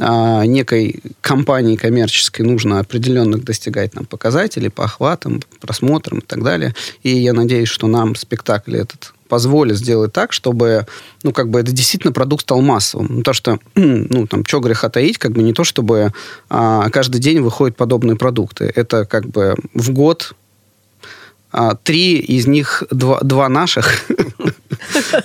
э, 0.00 0.46
некой 0.46 1.00
компании 1.20 1.76
коммерческой 1.76 2.42
нужно 2.42 2.80
определенных 2.80 3.44
достигать 3.44 3.94
нам 3.94 4.06
показателей 4.06 4.70
по 4.70 4.84
охватам, 4.84 5.42
просмотрам 5.60 6.18
и 6.18 6.24
так 6.26 6.42
далее. 6.42 6.74
И 7.02 7.10
я 7.10 7.32
надеюсь, 7.32 7.68
что 7.68 7.86
нам 7.86 8.16
спектакль 8.16 8.76
этот 8.76 9.12
позволит 9.30 9.78
сделать 9.78 10.12
так, 10.12 10.32
чтобы, 10.32 10.86
ну, 11.22 11.32
как 11.32 11.48
бы 11.48 11.60
это 11.60 11.70
действительно 11.72 12.12
продукт 12.12 12.42
стал 12.42 12.60
массовым. 12.60 13.06
Ну, 13.10 13.22
то, 13.22 13.32
что, 13.32 13.58
ну, 13.74 14.26
там, 14.26 14.44
что 14.44 14.58
греха 14.58 14.90
таить, 14.90 15.18
как 15.18 15.32
бы 15.32 15.42
не 15.42 15.54
то, 15.54 15.64
чтобы 15.64 16.12
а, 16.50 16.90
каждый 16.90 17.20
день 17.20 17.40
выходят 17.40 17.76
подобные 17.76 18.16
продукты. 18.16 18.70
Это 18.74 19.06
как 19.06 19.28
бы 19.28 19.54
в 19.72 19.92
год 19.92 20.32
а, 20.32 20.39
три 21.82 22.18
из 22.18 22.46
них 22.46 22.84
два, 22.90 23.20
два 23.20 23.48
наших. 23.48 24.06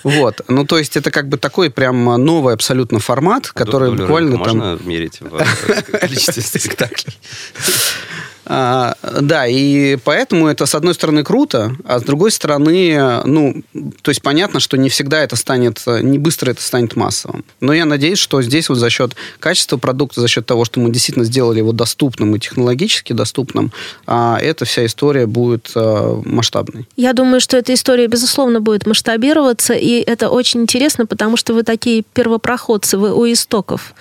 Вот. 0.04 0.42
Ну, 0.48 0.66
то 0.66 0.78
есть 0.78 0.98
это 0.98 1.12
как 1.12 1.30
бы 1.30 1.38
такой 1.38 1.70
прям 1.70 2.04
новый 2.04 2.54
абсолютно 2.54 3.00
формат, 3.00 3.48
который 3.48 3.96
буквально 3.96 4.38
там... 4.44 4.58
Можно 4.58 4.88
мерить 4.88 5.22
в 5.22 5.30
количестве 6.00 6.44
спектаклей? 6.44 7.18
А, 8.46 8.96
да, 9.22 9.48
и 9.48 9.98
поэтому 9.98 10.48
это, 10.48 10.66
с 10.66 10.76
одной 10.76 10.94
стороны, 10.94 11.24
круто, 11.24 11.76
а 11.84 12.00
с 12.00 12.04
другой 12.04 12.32
стороны, 12.32 13.24
ну, 13.26 13.64
то 14.02 14.10
есть 14.10 14.22
понятно, 14.22 14.60
что 14.60 14.78
не 14.78 14.90
всегда 14.90 15.22
это 15.22 15.36
станет, 15.36 15.82
не 15.86 16.20
быстро 16.20 16.52
это 16.52 16.62
станет 16.62 16.96
массовым. 16.96 17.44
Но 17.60 17.74
я 17.74 17.86
надеюсь, 17.86 18.20
что 18.20 18.42
здесь 18.42 18.70
вот 18.70 18.78
за 18.78 18.90
счет 18.90 19.16
качества 19.40 19.78
продукта, 19.78 20.22
за 20.22 20.28
счет 20.28 20.46
того, 20.46 20.66
что 20.66 20.80
мы 20.80 20.92
действительно 20.92 21.26
сделали 21.26 21.60
его 21.60 21.72
доступным 21.72 22.36
и 22.36 22.40
технологически 22.40 23.14
доступным, 23.14 23.72
а, 24.06 24.38
эта 24.40 24.66
вся 24.66 24.86
история 24.86 25.26
будет 25.26 25.72
а, 25.76 26.22
масштабной. 26.24 26.88
Я 26.96 27.14
думаю, 27.14 27.40
что 27.40 27.58
эта 27.58 27.74
история, 27.74 28.08
безусловно, 28.08 28.62
будет 28.62 28.86
масштабироваться, 28.86 29.74
и 29.74 30.02
это 30.02 30.30
очень 30.30 30.62
интересно, 30.62 31.06
потому 31.06 31.38
что 31.38 31.54
вы 31.54 31.64
такие 31.64 32.04
первопроходцы, 32.14 32.98
вы 32.98 33.14
у 33.14 33.26
истоков 33.32 33.94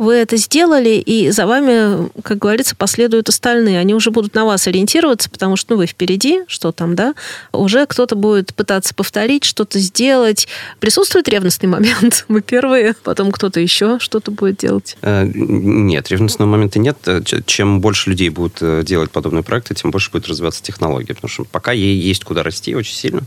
вы 0.00 0.14
это 0.14 0.38
сделали, 0.38 0.94
и 0.94 1.30
за 1.30 1.46
вами, 1.46 2.08
как 2.22 2.38
говорится, 2.38 2.74
последуют 2.74 3.28
остальные. 3.28 3.78
Они 3.78 3.94
уже 3.94 4.10
будут 4.10 4.34
на 4.34 4.46
вас 4.46 4.66
ориентироваться, 4.66 5.28
потому 5.28 5.56
что 5.56 5.74
ну, 5.74 5.76
вы 5.76 5.86
впереди, 5.86 6.40
что 6.46 6.72
там, 6.72 6.96
да, 6.96 7.12
уже 7.52 7.84
кто-то 7.84 8.16
будет 8.16 8.54
пытаться 8.54 8.94
повторить, 8.94 9.44
что-то 9.44 9.78
сделать. 9.78 10.48
Присутствует 10.78 11.28
ревностный 11.28 11.68
момент? 11.68 12.24
Мы 12.28 12.40
первые, 12.40 12.94
потом 13.04 13.30
кто-то 13.30 13.60
еще 13.60 13.98
что-то 13.98 14.30
будет 14.30 14.56
делать? 14.56 14.96
Э, 15.02 15.30
нет, 15.34 16.08
ревностного 16.08 16.48
момента 16.48 16.78
нет. 16.78 16.96
Э, 17.04 17.20
чем 17.44 17.82
больше 17.82 18.08
людей 18.08 18.30
будут 18.30 18.56
э, 18.62 18.82
делать 18.86 19.10
подобные 19.10 19.42
проекты, 19.42 19.74
тем 19.74 19.90
больше 19.90 20.10
будет 20.10 20.26
развиваться 20.28 20.62
технология. 20.62 21.14
Потому 21.14 21.28
что 21.28 21.44
пока 21.44 21.72
ей 21.72 21.94
есть 21.94 22.24
куда 22.24 22.42
расти 22.42 22.74
очень 22.74 22.94
сильно. 22.94 23.20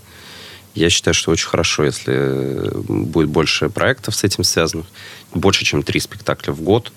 Я 0.74 0.90
считаю, 0.90 1.14
что 1.14 1.32
очень 1.32 1.48
хорошо, 1.48 1.84
если 1.84 2.72
будет 2.74 3.30
больше 3.30 3.70
проектов 3.70 4.16
с 4.16 4.24
этим 4.24 4.44
связанных. 4.44 4.88
Больше, 5.34 5.66
чем 5.66 5.84
три 5.84 6.00
спектакля 6.00 6.52
в 6.52 6.62
год. 6.62 6.92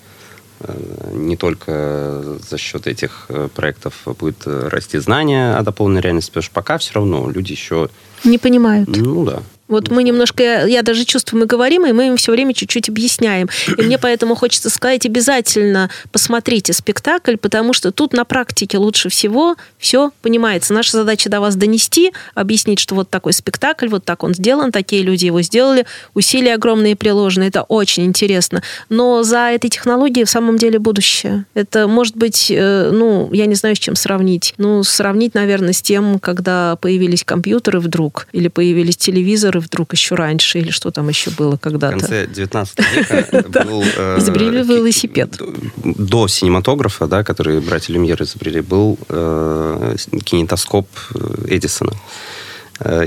Э, 0.59 1.11
не 1.13 1.37
только 1.37 2.37
за 2.49 2.57
счет 2.57 2.87
этих 2.87 3.25
э, 3.29 3.49
проектов 3.53 3.93
будет 4.19 4.45
расти 4.45 4.97
знания 4.97 5.55
о 5.55 5.61
дополненной 5.61 6.01
реальности, 6.01 6.29
потому 6.29 6.43
что 6.43 6.53
пока 6.53 6.77
все 6.77 6.93
равно 6.95 7.29
люди 7.29 7.51
еще... 7.51 7.89
Не 8.23 8.39
понимают. 8.39 8.89
Ну 8.89 9.25
да. 9.25 9.43
Вот 9.67 9.89
мы 9.89 10.03
немножко, 10.03 10.65
я 10.65 10.81
даже 10.81 11.03
чувствую, 11.05 11.41
мы 11.41 11.45
говорим, 11.45 11.85
и 11.85 11.91
мы 11.91 12.07
им 12.07 12.17
все 12.17 12.31
время 12.31 12.53
чуть-чуть 12.53 12.89
объясняем. 12.89 13.49
И 13.77 13.81
мне 13.81 13.97
поэтому 13.97 14.35
хочется 14.35 14.69
сказать, 14.69 15.05
обязательно 15.05 15.89
посмотрите 16.11 16.73
спектакль, 16.73 17.35
потому 17.35 17.73
что 17.73 17.91
тут 17.91 18.13
на 18.13 18.23
практике 18.23 18.77
лучше 18.77 19.09
всего 19.09 19.55
все 19.77 20.11
понимается. 20.21 20.73
Наша 20.73 20.91
задача 20.91 21.29
до 21.29 21.41
вас 21.41 21.55
донести, 21.55 22.13
объяснить, 22.33 22.79
что 22.79 22.95
вот 22.95 23.09
такой 23.09 23.33
спектакль, 23.33 23.87
вот 23.87 24.05
так 24.05 24.23
он 24.23 24.33
сделан, 24.33 24.71
такие 24.71 25.03
люди 25.03 25.25
его 25.25 25.41
сделали, 25.41 25.85
усилия 26.13 26.55
огромные 26.55 26.95
приложены, 26.95 27.45
это 27.45 27.63
очень 27.63 28.05
интересно. 28.05 28.63
Но 28.89 29.23
за 29.23 29.51
этой 29.51 29.69
технологией 29.69 30.25
в 30.25 30.29
самом 30.29 30.57
деле 30.57 30.79
будущее. 30.79 31.45
Это 31.53 31.87
может 31.87 32.15
быть, 32.15 32.47
э, 32.49 32.91
ну, 32.91 33.29
я 33.33 33.45
не 33.45 33.55
знаю, 33.55 33.75
с 33.75 33.79
чем 33.79 33.95
сравнить. 33.95 34.53
Ну, 34.57 34.83
сравнить, 34.83 35.33
наверное, 35.33 35.73
с 35.73 35.81
тем, 35.81 36.19
когда 36.19 36.77
появились 36.77 37.23
компьютеры 37.23 37.79
вдруг, 37.79 38.27
или 38.31 38.47
появились 38.47 38.97
телевизоры, 38.97 39.56
компьютеры 39.57 39.59
вдруг 39.59 39.93
еще 39.93 40.15
раньше, 40.15 40.59
или 40.59 40.71
что 40.71 40.91
там 40.91 41.09
еще 41.09 41.31
было 41.31 41.57
когда-то? 41.57 41.97
В 41.97 41.99
конце 41.99 42.27
19 42.27 42.79
века 42.95 43.45
был... 43.65 43.83
Э, 43.97 44.17
изобрели 44.19 44.63
велосипед. 44.63 45.41
До 45.83 46.27
синематографа, 46.27 47.07
да, 47.07 47.23
который 47.23 47.59
братья 47.59 47.93
Люмьер 47.93 48.21
изобрели, 48.21 48.61
был 48.61 48.97
э, 49.09 49.95
кинетоскоп 50.23 50.87
э, 51.15 51.55
Эдисона. 51.55 51.93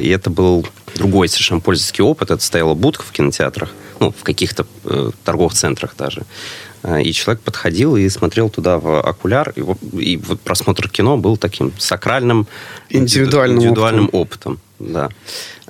И 0.00 0.08
это 0.08 0.30
был 0.30 0.66
другой 0.96 1.28
совершенно 1.28 1.60
пользовательский 1.60 2.02
опыт. 2.02 2.30
Это 2.30 2.42
стояла 2.42 2.74
будка 2.74 3.04
в 3.04 3.12
кинотеатрах, 3.12 3.70
ну, 4.00 4.10
в 4.10 4.24
каких-то 4.24 4.66
э, 4.84 5.10
торговых 5.24 5.52
центрах 5.54 5.94
даже. 5.96 6.22
И 7.04 7.12
человек 7.12 7.42
подходил 7.42 7.94
и 7.96 8.08
смотрел 8.08 8.48
туда 8.48 8.78
в 8.78 9.00
окуляр, 9.00 9.52
и, 9.54 9.60
и 10.00 10.16
вот 10.16 10.40
просмотр 10.40 10.88
кино 10.88 11.18
был 11.18 11.36
таким 11.36 11.72
сакральным, 11.78 12.46
индивидуальным, 12.88 13.58
индивидуальным 13.58 14.08
опытом. 14.12 14.52
опытом 14.52 14.60
да. 14.80 15.10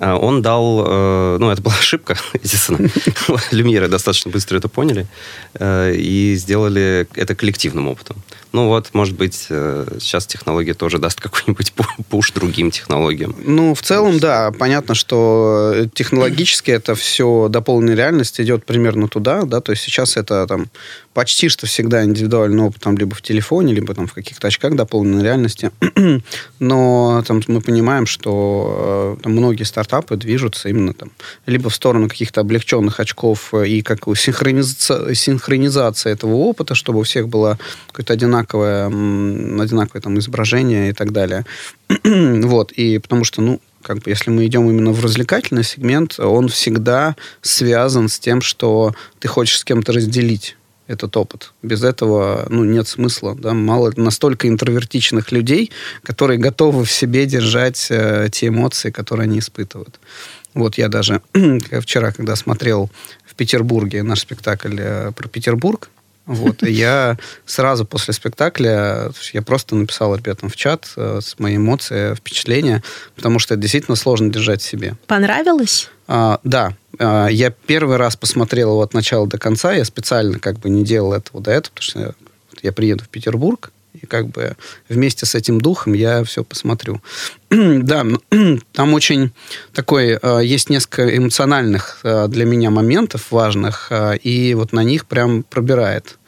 А, 0.00 0.16
он 0.16 0.40
дал, 0.40 0.84
э, 0.86 1.36
ну, 1.38 1.50
это 1.50 1.60
была 1.60 1.74
ошибка, 1.78 2.16
естественно. 2.42 2.88
Люмьеры 3.50 3.88
достаточно 3.88 4.30
быстро 4.30 4.56
это 4.56 4.68
поняли 4.68 5.06
э, 5.54 5.94
и 5.94 6.34
сделали 6.36 7.06
это 7.14 7.34
коллективным 7.34 7.88
опытом. 7.88 8.16
Ну 8.52 8.66
вот, 8.66 8.88
может 8.94 9.16
быть, 9.16 9.46
э, 9.48 9.86
сейчас 10.00 10.26
технология 10.26 10.74
тоже 10.74 10.98
даст 10.98 11.20
какой-нибудь 11.20 11.72
пуш 12.08 12.32
другим 12.32 12.70
технологиям. 12.70 13.36
Ну, 13.44 13.74
в 13.74 13.82
целом, 13.82 14.18
да. 14.18 14.50
Понятно, 14.50 14.94
что 14.94 15.86
технологически 15.94 16.72
это 16.72 16.94
все 16.94 17.48
дополненная 17.48 17.94
реальность 17.94 18.40
идет 18.40 18.64
примерно 18.64 19.06
туда, 19.06 19.42
да, 19.42 19.60
то 19.60 19.70
есть 19.70 19.82
сейчас 19.82 20.16
это 20.16 20.46
там 20.46 20.66
почти 21.14 21.48
что 21.48 21.66
всегда 21.66 22.04
индивидуальный 22.04 22.62
опыт 22.62 22.80
там 22.80 22.96
либо 22.96 23.14
в 23.14 23.22
телефоне, 23.22 23.74
либо 23.74 23.94
там 23.94 24.06
в 24.06 24.14
каких-то 24.14 24.48
очках 24.48 24.74
дополненной 24.74 25.22
реальности. 25.22 25.70
Но 26.58 27.22
там 27.26 27.42
мы 27.46 27.60
понимаем, 27.60 28.06
что 28.06 29.18
там, 29.22 29.32
многие 29.32 29.64
стартапы 29.90 30.16
движутся 30.16 30.68
именно 30.68 30.92
там 30.92 31.10
либо 31.46 31.68
в 31.68 31.74
сторону 31.74 32.08
каких-то 32.08 32.40
облегченных 32.40 33.00
очков 33.00 33.52
и 33.54 33.82
как 33.82 34.00
синхронизация, 34.16 35.14
синхронизация 35.14 36.12
этого 36.12 36.34
опыта, 36.34 36.74
чтобы 36.74 37.00
у 37.00 37.02
всех 37.02 37.28
было 37.28 37.58
какое-то 37.88 38.12
одинаковое, 38.12 38.86
одинаковое 38.86 40.02
там 40.02 40.18
изображение 40.18 40.90
и 40.90 40.92
так 40.92 41.12
далее. 41.12 41.44
вот, 42.04 42.72
и 42.72 42.98
потому 42.98 43.24
что, 43.24 43.42
ну, 43.42 43.60
как 43.82 43.98
бы, 43.98 44.10
если 44.10 44.30
мы 44.30 44.46
идем 44.46 44.68
именно 44.68 44.92
в 44.92 45.02
развлекательный 45.02 45.64
сегмент, 45.64 46.20
он 46.20 46.48
всегда 46.48 47.16
связан 47.40 48.08
с 48.08 48.18
тем, 48.18 48.42
что 48.42 48.94
ты 49.18 49.28
хочешь 49.28 49.58
с 49.58 49.64
кем-то 49.64 49.92
разделить 49.92 50.56
этот 50.90 51.16
опыт. 51.16 51.52
Без 51.62 51.84
этого 51.84 52.46
ну, 52.48 52.64
нет 52.64 52.88
смысла. 52.88 53.34
Да? 53.34 53.54
Мало 53.54 53.92
настолько 53.96 54.48
интровертичных 54.48 55.30
людей, 55.32 55.70
которые 56.02 56.38
готовы 56.38 56.84
в 56.84 56.90
себе 56.90 57.26
держать 57.26 57.86
э, 57.90 58.28
те 58.32 58.48
эмоции, 58.48 58.90
которые 58.90 59.24
они 59.24 59.38
испытывают. 59.38 60.00
Вот 60.52 60.78
я 60.78 60.88
даже 60.88 61.22
вчера, 61.80 62.12
когда 62.12 62.34
смотрел 62.34 62.90
в 63.24 63.34
Петербурге 63.36 64.02
наш 64.02 64.20
спектакль 64.20 64.76
э, 64.78 65.12
про 65.12 65.28
Петербург, 65.28 65.88
вот, 66.26 66.62
я 66.62 67.18
сразу 67.44 67.84
после 67.84 68.14
спектакля, 68.14 69.10
я 69.32 69.42
просто 69.42 69.74
написал 69.74 70.14
ребятам 70.14 70.48
в 70.48 70.54
чат 70.54 70.88
э, 70.96 71.20
с 71.20 71.38
моей 71.40 71.56
эмоцией, 71.56 72.14
впечатления, 72.14 72.84
потому 73.16 73.38
что 73.40 73.54
это 73.54 73.62
действительно 73.62 73.96
сложно 73.96 74.30
держать 74.30 74.60
в 74.62 74.64
себе. 74.64 74.94
Понравилось? 75.06 75.90
А, 76.12 76.40
да, 76.42 76.74
а, 76.98 77.28
я 77.28 77.50
первый 77.50 77.96
раз 77.96 78.16
посмотрел 78.16 78.70
его 78.70 78.82
от 78.82 78.94
начала 78.94 79.28
до 79.28 79.38
конца. 79.38 79.72
Я 79.72 79.84
специально 79.84 80.40
как 80.40 80.58
бы 80.58 80.68
не 80.68 80.82
делал 80.82 81.12
этого 81.12 81.40
до 81.40 81.52
этого, 81.52 81.72
потому 81.72 81.84
что 81.84 82.00
я, 82.00 82.12
я 82.62 82.72
приеду 82.72 83.04
в 83.04 83.08
Петербург, 83.08 83.70
и 83.94 84.06
как 84.06 84.26
бы 84.26 84.56
вместе 84.88 85.24
с 85.24 85.36
этим 85.36 85.60
духом 85.60 85.92
я 85.92 86.24
все 86.24 86.42
посмотрю. 86.42 87.00
да, 87.50 88.04
там 88.72 88.94
очень 88.94 89.30
такой, 89.72 90.16
а, 90.16 90.40
есть 90.40 90.68
несколько 90.68 91.16
эмоциональных 91.16 92.00
а, 92.02 92.26
для 92.26 92.44
меня 92.44 92.70
моментов 92.70 93.30
важных, 93.30 93.92
и 94.20 94.54
вот 94.54 94.72
на 94.72 94.82
них 94.82 95.06
прям 95.06 95.44
пробирает. 95.44 96.18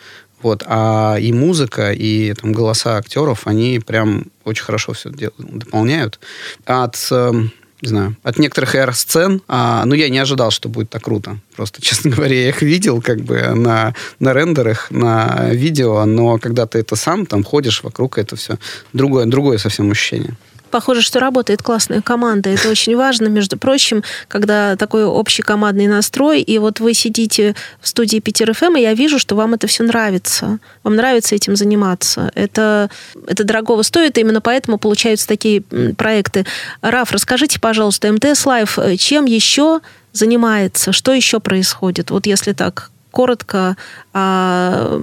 Вот. 0.42 0.62
А 0.66 1.16
и 1.18 1.32
музыка, 1.32 1.92
и 1.92 2.34
там, 2.34 2.52
голоса 2.52 2.98
актеров, 2.98 3.48
они 3.48 3.80
прям 3.84 4.26
очень 4.44 4.64
хорошо 4.64 4.92
все 4.92 5.10
дополняют. 5.10 6.20
От 6.66 6.96
эм, 7.10 7.52
не 7.82 7.88
знаю, 7.88 8.16
от 8.22 8.38
некоторых 8.38 8.74
AR-сцен, 8.74 9.42
а, 9.48 9.84
ну, 9.84 9.94
я 9.94 10.08
не 10.08 10.18
ожидал, 10.18 10.50
что 10.50 10.68
будет 10.68 10.88
так 10.90 11.02
круто. 11.02 11.38
Просто, 11.56 11.82
честно 11.82 12.10
говоря, 12.10 12.34
я 12.34 12.48
их 12.48 12.62
видел 12.62 13.02
как 13.02 13.20
бы 13.20 13.40
на, 13.54 13.94
на 14.20 14.32
рендерах, 14.32 14.90
на 14.90 15.50
видео, 15.50 16.04
но 16.04 16.38
когда 16.38 16.66
ты 16.66 16.78
это 16.78 16.96
сам 16.96 17.26
там 17.26 17.42
ходишь 17.42 17.82
вокруг, 17.82 18.18
это 18.18 18.36
все 18.36 18.58
другое, 18.92 19.26
другое 19.26 19.58
совсем 19.58 19.90
ощущение 19.90 20.36
похоже, 20.72 21.02
что 21.02 21.20
работает 21.20 21.62
классная 21.62 22.00
команда. 22.02 22.50
Это 22.50 22.68
очень 22.68 22.96
важно, 22.96 23.28
между 23.28 23.56
прочим, 23.56 24.02
когда 24.26 24.74
такой 24.76 25.04
общий 25.04 25.42
командный 25.42 25.86
настрой, 25.86 26.40
и 26.40 26.58
вот 26.58 26.80
вы 26.80 26.94
сидите 26.94 27.54
в 27.80 27.86
студии 27.86 28.18
Питер 28.18 28.52
ФМ, 28.54 28.76
и 28.76 28.80
я 28.80 28.94
вижу, 28.94 29.18
что 29.20 29.36
вам 29.36 29.54
это 29.54 29.66
все 29.66 29.84
нравится. 29.84 30.58
Вам 30.82 30.96
нравится 30.96 31.34
этим 31.34 31.54
заниматься. 31.54 32.32
Это, 32.34 32.90
это 33.26 33.44
дорогого 33.44 33.82
стоит, 33.82 34.18
и 34.18 34.22
именно 34.22 34.40
поэтому 34.40 34.78
получаются 34.78 35.28
такие 35.28 35.60
проекты. 35.96 36.44
Раф, 36.80 37.12
расскажите, 37.12 37.60
пожалуйста, 37.60 38.10
МТС 38.10 38.46
Live 38.46 38.78
чем 38.98 39.26
еще 39.26 39.80
занимается? 40.12 40.92
Что 40.92 41.12
еще 41.12 41.40
происходит? 41.40 42.10
Вот 42.10 42.26
если 42.26 42.52
так 42.52 42.91
коротко 43.12 43.76
о 44.12 44.98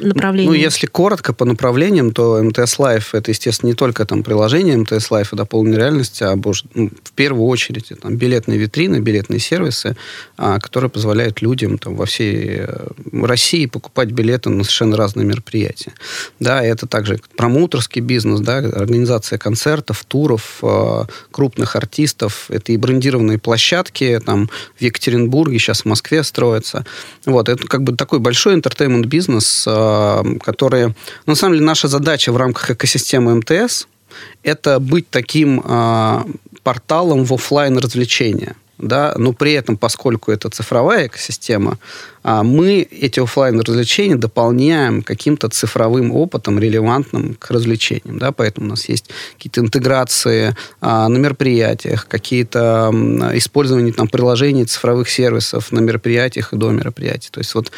направлении? 0.00 0.48
Ну, 0.48 0.54
если 0.54 0.86
коротко 0.86 1.32
по 1.32 1.44
направлениям, 1.44 2.12
то 2.12 2.42
МТС 2.42 2.78
Live 2.80 3.14
это, 3.14 3.30
естественно, 3.30 3.68
не 3.68 3.74
только 3.74 4.04
там 4.04 4.24
приложение 4.24 4.76
МТС 4.76 5.10
Live 5.10 5.32
и 5.32 5.36
дополненной 5.36 5.76
реальности, 5.76 6.24
а 6.24 6.34
ну, 6.34 6.90
в 7.02 7.12
первую 7.12 7.46
очередь 7.46 7.92
там, 8.00 8.16
билетные 8.16 8.58
витрины, 8.58 8.98
билетные 8.98 9.38
сервисы, 9.38 9.96
а, 10.36 10.58
которые 10.58 10.90
позволяют 10.90 11.42
людям 11.42 11.78
там, 11.78 11.94
во 11.94 12.06
всей 12.06 12.60
э, 12.60 12.86
России 13.12 13.66
покупать 13.66 14.10
билеты 14.10 14.50
на 14.50 14.64
совершенно 14.64 14.96
разные 14.96 15.26
мероприятия. 15.26 15.92
Да, 16.40 16.62
это 16.62 16.86
также 16.86 17.20
промоутерский 17.36 18.00
бизнес, 18.00 18.40
да, 18.40 18.58
организация 18.58 19.38
концертов, 19.38 20.04
туров, 20.04 20.58
э, 20.62 21.04
крупных 21.30 21.76
артистов, 21.76 22.46
это 22.48 22.72
и 22.72 22.76
брендированные 22.76 23.38
площадки, 23.38 24.20
там 24.24 24.48
в 24.78 24.82
Екатеринбурге, 24.82 25.58
сейчас 25.58 25.82
в 25.82 25.84
Москве 25.84 26.22
строятся. 26.22 26.86
Вот, 27.26 27.48
это 27.48 27.66
как 27.66 27.82
бы 27.82 27.96
такой 27.96 28.18
большой 28.18 28.54
entertainment-бизнес, 28.54 29.64
э, 29.66 30.22
который... 30.42 30.94
На 31.26 31.34
самом 31.34 31.54
деле, 31.54 31.66
наша 31.66 31.88
задача 31.88 32.32
в 32.32 32.36
рамках 32.36 32.70
экосистемы 32.70 33.34
МТС– 33.34 33.86
это 34.42 34.78
быть 34.80 35.08
таким 35.10 35.62
э, 35.64 36.24
порталом 36.62 37.24
в 37.24 37.32
офлайн 37.32 37.78
развлечения. 37.78 38.56
Да? 38.78 39.14
Но 39.16 39.32
при 39.32 39.52
этом, 39.52 39.76
поскольку 39.76 40.32
это 40.32 40.50
цифровая 40.50 41.06
экосистема, 41.06 41.72
а 41.72 41.76
мы 42.24 42.80
эти 42.80 43.20
офлайн 43.20 43.60
развлечения 43.60 44.16
дополняем 44.16 45.02
каким-то 45.02 45.48
цифровым 45.48 46.12
опытом, 46.12 46.58
релевантным 46.58 47.34
к 47.38 47.50
развлечениям. 47.50 48.18
Да? 48.18 48.32
Поэтому 48.32 48.66
у 48.66 48.70
нас 48.70 48.88
есть 48.88 49.10
какие-то 49.36 49.60
интеграции 49.60 50.56
а, 50.80 51.08
на 51.08 51.18
мероприятиях, 51.18 52.08
какие-то 52.08 52.90
использование 53.34 53.92
там, 53.92 54.08
приложений 54.08 54.64
цифровых 54.64 55.10
сервисов 55.10 55.70
на 55.70 55.80
мероприятиях 55.80 56.52
и 56.52 56.56
до 56.56 56.70
мероприятий. 56.70 57.28
То 57.30 57.40
есть 57.40 57.54
вот 57.54 57.70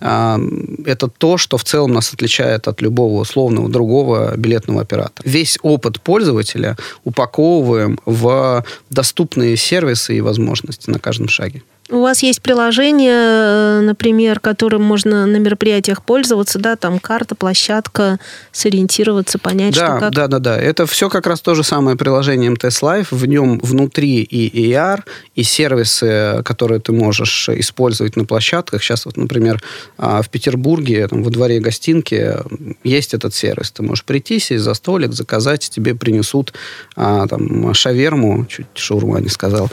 а, 0.00 0.38
это 0.84 1.08
то, 1.08 1.38
что 1.38 1.56
в 1.56 1.64
целом 1.64 1.92
нас 1.92 2.12
отличает 2.12 2.68
от 2.68 2.82
любого 2.82 3.20
условного 3.20 3.70
другого 3.70 4.36
билетного 4.36 4.82
оператора. 4.82 5.26
Весь 5.26 5.58
опыт 5.62 6.00
пользователя 6.00 6.76
упаковываем 7.04 7.98
в 8.04 8.64
доступные 8.90 9.56
сервисы 9.56 10.16
и 10.16 10.20
возможности 10.20 10.90
на 10.90 10.98
каждом 10.98 11.28
шаге. 11.28 11.62
У 11.90 12.00
вас 12.00 12.22
есть 12.22 12.40
приложение, 12.40 13.12
э, 13.12 13.80
например, 13.82 14.40
которым 14.40 14.82
можно 14.82 15.26
на 15.26 15.36
мероприятиях 15.36 16.02
пользоваться, 16.02 16.58
да, 16.58 16.76
там 16.76 16.98
карта, 16.98 17.34
площадка, 17.34 18.18
сориентироваться, 18.52 19.38
понять, 19.38 19.74
да, 19.74 19.86
что 19.86 19.98
как. 19.98 20.14
Да, 20.14 20.26
да, 20.26 20.38
да. 20.38 20.58
Это 20.58 20.86
все 20.86 21.10
как 21.10 21.26
раз 21.26 21.42
то 21.42 21.54
же 21.54 21.62
самое 21.62 21.96
приложение 21.98 22.50
МТС 22.50 22.82
Live. 22.82 23.08
В 23.10 23.26
нем 23.26 23.58
внутри 23.58 24.22
и 24.22 24.72
AR, 24.72 25.02
и 25.34 25.42
сервисы, 25.42 26.40
которые 26.42 26.80
ты 26.80 26.92
можешь 26.92 27.50
использовать 27.50 28.16
на 28.16 28.24
площадках. 28.24 28.82
Сейчас 28.82 29.04
вот, 29.04 29.18
например, 29.18 29.62
а, 29.98 30.22
в 30.22 30.30
Петербурге, 30.30 31.06
там, 31.06 31.22
во 31.22 31.30
дворе 31.30 31.60
гостинки 31.60 32.34
есть 32.82 33.12
этот 33.12 33.34
сервис. 33.34 33.70
Ты 33.72 33.82
можешь 33.82 34.04
прийти, 34.04 34.38
сесть 34.38 34.64
за 34.64 34.72
столик, 34.72 35.12
заказать, 35.12 35.68
тебе 35.68 35.94
принесут 35.94 36.54
а, 36.96 37.26
там 37.26 37.74
шаверму, 37.74 38.46
чуть 38.46 38.66
шаурма 38.74 39.20
не 39.20 39.28
сказал, 39.28 39.70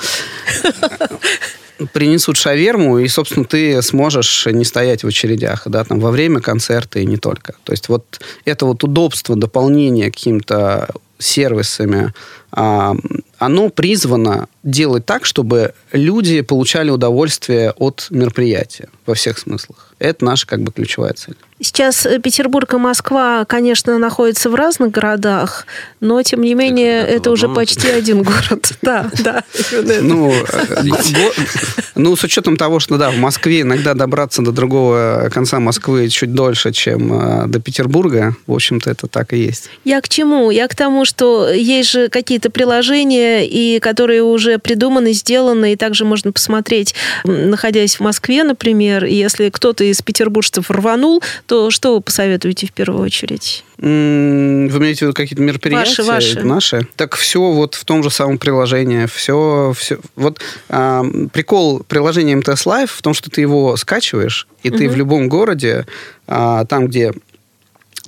принесут 1.88 2.38
шаверму, 2.38 3.00
и, 3.00 3.08
собственно, 3.08 3.46
ты 3.46 3.82
сможешь 3.82 4.46
не 4.48 4.66
стоять 4.66 5.04
в 5.04 5.08
очередях, 5.08 5.64
да, 5.66 5.84
там, 5.84 6.00
во 6.00 6.12
время 6.12 6.40
концерта 6.42 7.00
и 7.00 7.06
не 7.06 7.18
только. 7.18 7.54
То 7.64 7.74
есть 7.74 7.90
вот 7.90 8.20
это 8.46 8.66
вот 8.66 8.84
удобство, 8.84 9.36
дополнение 9.36 10.12
каким-то 10.12 10.90
сервисами, 11.18 12.14
а, 12.52 12.96
оно 13.38 13.70
призвано 13.70 14.48
делать 14.64 15.06
так, 15.06 15.26
чтобы 15.26 15.74
люди 15.92 16.42
получали 16.42 16.90
удовольствие 16.90 17.72
от 17.72 18.08
мероприятия 18.10 18.90
во 19.06 19.16
всех 19.16 19.38
смыслах. 19.38 19.94
Это 20.00 20.26
наша 20.26 20.48
как 20.48 20.62
бы 20.62 20.72
ключевая 20.72 21.14
цель. 21.14 21.36
Сейчас 21.64 22.08
э, 22.08 22.18
Петербург 22.20 22.74
и 22.74 22.78
Москва, 22.78 23.46
конечно, 23.46 24.00
находятся 24.00 24.50
в 24.50 24.56
разных 24.56 24.90
городах, 24.90 25.68
но, 26.00 26.24
тем 26.24 26.42
не 26.42 26.56
менее, 26.56 27.02
это, 27.02 27.14
это 27.14 27.32
уже 27.32 27.50
почти 27.50 27.88
один 27.88 28.24
город. 28.24 28.72
Да, 28.82 29.12
да. 29.24 29.44
Ну, 30.02 30.32
э, 30.32 30.84
ну, 31.94 32.16
с 32.16 32.24
учетом 32.24 32.58
того, 32.58 32.80
что, 32.80 32.98
да, 32.98 33.12
в 33.12 33.18
Москве 33.18 33.62
иногда 33.62 33.94
добраться 33.94 34.42
до 34.42 34.52
другого 34.52 35.30
конца 35.32 35.60
Москвы 35.60 36.10
чуть 36.10 36.34
дольше, 36.34 36.72
чем 36.72 37.14
э, 37.14 37.48
до 37.48 37.60
Петербурга, 37.60 38.36
в 38.48 38.54
общем-то, 38.54 38.90
это 38.90 39.06
так 39.08 39.34
и 39.34 39.38
есть. 39.38 39.70
Я 39.84 40.02
к 40.02 40.10
чему? 40.10 40.50
Я 40.50 40.68
к 40.68 40.76
тому, 40.76 41.06
что 41.06 41.52
есть 41.52 41.92
же 41.92 42.10
какие-то 42.10 42.50
приложения, 42.50 43.48
и 43.48 43.80
которые 43.80 44.24
уже 44.24 44.51
придуманы, 44.60 45.14
сделаны, 45.14 45.74
и 45.74 45.76
также 45.76 46.06
можно 46.06 46.32
посмотреть, 46.32 46.96
находясь 47.24 47.96
в 47.96 48.00
Москве, 48.02 48.44
например, 48.44 49.06
если 49.06 49.50
кто-то 49.50 49.84
из 49.84 50.02
петербуржцев 50.02 50.70
рванул, 50.70 51.22
то 51.46 51.72
что 51.72 51.96
вы 51.96 52.02
посоветуете 52.02 52.68
в 52.68 52.74
первую 52.74 53.04
очередь? 53.04 53.64
Вы 53.82 53.88
имеете 53.88 55.00
в 55.00 55.02
виду 55.02 55.14
какие-то 55.14 55.42
мероприятия? 55.42 56.04
Ваши, 56.04 56.34
ваши. 56.36 56.44
Наши? 56.44 56.88
Так 56.96 57.16
все 57.16 57.42
вот 57.52 57.74
в 57.74 57.84
том 57.84 58.04
же 58.04 58.12
самом 58.12 58.38
приложении. 58.38 59.08
Все, 59.08 59.74
все. 59.76 59.98
Вот 60.16 60.40
а, 60.70 61.04
прикол 61.34 61.82
приложения 61.88 62.36
МТС 62.36 62.68
Live 62.68 62.92
в 62.96 63.02
том, 63.02 63.16
что 63.16 63.32
ты 63.32 63.42
его 63.42 63.76
скачиваешь, 63.78 64.48
и 64.62 64.70
угу. 64.70 64.78
ты 64.78 64.88
в 64.88 64.96
любом 64.96 65.30
городе, 65.30 65.88
а, 66.28 66.66
там, 66.66 66.88
где 66.88 67.12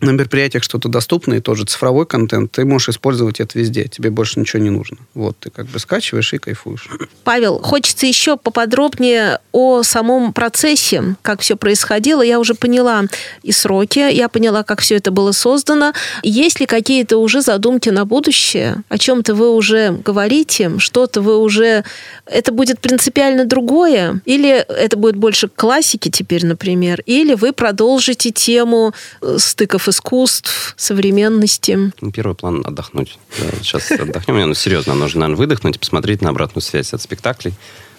на 0.04 0.12
мероприятиях 0.12 0.64
что-то 0.64 0.90
доступно, 0.90 1.36
и 1.36 1.40
тоже 1.40 1.66
цифровой 1.66 2.06
контент, 2.06 2.52
ты 2.52 2.66
можешь 2.66 2.90
использовать 2.90 3.40
это 3.40 3.58
везде. 3.58 3.88
Тебе 3.88 4.10
больше 4.10 4.40
ничего 4.40 4.62
не 4.62 4.70
нужно. 4.70 4.98
Вот, 5.14 5.38
ты 5.40 5.50
как 5.50 5.68
бы 5.68 5.80
скачиваешь 5.80 6.34
и 6.34 6.38
кайфуешь. 6.38 6.90
Павел, 7.24 7.60
хочется 7.60 8.06
еще 8.06 8.38
поподробнее 8.38 9.40
о 9.52 9.84
самом 9.84 10.34
процессе, 10.34 11.16
как 11.22 11.42
все 11.42 11.56
происходило. 11.56 12.22
Я 12.22 12.40
уже 12.40 12.54
поняла 12.54 13.04
и 13.44 13.52
сроки, 13.52 14.12
я 14.12 14.30
поняла, 14.30 14.64
как 14.64 14.82
все 14.82 14.96
это 14.96 15.12
было 15.12 15.32
создано. 15.32 15.94
Есть 16.24 16.60
ли 16.60 16.66
какие-то 16.66 17.18
уже 17.18 17.42
задумки 17.42 17.90
на 17.90 18.06
будущее? 18.06 18.84
О 18.90 18.98
чем-то 18.98 19.36
вы 19.36 19.54
уже 19.54 19.92
говорите? 19.92 20.72
Что-то 20.78 21.22
вы 21.22 21.38
уже... 21.38 21.84
Это 22.26 22.52
будет 22.52 22.80
принципиально 22.80 23.46
другое? 23.46 24.22
Или 24.26 24.50
это 24.50 24.98
будет 24.98 25.16
больше 25.16 25.48
классики 25.48 26.10
теперь, 26.10 26.46
например? 26.46 27.02
Или 27.06 27.34
вы 27.34 27.54
продолжите 27.54 28.32
тему 28.32 28.94
э, 29.22 29.38
стыков 29.40 29.88
искусств, 29.94 30.74
современности? 30.78 31.92
Ну, 32.02 32.12
первый 32.12 32.36
план– 32.36 32.64
отдохнуть. 32.66 33.18
Сейчас 33.62 33.92
отдохнем. 33.92 34.36
Мне 34.36 34.46
ну, 34.46 34.54
серьезно, 34.54 34.94
нужно, 34.96 35.22
наверное, 35.22 35.38
выдохнуть 35.38 35.76
и 35.76 35.80
посмотреть 35.80 36.22
на 36.22 36.30
обратную 36.30 36.62
связь 36.62 36.94
от 36.94 37.02
спектаклей, 37.02 37.54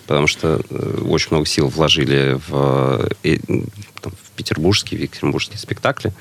потому 0.06 0.26
что 0.26 0.60
э, 0.68 1.00
очень 1.08 1.28
много 1.30 1.46
сил 1.46 1.68
вложили 1.68 2.38
в, 2.48 3.08
э, 3.22 3.38
там, 4.00 4.12
в 4.12 4.30
петербургские, 4.36 5.00
в 5.00 5.02
екатеринбургские 5.04 5.58
спектакли. 5.58 6.12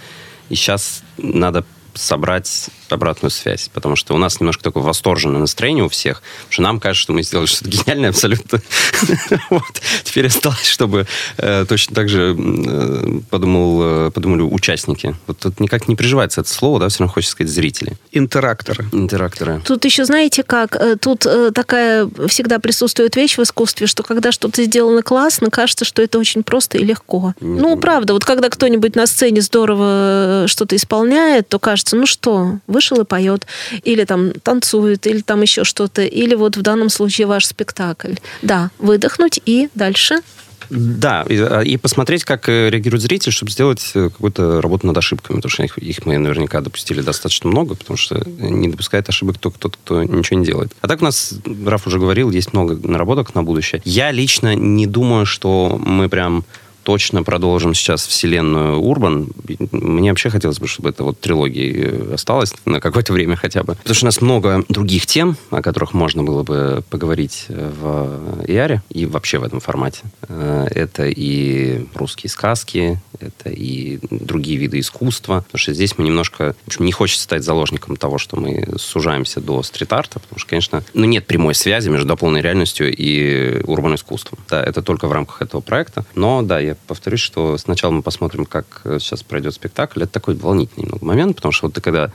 И 0.49 0.55
сейчас 0.55 1.03
надо 1.17 1.65
собрать 1.93 2.69
обратную 2.93 3.31
связь, 3.31 3.69
потому 3.73 3.95
что 3.95 4.13
у 4.13 4.17
нас 4.17 4.39
немножко 4.39 4.63
такое 4.63 4.83
восторженное 4.83 5.39
настроение 5.39 5.83
у 5.83 5.89
всех, 5.89 6.21
потому 6.21 6.51
что 6.53 6.61
нам 6.61 6.79
кажется, 6.79 7.03
что 7.03 7.13
мы 7.13 7.23
сделали 7.23 7.47
что-то 7.47 7.69
гениальное 7.69 8.09
абсолютно. 8.09 8.59
вот. 9.49 9.81
Теперь 10.03 10.27
осталось, 10.27 10.67
чтобы 10.67 11.07
э, 11.37 11.65
точно 11.67 11.95
так 11.95 12.09
же 12.09 12.35
э, 12.37 13.19
подумал, 13.29 14.07
э, 14.07 14.11
подумали 14.11 14.41
участники. 14.41 15.15
Вот 15.27 15.39
тут 15.39 15.59
никак 15.59 15.87
не 15.87 15.95
приживается 15.95 16.41
это 16.41 16.49
слово, 16.49 16.79
да, 16.79 16.89
все 16.89 16.99
равно 16.99 17.13
хочется 17.13 17.33
сказать 17.33 17.51
зрители. 17.51 17.93
Интеракторы. 18.11 18.85
Интеракторы. 18.91 19.61
Тут 19.65 19.85
еще, 19.85 20.05
знаете 20.05 20.43
как, 20.43 20.75
э, 20.75 20.95
тут 20.95 21.25
э, 21.25 21.51
такая 21.51 22.09
всегда 22.27 22.59
присутствует 22.59 23.15
вещь 23.15 23.37
в 23.37 23.43
искусстве, 23.43 23.87
что 23.87 24.03
когда 24.03 24.31
что-то 24.31 24.63
сделано 24.63 25.01
классно, 25.01 25.49
кажется, 25.49 25.85
что 25.85 26.01
это 26.01 26.19
очень 26.19 26.43
просто 26.43 26.77
и 26.77 26.83
легко. 26.83 27.33
Mm-hmm. 27.39 27.59
Ну, 27.59 27.77
правда, 27.77 28.13
вот 28.13 28.25
когда 28.25 28.49
кто-нибудь 28.49 28.95
на 28.95 29.07
сцене 29.07 29.41
здорово 29.41 30.43
э, 30.43 30.47
что-то 30.47 30.75
исполняет, 30.75 31.47
то 31.47 31.59
кажется, 31.59 31.95
ну 31.95 32.05
что, 32.05 32.59
вышел 32.83 33.01
и 33.01 33.05
поет, 33.05 33.47
или 33.83 34.03
там 34.05 34.31
танцует, 34.31 35.07
или 35.07 35.21
там 35.21 35.41
еще 35.41 35.63
что-то, 35.63 36.03
или 36.03 36.35
вот 36.35 36.57
в 36.57 36.61
данном 36.61 36.89
случае 36.89 37.27
ваш 37.27 37.45
спектакль. 37.45 38.15
Да, 38.41 38.69
выдохнуть 38.79 39.39
и 39.45 39.69
дальше 39.75 40.21
да, 40.69 41.25
и, 41.29 41.37
а, 41.37 41.59
и 41.59 41.77
посмотреть, 41.77 42.23
как 42.23 42.47
э, 42.47 42.69
реагирует 42.69 43.03
зритель, 43.03 43.31
чтобы 43.31 43.51
сделать 43.51 43.91
э, 43.93 44.09
какую-то 44.09 44.61
работу 44.61 44.87
над 44.87 44.97
ошибками. 44.97 45.35
Потому 45.35 45.51
что 45.51 45.63
их, 45.63 45.77
их 45.77 46.05
мы 46.05 46.17
наверняка 46.17 46.61
допустили 46.61 47.01
достаточно 47.01 47.49
много, 47.49 47.75
потому 47.75 47.97
что 47.97 48.23
не 48.25 48.69
допускает 48.69 49.07
ошибок 49.09 49.37
только 49.37 49.59
тот, 49.59 49.75
кто 49.75 50.01
ничего 50.03 50.39
не 50.39 50.45
делает. 50.45 50.71
А 50.81 50.87
так 50.87 51.01
у 51.01 51.03
нас, 51.03 51.35
Раф 51.65 51.85
уже 51.85 51.99
говорил, 51.99 52.31
есть 52.31 52.53
много 52.53 52.75
наработок 52.87 53.35
на 53.35 53.43
будущее. 53.43 53.81
Я 53.85 54.11
лично 54.11 54.55
не 54.55 54.87
думаю, 54.87 55.25
что 55.25 55.79
мы 55.85 56.07
прям 56.09 56.45
точно 56.83 57.23
продолжим 57.23 57.73
сейчас 57.73 58.05
вселенную 58.05 58.79
Урбан. 58.79 59.29
Мне 59.71 60.11
вообще 60.11 60.29
хотелось 60.29 60.59
бы, 60.59 60.67
чтобы 60.67 60.89
эта 60.89 61.03
вот 61.03 61.19
трилогия 61.19 62.13
осталась 62.13 62.53
на 62.65 62.79
какое-то 62.79 63.13
время 63.13 63.35
хотя 63.35 63.63
бы. 63.63 63.75
Потому 63.75 63.95
что 63.95 64.05
у 64.05 64.07
нас 64.07 64.21
много 64.21 64.63
других 64.69 65.05
тем, 65.05 65.37
о 65.49 65.61
которых 65.61 65.93
можно 65.93 66.23
было 66.23 66.43
бы 66.43 66.83
поговорить 66.89 67.45
в 67.47 68.45
Яре 68.47 68.81
и 68.89 69.05
вообще 69.05 69.37
в 69.37 69.43
этом 69.43 69.59
формате. 69.59 70.01
Э, 70.27 70.67
это 70.69 71.07
и 71.07 71.85
русские 71.93 72.29
сказки, 72.29 72.99
это 73.19 73.49
и 73.49 73.99
другие 74.09 74.57
виды 74.57 74.79
искусства. 74.79 75.43
Потому 75.45 75.59
что 75.59 75.73
здесь 75.73 75.97
мы 75.97 76.05
немножко... 76.05 76.55
В 76.65 76.67
общем, 76.67 76.85
не 76.85 76.91
хочется 76.91 77.23
стать 77.23 77.43
заложником 77.43 77.95
того, 77.95 78.17
что 78.17 78.37
мы 78.37 78.67
сужаемся 78.77 79.39
до 79.39 79.63
стрит-арта, 79.63 80.19
потому 80.19 80.39
что, 80.39 80.49
конечно, 80.49 80.83
ну, 80.93 81.05
нет 81.05 81.25
прямой 81.25 81.55
связи 81.55 81.89
между 81.89 82.07
дополненной 82.07 82.41
реальностью 82.41 82.93
и 82.93 83.61
урбан 83.63 83.95
искусством. 83.95 84.39
Да, 84.49 84.63
это 84.63 84.81
только 84.81 85.07
в 85.07 85.11
рамках 85.11 85.41
этого 85.41 85.61
проекта. 85.61 86.05
Но, 86.15 86.41
да, 86.41 86.59
я 86.59 86.72
повторюсь, 86.87 87.19
что 87.19 87.57
сначала 87.57 87.91
мы 87.91 88.01
посмотрим, 88.01 88.45
как 88.45 88.81
э, 88.83 88.99
сейчас 88.99 89.23
пройдет 89.23 89.53
спектакль. 89.53 90.03
Это 90.03 90.11
такой 90.11 90.35
волнительный 90.35 90.85
немного 90.85 91.05
момент, 91.05 91.35
потому 91.35 91.51
что 91.51 91.67
вот 91.67 91.75
ты 91.75 91.81
когда 91.81 92.11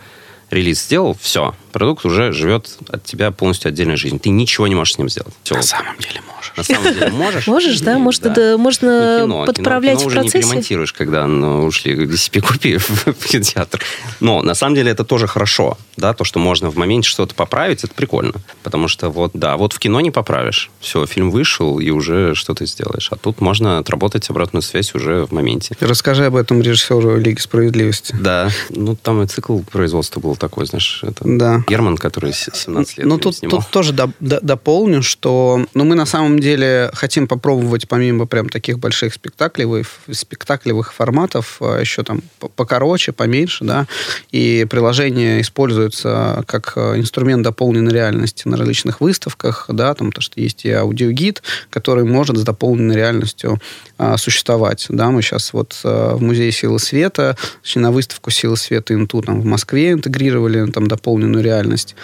релиз 0.51 0.83
сделал, 0.83 1.17
все, 1.21 1.55
продукт 1.73 2.05
уже 2.05 2.33
живет 2.33 2.77
от 2.89 3.05
тебя 3.05 3.31
полностью 3.31 3.69
отдельной 3.69 3.97
жизнью. 3.97 4.21
Ты 4.21 4.31
ничего 4.31 4.67
не 4.67 4.75
можешь 4.75 4.95
с 4.95 4.99
ним 4.99 5.09
сделать. 5.09 5.35
Все. 5.43 5.55
На 5.55 5.63
самом 5.63 5.99
деле 5.99 6.21
можешь. 6.27 6.53
На 6.57 6.63
самом 6.63 6.95
деле 6.95 7.11
можешь. 7.11 7.47
Можешь, 7.59 7.81
да? 7.81 7.99
Может, 7.99 8.27
это 8.27 8.57
можно 8.59 9.27
ну, 9.27 9.47
подправлять 9.47 10.01
в 10.01 10.05
процессе? 10.05 10.19
уже 10.19 10.39
не 10.39 10.43
перемонтируешь, 10.43 10.93
когда 10.93 11.27
ну, 11.27 11.65
ушли 11.65 11.95
к 11.95 12.01
DCP 12.01 12.41
купи 12.41 12.77
в 12.79 13.27
кинотеатр. 13.27 13.81
Но 14.21 14.43
на 14.43 14.55
самом 14.55 14.75
деле 14.75 14.91
это 14.91 15.05
тоже 15.05 15.27
хорошо. 15.27 15.79
Да, 15.97 16.15
то, 16.15 16.25
что 16.25 16.39
можно 16.39 16.71
в 16.71 16.77
моменте 16.77 17.09
что-то 17.09 17.35
поправить, 17.35 17.85
это 17.85 17.95
прикольно. 17.95 18.35
Потому 18.63 18.89
что 18.89 19.09
вот, 19.11 19.33
да, 19.35 19.57
вот 19.57 19.73
в 19.73 19.79
кино 19.79 20.01
не 20.01 20.11
поправишь. 20.11 20.71
Все, 20.81 21.07
фильм 21.07 21.31
вышел, 21.31 21.79
и 21.79 21.91
уже 21.91 22.35
что-то 22.35 22.67
сделаешь. 22.67 23.09
А 23.11 23.17
тут 23.17 23.41
можно 23.41 23.79
отработать 23.79 24.29
обратную 24.31 24.63
связь 24.63 24.95
уже 24.95 25.27
в 25.27 25.33
моменте. 25.33 25.77
Расскажи 25.81 26.27
об 26.27 26.37
этом 26.37 26.61
режиссеру 26.61 27.19
Лиги 27.19 27.41
Справедливости. 27.41 28.17
Да, 28.19 28.51
ну 28.71 28.97
там 28.97 29.23
и 29.23 29.27
цикл 29.27 29.61
производства 29.61 30.21
был 30.21 30.37
такой, 30.39 30.67
знаешь, 30.67 31.01
это 31.03 31.23
Да. 31.25 31.65
Герман, 31.69 31.97
который 31.99 32.33
с- 32.33 32.51
17 32.55 32.99
лет 32.99 33.07
Ну, 33.07 33.19
тут, 33.19 33.37
снимал. 33.37 33.61
тут 33.61 33.71
тоже 33.71 33.93
доп- 33.93 34.15
до- 34.21 34.41
дополню, 34.41 35.03
что 35.03 35.65
ну, 35.75 35.85
мы 35.85 35.95
на 35.95 36.07
самом 36.07 36.39
деле 36.39 36.91
хотим 36.95 37.27
попробовать, 37.29 37.87
помимо 37.89 38.27
прям 38.27 38.49
таких 38.49 38.79
больших 38.79 39.15
спектаклевых, 39.15 39.87
спектаклевых 40.11 40.93
форматов, 40.93 41.59
а, 41.61 41.79
еще 41.81 42.03
там 42.03 42.23
по- 42.39 42.49
покороче, 42.49 43.13
поменьше, 43.13 43.65
да, 43.65 43.87
и 44.31 44.67
приложение 44.71 45.41
используется 45.41 46.43
как 46.47 46.73
а, 46.77 46.97
инструмент 46.99 47.43
дополненной 47.43 47.93
реальности 47.93 48.47
на 48.49 48.57
различных 48.57 49.01
выставках, 49.01 49.67
да, 49.69 49.95
там 49.95 50.13
то, 50.13 50.21
что 50.21 50.41
есть 50.41 50.65
и 50.65 50.71
аудиогид, 50.71 51.43
который 51.71 52.05
может 52.05 52.37
с 52.37 52.43
дополненной 52.43 52.97
реальностью 52.97 53.61
а, 53.99 54.17
существовать, 54.17 54.87
да, 54.89 55.11
мы 55.11 55.23
сейчас 55.23 55.53
вот 55.53 55.79
а, 55.85 56.15
в 56.17 56.23
Музее 56.23 56.53
Силы 56.53 56.79
Света, 56.79 57.37
точнее, 57.63 57.83
на 57.83 57.91
выставку 57.93 58.31
Силы 58.31 58.57
Света 58.57 58.95
Инту 58.95 59.23
там 59.23 59.41
в 59.41 59.45
Москве 59.45 59.97
интегрировали 60.29 60.71
там 60.71 60.87
дополненную 60.87 61.43
реальность, 61.43 61.95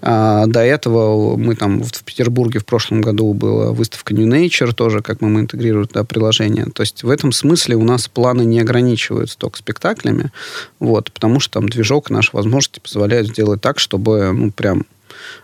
а 0.00 0.46
до 0.46 0.60
этого 0.60 1.36
мы 1.36 1.54
там 1.54 1.82
в 1.82 1.98
в 1.98 2.04
Петербурге 2.04 2.60
в 2.60 2.64
прошлом 2.64 3.00
году 3.00 3.32
была 3.32 3.72
выставка 3.72 4.14
New 4.14 4.26
Nature, 4.26 4.72
тоже 4.72 5.02
как 5.02 5.20
мы, 5.20 5.28
мы 5.28 5.40
интегрируем 5.40 5.86
туда 5.86 6.04
приложение. 6.04 6.66
То 6.66 6.82
есть 6.82 7.02
в 7.02 7.10
этом 7.10 7.32
смысле 7.32 7.76
у 7.76 7.84
нас 7.84 8.08
планы 8.08 8.44
не 8.44 8.60
ограничиваются 8.60 9.36
только 9.38 9.58
спектаклями, 9.58 10.30
вот, 10.80 11.12
потому 11.12 11.40
что 11.40 11.54
там 11.54 11.68
движок, 11.68 12.10
наши 12.10 12.30
возможности 12.32 12.80
позволяют 12.80 13.28
сделать 13.28 13.60
так, 13.60 13.78
чтобы, 13.78 14.32
ну, 14.32 14.50
прям 14.50 14.84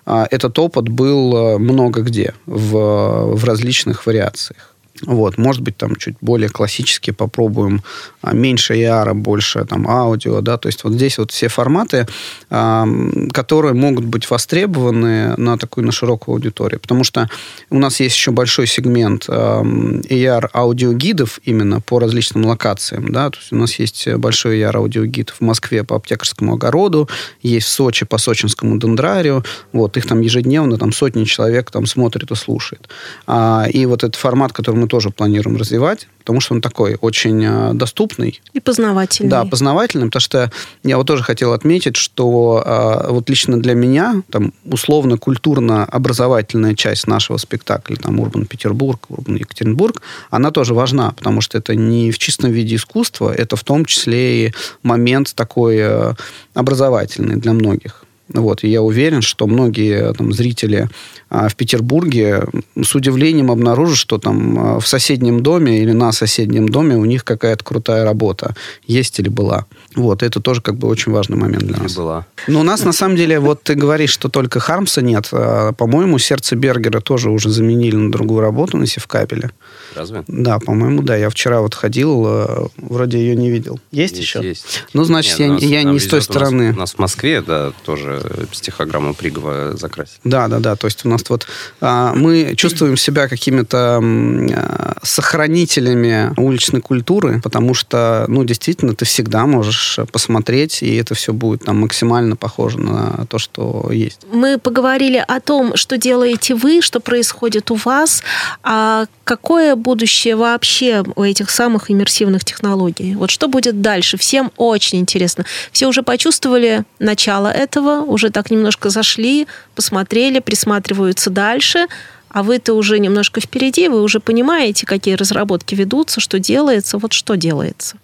а, 0.06 0.26
этот 0.30 0.58
опыт 0.58 0.88
был 0.88 1.36
а, 1.36 1.58
много 1.58 2.02
где, 2.02 2.34
в, 2.46 3.34
в 3.36 3.44
различных 3.44 4.06
вариациях. 4.06 4.73
Вот, 5.02 5.38
может 5.38 5.60
быть, 5.60 5.76
там 5.76 5.96
чуть 5.96 6.14
более 6.20 6.48
классически 6.48 7.10
попробуем 7.10 7.82
а, 8.22 8.32
меньше 8.32 8.74
AR, 8.74 9.12
больше 9.14 9.64
там 9.64 9.88
аудио, 9.88 10.40
да, 10.40 10.56
то 10.56 10.68
есть 10.68 10.84
вот 10.84 10.92
здесь 10.92 11.18
вот 11.18 11.32
все 11.32 11.48
форматы, 11.48 12.06
ам, 12.48 13.28
которые 13.30 13.74
могут 13.74 14.04
быть 14.04 14.30
востребованы 14.30 15.34
на 15.36 15.58
такую, 15.58 15.84
на 15.84 15.90
широкую 15.90 16.34
аудиторию, 16.34 16.78
потому 16.78 17.02
что 17.02 17.28
у 17.70 17.78
нас 17.78 17.98
есть 17.98 18.14
еще 18.14 18.30
большой 18.30 18.68
сегмент 18.68 19.28
AR 19.28 20.48
аудиогидов 20.52 21.40
именно 21.42 21.80
по 21.80 21.98
различным 21.98 22.46
локациям, 22.46 23.10
да, 23.10 23.30
то 23.30 23.38
есть 23.38 23.52
у 23.52 23.56
нас 23.56 23.74
есть 23.80 24.06
большой 24.14 24.60
AR 24.60 24.76
аудиогид 24.76 25.30
в 25.30 25.40
Москве 25.40 25.82
по 25.82 25.96
Аптекарскому 25.96 26.54
огороду, 26.54 27.08
есть 27.42 27.66
в 27.66 27.70
Сочи 27.70 28.06
по 28.06 28.18
Сочинскому 28.18 28.78
дендрарию, 28.78 29.44
вот, 29.72 29.96
их 29.96 30.06
там 30.06 30.20
ежедневно 30.20 30.78
там 30.78 30.92
сотни 30.92 31.24
человек 31.24 31.72
там 31.72 31.86
смотрит 31.86 32.30
и 32.30 32.34
слушает. 32.36 32.88
А, 33.26 33.66
и 33.68 33.86
вот 33.86 34.04
этот 34.04 34.14
формат, 34.14 34.52
который 34.52 34.76
мы 34.76 34.83
тоже 34.86 35.10
планируем 35.10 35.56
развивать, 35.56 36.08
потому 36.18 36.40
что 36.40 36.54
он 36.54 36.60
такой 36.60 36.96
очень 37.00 37.44
а, 37.44 37.72
доступный, 37.74 38.40
И 38.52 38.60
познавательный. 38.60 39.30
да, 39.30 39.44
познавательным, 39.44 40.08
потому 40.08 40.20
что 40.20 40.50
я 40.82 40.96
вот 40.96 41.06
тоже 41.06 41.22
хотел 41.22 41.52
отметить, 41.52 41.96
что 41.96 42.62
а, 42.64 43.10
вот 43.10 43.28
лично 43.28 43.60
для 43.60 43.74
меня 43.74 44.22
там 44.30 44.52
условно-культурно-образовательная 44.64 46.74
часть 46.74 47.06
нашего 47.06 47.36
спектакля, 47.36 47.96
там 47.96 48.20
Урбан 48.20 48.46
Петербург, 48.46 49.00
Урбан 49.08 49.36
Екатеринбург, 49.36 50.00
она 50.30 50.50
тоже 50.50 50.74
важна, 50.74 51.12
потому 51.12 51.40
что 51.40 51.58
это 51.58 51.74
не 51.74 52.10
в 52.10 52.18
чистом 52.18 52.52
виде 52.52 52.76
искусства, 52.76 53.32
это 53.32 53.56
в 53.56 53.64
том 53.64 53.84
числе 53.84 54.46
и 54.46 54.52
момент 54.82 55.34
такой 55.34 55.76
э, 55.78 56.14
образовательный 56.54 57.36
для 57.36 57.52
многих. 57.52 58.03
Вот, 58.28 58.64
и 58.64 58.68
я 58.68 58.80
уверен, 58.80 59.20
что 59.20 59.46
многие 59.46 60.14
там, 60.14 60.32
зрители 60.32 60.88
а, 61.28 61.48
в 61.48 61.56
Петербурге 61.56 62.44
с 62.82 62.94
удивлением 62.94 63.50
обнаружат, 63.50 63.98
что 63.98 64.18
там 64.18 64.58
а, 64.58 64.80
в 64.80 64.88
соседнем 64.88 65.42
доме 65.42 65.80
или 65.80 65.92
на 65.92 66.10
соседнем 66.12 66.68
доме 66.68 66.96
у 66.96 67.04
них 67.04 67.24
какая-то 67.24 67.62
крутая 67.62 68.04
работа 68.04 68.54
есть 68.86 69.18
или 69.18 69.28
была. 69.28 69.66
Вот, 69.94 70.22
это 70.22 70.40
тоже 70.40 70.60
как 70.60 70.76
бы 70.76 70.88
очень 70.88 71.12
важный 71.12 71.36
момент 71.36 71.64
для 71.64 71.76
нас. 71.78 71.94
была. 71.94 72.26
Но 72.48 72.60
у 72.60 72.62
нас, 72.62 72.82
на 72.84 72.92
самом 72.92 73.16
деле, 73.16 73.38
вот 73.40 73.62
ты 73.62 73.74
говоришь, 73.74 74.10
что 74.10 74.28
только 74.28 74.60
Хармса 74.60 75.02
нет. 75.02 75.28
а, 75.32 75.72
По-моему, 75.72 76.18
«Сердце 76.18 76.56
Бергера» 76.56 77.00
тоже 77.00 77.30
уже 77.30 77.50
заменили 77.50 77.96
на 77.96 78.10
другую 78.10 78.40
работу, 78.40 78.76
на 78.76 78.86
Севкабеле. 78.86 79.50
Разве? 79.94 80.24
Да, 80.26 80.58
по-моему, 80.58 81.02
да. 81.02 81.16
Я 81.16 81.30
вчера 81.30 81.60
вот 81.60 81.74
ходил, 81.74 82.24
э, 82.26 82.66
вроде 82.78 83.18
ее 83.18 83.36
не 83.36 83.50
видел. 83.50 83.78
Есть, 83.92 84.18
еще? 84.18 84.40
Есть. 84.42 84.84
Ну, 84.94 85.04
значит, 85.04 85.38
Нет, 85.38 85.48
я, 85.48 85.52
нас- 85.54 85.62
я 85.62 85.82
нам 85.84 85.92
не 85.94 86.00
с 86.00 86.06
той 86.06 86.18
везет, 86.18 86.30
у 86.30 86.34
нас- 86.34 86.48
стороны. 86.48 86.72
У 86.72 86.76
нас 86.76 86.94
в 86.94 86.98
Москве, 86.98 87.40
да, 87.42 87.72
тоже 87.84 88.20
стихограмму 88.52 89.14
Пригова 89.14 89.76
закрасили. 89.76 90.18
Да, 90.24 90.48
да, 90.48 90.58
да. 90.58 90.74
То 90.76 90.86
есть 90.86 91.04
у 91.04 91.08
нас 91.08 91.22
вот 91.28 91.46
а, 91.80 92.14
мы 92.14 92.54
чувствуем 92.56 92.96
себя 92.96 93.28
какими-то 93.28 94.00
а, 94.02 94.96
сохранителями 95.02 96.32
уличной 96.40 96.80
культуры, 96.80 97.40
потому 97.42 97.74
что, 97.74 98.24
ну, 98.28 98.44
действительно, 98.44 98.94
ты 98.94 99.04
всегда 99.04 99.46
можешь 99.46 99.83
посмотреть, 100.12 100.82
и 100.82 100.96
это 100.96 101.14
все 101.14 101.32
будет 101.32 101.64
там 101.64 101.80
максимально 101.80 102.36
похоже 102.36 102.78
на 102.78 103.26
то, 103.26 103.38
что 103.38 103.90
есть. 103.92 104.20
Мы 104.32 104.58
поговорили 104.58 105.24
о 105.26 105.40
том, 105.40 105.76
что 105.76 105.96
делаете 105.96 106.54
вы, 106.54 106.80
что 106.82 107.00
происходит 107.00 107.70
у 107.70 107.74
вас, 107.74 108.22
а 108.62 109.06
какое 109.24 109.76
будущее 109.76 110.36
вообще 110.36 111.04
у 111.16 111.22
этих 111.22 111.50
самых 111.50 111.90
иммерсивных 111.90 112.44
технологий? 112.44 113.14
Вот 113.14 113.30
что 113.30 113.48
будет 113.48 113.80
дальше? 113.80 114.16
Всем 114.16 114.52
очень 114.56 115.00
интересно. 115.00 115.44
Все 115.72 115.86
уже 115.86 116.02
почувствовали 116.02 116.84
начало 116.98 117.48
этого, 117.48 118.00
уже 118.00 118.30
так 118.30 118.50
немножко 118.50 118.90
зашли, 118.90 119.46
посмотрели, 119.74 120.40
присматриваются 120.40 121.30
дальше, 121.30 121.86
а 122.34 122.42
вы-то 122.42 122.74
уже 122.74 122.98
немножко 122.98 123.40
впереди, 123.40 123.88
вы 123.88 124.02
уже 124.02 124.18
понимаете, 124.18 124.86
какие 124.86 125.14
разработки 125.14 125.76
ведутся, 125.76 126.20
что 126.20 126.40
делается, 126.40 126.98
вот 126.98 127.12
что 127.12 127.36
делается. 127.36 127.96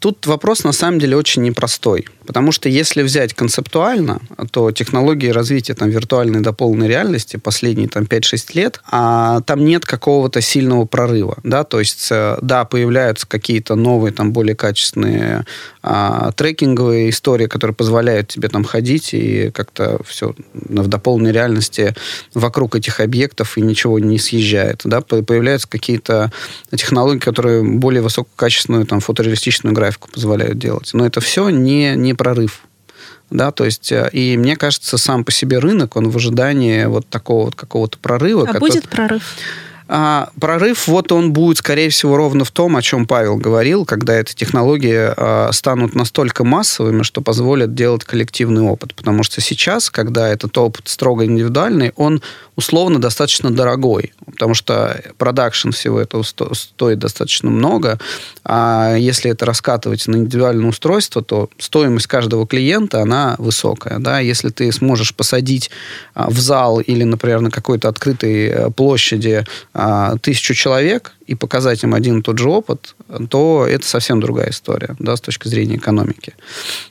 Тут 0.00 0.26
вопрос 0.26 0.64
на 0.64 0.72
самом 0.72 0.98
деле 0.98 1.16
очень 1.16 1.42
непростой. 1.42 2.06
Потому 2.28 2.52
что 2.52 2.68
если 2.68 3.02
взять 3.02 3.32
концептуально, 3.32 4.20
то 4.50 4.70
технологии 4.70 5.30
развития 5.30 5.72
там, 5.72 5.88
виртуальной 5.88 6.40
дополненной 6.40 6.86
реальности 6.86 7.38
последние 7.38 7.88
там, 7.88 8.02
5-6 8.02 8.50
лет, 8.52 8.82
а 8.90 9.40
там 9.40 9.64
нет 9.64 9.86
какого-то 9.86 10.42
сильного 10.42 10.84
прорыва. 10.84 11.38
Да? 11.42 11.64
То 11.64 11.78
есть, 11.78 12.08
э, 12.10 12.36
да, 12.42 12.66
появляются 12.66 13.26
какие-то 13.26 13.76
новые, 13.76 14.12
там, 14.12 14.34
более 14.34 14.54
качественные 14.54 15.46
а, 15.82 16.32
трекинговые 16.32 17.08
истории, 17.08 17.46
которые 17.46 17.74
позволяют 17.74 18.28
тебе 18.28 18.48
там 18.50 18.62
ходить 18.62 19.14
и 19.14 19.50
как-то 19.50 19.98
все 20.04 20.34
в 20.52 20.86
дополненной 20.86 21.32
реальности 21.32 21.94
вокруг 22.34 22.76
этих 22.76 23.00
объектов 23.00 23.56
и 23.56 23.62
ничего 23.62 23.98
не 23.98 24.18
съезжает. 24.18 24.82
Да? 24.84 25.00
По- 25.00 25.22
Появляются 25.22 25.66
какие-то 25.66 26.30
технологии, 26.76 27.20
которые 27.20 27.62
более 27.62 28.02
высококачественную 28.02 28.84
там, 28.84 29.00
фотореалистичную 29.38 29.74
графику 29.74 30.08
позволяют 30.12 30.58
делать. 30.58 30.90
Но 30.92 31.06
это 31.06 31.20
все 31.20 31.48
не, 31.48 31.94
не 31.94 32.14
прорыв. 32.14 32.62
Да, 33.30 33.50
то 33.50 33.64
есть, 33.64 33.92
э, 33.92 34.08
и 34.12 34.36
мне 34.38 34.56
кажется, 34.56 34.96
сам 34.96 35.22
по 35.22 35.32
себе 35.32 35.58
рынок, 35.58 35.96
он 35.96 36.08
в 36.08 36.16
ожидании 36.16 36.86
вот 36.86 37.06
такого 37.08 37.46
вот 37.46 37.54
какого-то 37.54 37.98
прорыва. 37.98 38.44
А 38.44 38.46
который- 38.46 38.60
будет 38.60 38.88
прорыв? 38.88 39.22
А, 39.90 40.28
прорыв, 40.38 40.86
вот 40.86 41.12
он 41.12 41.32
будет, 41.32 41.58
скорее 41.58 41.88
всего, 41.88 42.16
ровно 42.16 42.44
в 42.44 42.50
том, 42.50 42.76
о 42.76 42.82
чем 42.82 43.06
Павел 43.06 43.36
говорил, 43.36 43.86
когда 43.86 44.20
эти 44.20 44.34
технологии 44.34 45.12
а, 45.16 45.50
станут 45.52 45.94
настолько 45.94 46.44
массовыми, 46.44 47.02
что 47.02 47.22
позволят 47.22 47.74
делать 47.74 48.04
коллективный 48.04 48.62
опыт. 48.62 48.94
Потому 48.94 49.22
что 49.22 49.40
сейчас, 49.40 49.88
когда 49.88 50.28
этот 50.28 50.56
опыт 50.58 50.88
строго 50.88 51.24
индивидуальный, 51.24 51.92
он 51.96 52.20
условно 52.54 53.00
достаточно 53.00 53.50
дорогой. 53.50 54.12
Потому 54.26 54.52
что 54.52 55.00
продакшн 55.16 55.70
всего 55.70 56.00
этого 56.00 56.22
сто- 56.22 56.52
стоит 56.52 56.98
достаточно 56.98 57.48
много. 57.48 57.98
А 58.44 58.94
если 58.96 59.30
это 59.30 59.46
раскатывать 59.46 60.06
на 60.06 60.16
индивидуальное 60.16 60.68
устройство, 60.68 61.22
то 61.22 61.48
стоимость 61.58 62.08
каждого 62.08 62.46
клиента, 62.46 63.00
она 63.00 63.36
высокая. 63.38 64.00
Да? 64.00 64.18
Если 64.18 64.50
ты 64.50 64.70
сможешь 64.70 65.14
посадить 65.14 65.70
а, 66.12 66.28
в 66.28 66.38
зал 66.38 66.80
или, 66.80 67.04
например, 67.04 67.40
на 67.40 67.50
какой-то 67.50 67.88
открытой 67.88 68.46
э, 68.48 68.70
площади 68.70 69.44
а, 69.72 69.77
тысячу 70.22 70.54
человек 70.54 71.14
и 71.28 71.34
показать 71.34 71.84
им 71.84 71.94
один 71.94 72.20
и 72.20 72.22
тот 72.22 72.38
же 72.38 72.48
опыт, 72.48 72.96
то 73.28 73.66
это 73.68 73.86
совсем 73.86 74.18
другая 74.18 74.48
история, 74.48 74.96
да, 74.98 75.14
с 75.14 75.20
точки 75.20 75.46
зрения 75.46 75.76
экономики. 75.76 76.34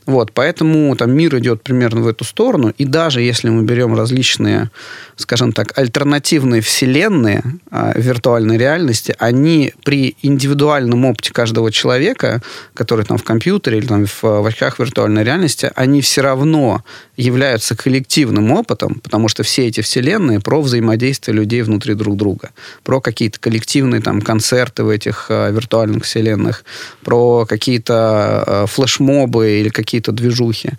Вот, 0.06 0.32
поэтому 0.32 0.96
там 0.96 1.12
мир 1.12 1.36
идет 1.40 1.64
примерно 1.64 2.02
в 2.02 2.08
эту 2.08 2.24
сторону, 2.24 2.72
и 2.78 2.86
даже 2.86 3.22
если 3.22 3.50
мы 3.50 3.64
берем 3.64 3.96
различные, 3.96 4.70
скажем 5.16 5.54
так, 5.54 5.76
альтернативные 5.76 6.62
вселенные 6.62 7.44
а, 7.72 7.94
виртуальной 7.96 8.60
реальности, 8.60 9.16
они 9.18 9.74
при 9.84 10.16
индивидуальном 10.22 11.06
опыте 11.06 11.34
каждого 11.34 11.72
человека, 11.72 12.44
который 12.76 13.06
там 13.06 13.18
в 13.18 13.24
компьютере 13.24 13.80
или 13.80 13.88
там 13.88 14.06
в, 14.06 14.22
в 14.22 14.46
очках 14.46 14.78
виртуальной 14.78 15.24
реальности, 15.24 15.72
они 15.74 16.02
все 16.02 16.22
равно 16.22 16.84
являются 17.16 17.76
коллективным 17.76 18.52
опытом, 18.52 19.02
потому 19.04 19.30
что 19.30 19.42
все 19.42 19.66
эти 19.68 19.82
вселенные 19.82 20.40
про 20.40 20.62
взаимодействие 20.62 21.36
людей 21.36 21.64
внутри 21.64 21.96
друг 21.96 22.16
друга, 22.16 22.52
про 22.84 23.02
какие-то 23.02 23.40
коллективные 23.40 24.00
там 24.02 24.22
концерты 24.28 24.84
в 24.84 24.90
этих 24.90 25.28
э, 25.30 25.52
виртуальных 25.52 26.04
вселенных, 26.04 26.66
про 27.04 27.46
какие-то 27.46 28.44
э, 28.46 28.66
флешмобы 28.68 29.60
или 29.60 29.70
какие-то 29.70 30.12
движухи. 30.12 30.72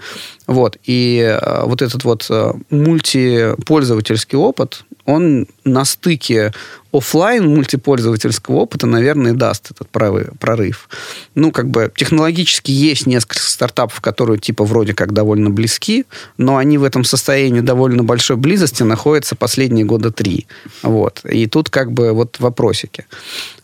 Вот. 0.46 0.76
И 0.84 1.20
э, 1.20 1.64
вот 1.64 1.80
этот 1.80 2.04
вот 2.04 2.30
мультипользовательский 2.70 4.38
опыт, 4.38 4.84
он 5.06 5.46
на 5.64 5.84
стыке 5.84 6.52
офлайн 6.92 7.46
мультипользовательского 7.46 8.56
опыта, 8.56 8.86
наверное, 8.86 9.34
даст 9.34 9.70
этот 9.70 9.88
прорыв. 9.90 10.88
Ну, 11.34 11.52
как 11.52 11.68
бы 11.68 11.92
технологически 11.94 12.70
есть 12.70 13.06
несколько 13.06 13.40
стартапов, 13.40 14.00
которые 14.00 14.38
типа 14.38 14.64
вроде 14.64 14.94
как 14.94 15.12
довольно 15.12 15.50
близки, 15.50 16.06
но 16.38 16.56
они 16.56 16.78
в 16.78 16.84
этом 16.84 17.04
состоянии 17.04 17.60
довольно 17.60 18.04
большой 18.04 18.36
близости 18.36 18.82
находятся 18.82 19.36
последние 19.36 19.84
года 19.84 20.10
три. 20.10 20.46
Вот. 20.82 21.20
И 21.24 21.46
тут 21.46 21.68
как 21.68 21.92
бы 21.92 22.12
вот 22.12 22.40
вопросики. 22.40 23.06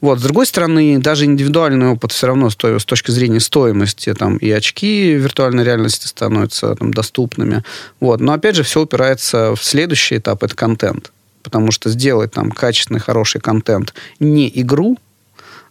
Вот. 0.01 0.21
С 0.21 0.23
другой 0.23 0.47
стороны, 0.47 0.99
даже 0.99 1.25
индивидуальный 1.25 1.89
опыт 1.89 2.13
все 2.13 2.27
равно 2.27 2.51
с 2.51 2.57
точки 2.57 3.11
зрения 3.11 3.41
стоимости 3.41 4.13
там, 4.13 4.37
и 4.37 4.51
очки 4.51 5.13
виртуальной 5.13 5.65
реальности 5.65 6.07
становятся 6.07 6.75
там, 6.75 6.93
доступными. 6.93 7.63
Вот. 8.01 8.21
Но 8.21 8.33
опять 8.35 8.57
же, 8.57 8.65
все 8.65 8.83
упирается 8.83 9.55
в 9.55 9.65
следующий 9.65 10.19
этап, 10.19 10.43
это 10.43 10.55
контент 10.55 11.11
потому 11.45 11.71
что 11.71 11.91
сделать 11.91 12.33
там 12.33 12.51
качественный, 12.51 12.99
хороший 12.99 13.41
контент 13.41 13.95
не 14.19 14.51
игру, 14.53 14.99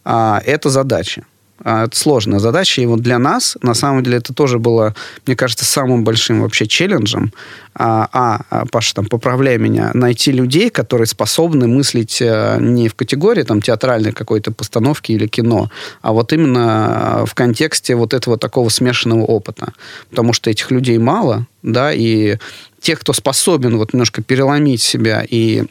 а 0.04 0.40
это 0.46 0.70
задача. 0.70 1.24
А, 1.62 1.84
это 1.84 1.96
сложная 1.96 2.40
задача, 2.40 2.82
и 2.82 2.86
вот 2.86 3.00
для 3.00 3.18
нас, 3.18 3.56
на 3.62 3.74
самом 3.74 4.02
деле, 4.02 4.18
это 4.18 4.34
тоже 4.34 4.58
было, 4.58 4.94
мне 5.26 5.36
кажется, 5.36 5.64
самым 5.64 6.04
большим 6.04 6.42
вообще 6.42 6.66
челленджем. 6.66 7.32
А, 7.74 8.08
а, 8.12 8.40
а 8.50 8.66
Паша, 8.66 8.94
там, 8.94 9.06
поправляй 9.06 9.58
меня, 9.58 9.90
найти 9.94 10.32
людей, 10.32 10.70
которые 10.70 11.06
способны 11.06 11.66
мыслить 11.66 12.20
э, 12.20 12.58
не 12.60 12.88
в 12.88 12.94
категории 12.94 13.42
там 13.42 13.62
театральной 13.62 14.12
какой-то 14.12 14.52
постановки 14.52 15.12
или 15.12 15.26
кино, 15.26 15.70
а 16.02 16.12
вот 16.12 16.32
именно 16.32 17.24
в 17.26 17.34
контексте 17.34 17.94
вот 17.94 18.14
этого 18.14 18.36
такого 18.36 18.68
смешанного 18.68 19.22
опыта. 19.22 19.72
Потому 20.10 20.32
что 20.32 20.50
этих 20.50 20.70
людей 20.70 20.98
мало, 20.98 21.46
да, 21.62 21.92
и 21.92 22.36
тех, 22.84 23.00
кто 23.00 23.12
способен 23.12 23.78
вот 23.78 23.92
немножко 23.92 24.22
переломить 24.22 24.82
себя 24.82 25.24
и 25.28 25.64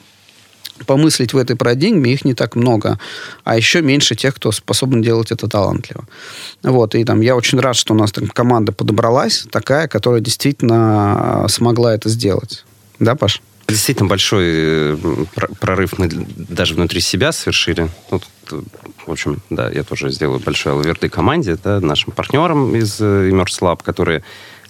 помыслить 0.88 1.34
в 1.34 1.38
этой 1.38 1.56
парадигме, 1.56 2.12
их 2.12 2.26
не 2.26 2.34
так 2.34 2.56
много. 2.56 3.00
А 3.44 3.56
еще 3.56 3.82
меньше 3.82 4.16
тех, 4.16 4.36
кто 4.36 4.52
способен 4.52 5.02
делать 5.02 5.32
это 5.32 5.48
талантливо. 5.48 6.06
Вот. 6.64 6.96
И 6.96 7.06
там 7.06 7.22
я 7.22 7.36
очень 7.36 7.60
рад, 7.60 7.76
что 7.76 7.94
у 7.94 7.98
нас 7.98 8.12
там 8.12 8.28
команда 8.28 8.72
подобралась, 8.72 9.46
такая, 9.52 9.88
которая 9.88 10.20
действительно 10.20 11.46
смогла 11.48 11.94
это 11.94 12.10
сделать. 12.10 12.66
Да, 13.00 13.16
Паш? 13.16 13.42
Действительно 13.68 14.10
большой 14.10 14.46
э, 14.46 14.98
прорыв 15.60 15.98
мы 15.98 16.10
даже 16.10 16.74
внутри 16.74 17.00
себя 17.00 17.32
совершили. 17.32 17.90
Ну, 18.12 18.22
в 19.06 19.12
общем, 19.12 19.42
да, 19.50 19.70
я 19.70 19.84
тоже 19.84 20.10
сделаю 20.10 20.40
большой 20.40 20.74
алверды 20.74 21.08
команде, 21.10 21.58
да, 21.64 21.80
нашим 21.80 22.12
партнерам 22.12 22.76
из 22.76 23.00
э, 23.00 23.30
Immerse 23.30 23.62
Lab, 23.62 23.82
которые 23.84 24.24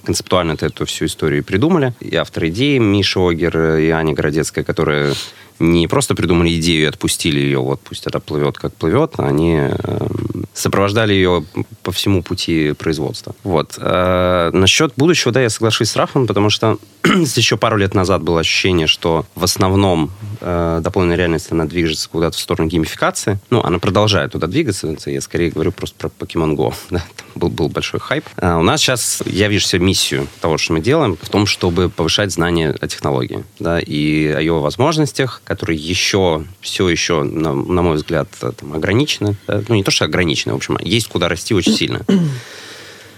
концептуально 0.04 0.54
эту 0.60 0.86
всю 0.86 1.06
историю 1.06 1.44
придумали. 1.44 1.94
И 2.00 2.16
автор 2.16 2.48
идеи 2.48 2.78
Миша 2.78 3.20
Огер 3.20 3.78
и 3.78 3.90
Аня 3.90 4.14
Городецкая, 4.14 4.64
которые 4.64 5.14
не 5.60 5.88
просто 5.88 6.16
придумали 6.16 6.58
идею 6.60 6.84
и 6.84 6.86
отпустили 6.86 7.40
ее, 7.40 7.60
вот 7.60 7.82
пусть 7.82 8.08
это 8.08 8.20
плывет 8.20 8.58
как 8.58 8.74
плывет, 8.74 9.14
они 9.18 9.58
э, 9.60 10.08
сопровождали 10.54 11.14
ее 11.14 11.46
по 11.82 11.92
всему 11.92 12.24
пути 12.24 12.74
производства. 12.74 13.36
Вот. 13.44 13.76
А 13.78 14.52
насчет 14.52 14.94
будущего, 14.96 15.32
да, 15.32 15.42
я 15.42 15.50
соглашусь 15.50 15.90
с 15.90 15.96
Рафом, 15.96 16.28
потому 16.28 16.50
что 16.50 16.78
еще 17.04 17.58
пару 17.58 17.78
лет 17.78 17.94
назад 17.94 18.24
было 18.24 18.40
ощущение, 18.40 18.88
что 18.88 19.26
в 19.36 19.44
основном 19.44 20.12
э, 20.42 20.80
дополненная 20.84 21.18
реальность, 21.18 21.52
она 21.52 21.66
движется 21.66 22.10
куда-то 22.10 22.38
в 22.38 22.40
сторону 22.40 22.70
геймификации. 22.70 23.40
Ну, 23.50 23.62
она 23.62 23.80
продолжает 23.80 24.32
туда 24.32 24.48
двигаться. 24.48 24.96
Я 25.06 25.22
скорее 25.22 25.52
говорю 25.52 25.72
просто 25.72 25.96
про 25.98 26.26
Pokemon 26.26 26.56
Go. 26.56 26.74
Да, 26.94 27.00
там 27.16 27.26
был, 27.34 27.50
был 27.50 27.70
большой 27.70 28.00
хайп. 28.00 28.26
А 28.38 28.60
у 28.60 28.62
нас 28.62 28.80
сейчас, 28.80 29.24
я 29.26 29.48
вижу 29.48 29.66
себе 29.66 29.84
миссию 29.84 30.28
того, 30.42 30.60
что 30.60 30.74
мы 30.74 30.82
делаем, 30.82 31.18
в 31.20 31.30
том, 31.30 31.48
чтобы 31.48 31.90
повышать 31.90 32.32
знания 32.32 32.76
о 32.80 32.88
технологии, 32.88 33.44
да, 33.58 33.80
и 33.80 34.28
о 34.28 34.40
ее 34.40 34.60
возможностях, 34.60 35.42
которые 35.44 35.78
еще, 35.78 36.46
все 36.62 36.88
еще, 36.90 37.24
на, 37.24 37.54
на 37.54 37.82
мой 37.82 37.96
взгляд, 37.96 38.28
там, 38.40 38.74
ограничены. 38.74 39.36
Да? 39.48 39.62
Ну, 39.68 39.76
не 39.76 39.84
то, 39.84 39.92
что 39.92 40.06
ограничены, 40.06 40.54
в 40.54 40.58
общем, 40.58 40.78
есть 40.82 41.08
куда 41.08 41.28
расти 41.28 41.54
очень 41.54 41.74
сильно. 41.74 42.02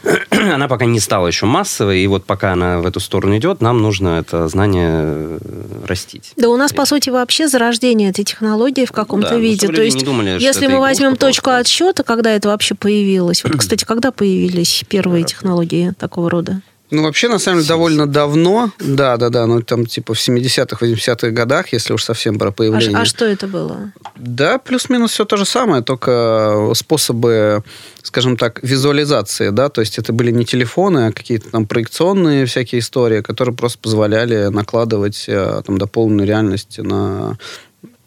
она 0.54 0.68
пока 0.68 0.86
не 0.86 1.00
стала 1.00 1.28
еще 1.28 1.46
массовой, 1.46 2.02
и 2.02 2.08
вот 2.08 2.26
пока 2.26 2.54
она 2.54 2.80
в 2.80 2.86
эту 2.86 3.00
сторону 3.00 3.38
идет, 3.38 3.62
нам 3.62 3.82
нужно 3.82 4.20
это 4.20 4.48
знание 4.48 4.90
э, 4.92 5.40
растить. 5.86 6.34
Да 6.38 6.50
у 6.50 6.58
нас, 6.58 6.74
по 6.74 6.86
сути, 6.86 7.10
вообще 7.10 7.48
зарождение 7.48 8.10
этой 8.10 8.24
технологии 8.24 8.86
в 8.86 8.92
каком-то 8.92 9.30
да, 9.30 9.38
виде. 9.38 9.68
То 9.68 9.82
есть, 9.82 10.04
думали, 10.04 10.38
если 10.40 10.68
мы 10.68 10.80
возьмем 10.80 11.16
точку 11.16 11.52
отсчета, 11.52 12.04
когда 12.04 12.32
это 12.32 12.50
вообще 12.50 12.76
появилось, 12.76 13.44
вот, 13.44 13.54
кстати, 13.58 13.84
когда 13.86 14.12
появились 14.12 14.84
первые 14.88 15.24
технологии 15.24 15.94
такого 15.98 16.30
рода? 16.30 16.62
Ну, 16.92 17.04
вообще, 17.04 17.28
на 17.30 17.40
самом 17.40 17.60
деле, 17.60 17.70
довольно 17.70 18.08
давно. 18.08 18.72
Да, 18.80 19.18
да, 19.18 19.30
да. 19.30 19.48
Ну, 19.48 19.62
там, 19.62 19.86
типа, 19.86 20.14
в 20.14 20.18
70-х, 20.18 20.86
80-х 20.86 21.30
годах, 21.32 21.74
если 21.74 21.94
уж 21.94 22.04
совсем 22.04 22.38
про 22.38 22.52
появление. 22.52 22.98
А, 22.98 23.02
а 23.02 23.06
что 23.06 23.26
это 23.26 23.48
было? 23.48 23.92
Да, 24.16 24.60
плюс-минус 24.60 25.12
все 25.12 25.26
то 25.26 25.36
же 25.38 25.46
самое, 25.46 25.82
только 25.82 26.72
способы, 26.76 27.64
скажем 28.04 28.38
так, 28.38 28.60
визуализации, 28.62 29.50
да, 29.50 29.70
то 29.70 29.82
есть 29.82 29.98
это 29.98 30.14
были 30.14 30.32
не 30.32 30.46
телефоны, 30.46 31.08
а 31.08 31.12
какие-то 31.12 31.50
там 31.50 31.66
проекционные 31.66 32.46
всякие 32.46 32.80
истории, 32.80 33.22
которые 33.22 33.56
просто 33.56 33.80
позволяли 33.80 34.48
накладывать 34.48 35.26
э, 35.28 35.62
там 35.66 35.78
дополненную 35.78 36.28
реальность 36.28 36.78
на 36.78 37.38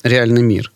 реальный 0.02 0.42
мир. 0.42 0.70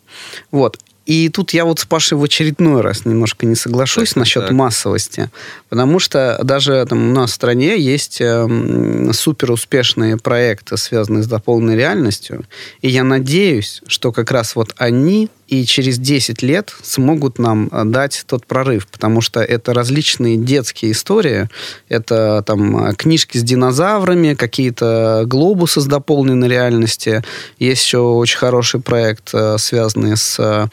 Вот. 0.51 0.79
И 1.07 1.29
тут 1.29 1.53
я 1.53 1.65
вот 1.65 1.81
с 1.81 1.85
Пашей 1.85 2.17
в 2.17 2.23
очередной 2.23 2.81
раз 2.81 3.05
немножко 3.05 3.45
не 3.47 3.57
соглашусь 3.57 4.11
так, 4.11 4.17
насчет 4.19 4.43
так. 4.45 4.53
массовости, 4.53 5.31
потому 5.69 5.99
что 5.99 6.39
даже 6.43 6.87
там, 6.89 7.11
у 7.11 7.13
нас 7.13 7.33
в 7.33 7.35
стране 7.35 7.79
есть 7.79 8.21
э, 8.21 9.13
супер 9.13 9.51
успешные 9.51 10.17
проекты, 10.17 10.77
связанные 10.77 11.23
с 11.25 11.27
дополненной 11.27 11.77
реальностью, 11.77 12.45
и 12.83 12.89
я 12.89 13.03
надеюсь, 13.03 13.83
что 13.87 14.13
как 14.13 14.31
раз 14.31 14.55
вот 14.55 14.75
они 14.77 15.29
и 15.53 15.67
через 15.67 15.99
10 15.99 16.41
лет 16.41 16.75
смогут 16.83 17.39
нам 17.39 17.69
э, 17.71 17.85
дать 17.85 18.25
тот 18.27 18.47
прорыв, 18.47 18.87
потому 18.87 19.21
что 19.21 19.41
это 19.41 19.75
различные 19.75 20.39
детские 20.39 20.93
истории, 20.93 21.51
это 21.91 22.43
там 22.47 22.87
э, 22.87 22.95
книжки 22.95 23.37
с 23.37 23.43
динозаврами, 23.43 24.33
какие-то 24.33 25.25
глобусы 25.27 25.83
с 25.83 25.85
дополненной 25.85 26.49
реальности, 26.49 27.23
есть 27.59 27.85
еще 27.85 27.99
очень 27.99 28.39
хороший 28.39 28.81
проект, 28.81 29.35
э, 29.35 29.59
связанный 29.59 30.17
с 30.17 30.71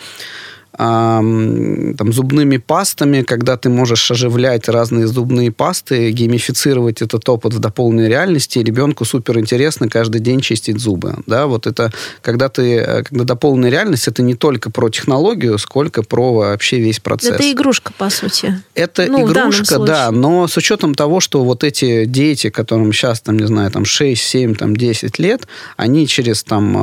там, 0.80 2.14
зубными 2.14 2.56
пастами, 2.56 3.24
когда 3.24 3.58
ты 3.58 3.68
можешь 3.68 4.10
оживлять 4.12 4.70
разные 4.70 5.08
зубные 5.08 5.52
пасты, 5.52 6.10
геймифицировать 6.12 7.02
этот 7.02 7.28
опыт 7.28 7.54
в 7.54 7.60
дополненной 7.60 8.08
реальности, 8.08 8.60
и 8.60 8.64
ребенку 8.64 9.04
супер 9.04 9.40
интересно 9.40 9.90
каждый 9.90 10.22
день 10.22 10.40
чистить 10.40 10.80
зубы. 10.80 11.16
Да, 11.28 11.48
вот 11.48 11.68
это, 11.68 11.92
когда 12.22 12.48
ты, 12.48 12.78
э, 12.78 13.04
когда 13.04 13.26
дополненная 13.26 13.70
реальность, 13.70 14.08
это 14.08 14.22
не 14.22 14.36
только 14.36 14.72
про 14.72 14.88
технологию, 14.88 15.58
сколько 15.58 16.02
про 16.02 16.34
вообще 16.34 16.80
весь 16.80 17.02
процесс. 17.02 17.32
Это 17.32 17.52
игрушка, 17.52 17.92
по 17.98 18.10
сути. 18.10 18.64
Это 18.74 19.06
ну, 19.08 19.30
игрушка, 19.30 19.80
да, 19.80 20.12
но 20.12 20.48
с 20.48 20.56
учетом 20.56 20.96
того, 20.96 21.20
что 21.20 21.44
вот 21.44 21.66
эти 21.66 22.06
дети, 22.06 22.50
которым 22.50 22.94
сейчас, 22.94 23.20
там, 23.20 23.38
не 23.38 23.48
знаю, 23.48 23.70
там 23.70 23.84
6, 23.84 24.22
7, 24.22 24.56
там 24.56 24.78
10 24.78 25.20
лет, 25.20 25.46
они 25.76 26.08
через 26.08 26.42
там 26.46 26.78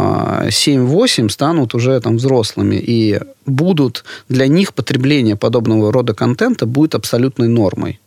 7-8 0.49 1.31
станут 1.31 1.75
уже 1.75 1.99
там 2.01 2.19
взрослыми, 2.19 2.77
и 2.77 3.21
будут, 3.47 3.86
для 4.29 4.47
них 4.47 4.75
потребление 4.75 5.37
подобного 5.37 5.93
рода 5.93 6.15
контента 6.15 6.67
будет 6.67 6.95
абсолютной 6.95 7.49
нормой. 7.49 8.01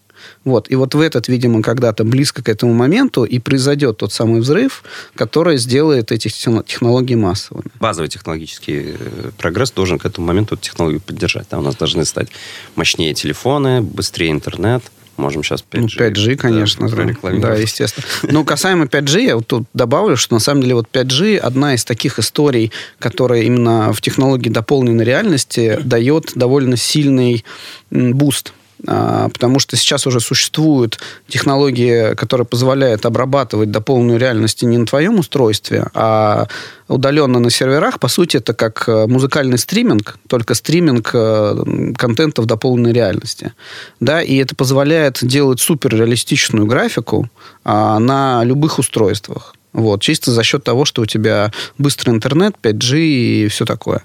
Вот. 0.43 0.69
И 0.71 0.75
вот 0.75 0.95
в 0.95 0.99
этот, 0.99 1.27
видимо, 1.27 1.61
когда-то 1.61 2.03
близко 2.03 2.43
к 2.43 2.49
этому 2.49 2.73
моменту 2.73 3.23
и 3.23 3.39
произойдет 3.39 3.97
тот 3.97 4.13
самый 4.13 4.41
взрыв, 4.41 4.83
который 5.15 5.57
сделает 5.57 6.11
эти 6.11 6.27
технологии 6.27 7.15
массовыми. 7.15 7.69
Базовый 7.79 8.09
технологический 8.09 8.95
э, 8.99 9.31
прогресс 9.37 9.71
должен 9.71 9.99
к 9.99 10.05
этому 10.05 10.27
моменту 10.27 10.57
технологию 10.57 11.01
поддержать. 11.01 11.47
Да? 11.51 11.59
У 11.59 11.61
нас 11.61 11.75
должны 11.75 12.05
стать 12.05 12.29
мощнее 12.75 13.13
телефоны, 13.13 13.81
быстрее 13.81 14.31
интернет, 14.31 14.83
можем 15.19 15.43
сейчас 15.43 15.63
5G. 15.69 15.79
Ну, 15.81 15.87
5G, 15.87 16.35
конечно, 16.35 16.89
да, 16.89 17.31
да, 17.33 17.53
естественно. 17.55 18.05
Но 18.23 18.43
касаемо 18.43 18.85
5G, 18.85 19.21
я 19.21 19.35
вот 19.35 19.47
тут 19.47 19.65
добавлю, 19.73 20.17
что 20.17 20.33
на 20.33 20.39
самом 20.39 20.61
деле 20.61 20.75
вот 20.75 20.87
5G 20.91 21.37
одна 21.37 21.75
из 21.75 21.85
таких 21.85 22.19
историй, 22.19 22.71
которая 22.97 23.43
именно 23.43 23.93
в 23.93 24.01
технологии 24.01 24.49
дополненной 24.49 25.03
реальности 25.03 25.79
дает 25.83 26.31
довольно 26.35 26.77
сильный 26.77 27.43
буст 27.91 28.53
потому 28.85 29.59
что 29.59 29.75
сейчас 29.75 30.07
уже 30.07 30.19
существуют 30.19 30.99
технологии, 31.27 32.15
которые 32.15 32.45
позволяют 32.45 33.05
обрабатывать 33.05 33.71
дополненную 33.71 34.19
реальность 34.19 34.63
не 34.63 34.77
на 34.77 34.85
твоем 34.85 35.19
устройстве, 35.19 35.87
а 35.93 36.47
удаленно 36.87 37.39
на 37.39 37.49
серверах. 37.49 37.99
По 37.99 38.07
сути, 38.07 38.37
это 38.37 38.53
как 38.53 38.87
э, 38.87 39.05
музыкальный 39.07 39.57
стриминг, 39.57 40.17
только 40.27 40.55
стриминг 40.55 41.11
э, 41.13 41.93
контента 41.97 42.41
в 42.41 42.45
дополненной 42.45 42.93
реальности. 42.93 43.53
Да, 43.99 44.21
и 44.21 44.35
это 44.37 44.55
позволяет 44.55 45.19
делать 45.21 45.59
суперреалистичную 45.59 46.65
графику 46.65 47.29
а, 47.63 47.99
на 47.99 48.43
любых 48.43 48.79
устройствах. 48.79 49.55
Вот, 49.71 50.01
чисто 50.01 50.31
за 50.31 50.43
счет 50.43 50.63
того, 50.63 50.83
что 50.83 51.03
у 51.03 51.05
тебя 51.05 51.51
быстрый 51.77 52.09
интернет, 52.09 52.55
5G 52.61 52.99
и 52.99 53.47
все 53.49 53.65
такое. 53.65 54.01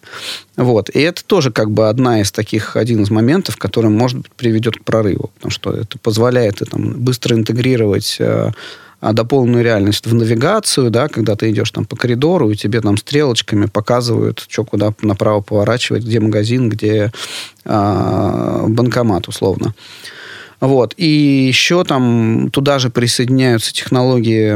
Вот. 0.57 0.91
И 0.91 1.01
это 1.01 1.25
тоже 1.25 1.51
как 1.51 1.71
бы 1.71 1.89
одна 1.89 2.21
из 2.21 2.31
таких, 2.33 2.77
один 2.77 3.03
из 3.03 3.11
моментов, 3.11 3.57
который, 3.57 3.91
может 3.91 4.19
быть, 4.19 4.33
приведет 4.33 4.77
к 4.77 4.85
прорыву. 4.85 5.31
Потому 5.37 5.51
что 5.51 5.73
это 5.73 5.99
позволяет 5.99 6.61
там, 6.71 6.93
быстро 7.03 7.35
интегрировать 7.35 8.17
э, 8.19 8.51
а, 9.01 9.13
дополненную 9.13 9.63
реальность 9.63 10.07
в 10.07 10.15
навигацию, 10.15 10.91
да, 10.91 11.09
когда 11.09 11.37
ты 11.37 11.51
идешь 11.51 11.71
там 11.71 11.85
по 11.85 11.95
коридору, 11.95 12.51
и 12.51 12.57
тебе 12.57 12.81
там 12.81 12.97
стрелочками 12.97 13.67
показывают, 13.67 14.45
что 14.49 14.65
куда 14.65 14.95
направо 15.03 15.41
поворачивать, 15.41 16.05
где 16.05 16.21
магазин, 16.21 16.69
где 16.69 17.13
а, 17.65 18.65
банкомат, 18.67 19.29
условно. 19.29 19.75
Вот. 20.65 20.95
И 20.97 21.47
еще 21.47 21.85
там 21.85 22.49
туда 22.51 22.79
же 22.79 22.89
присоединяются 22.89 23.73
технологии 23.73 24.55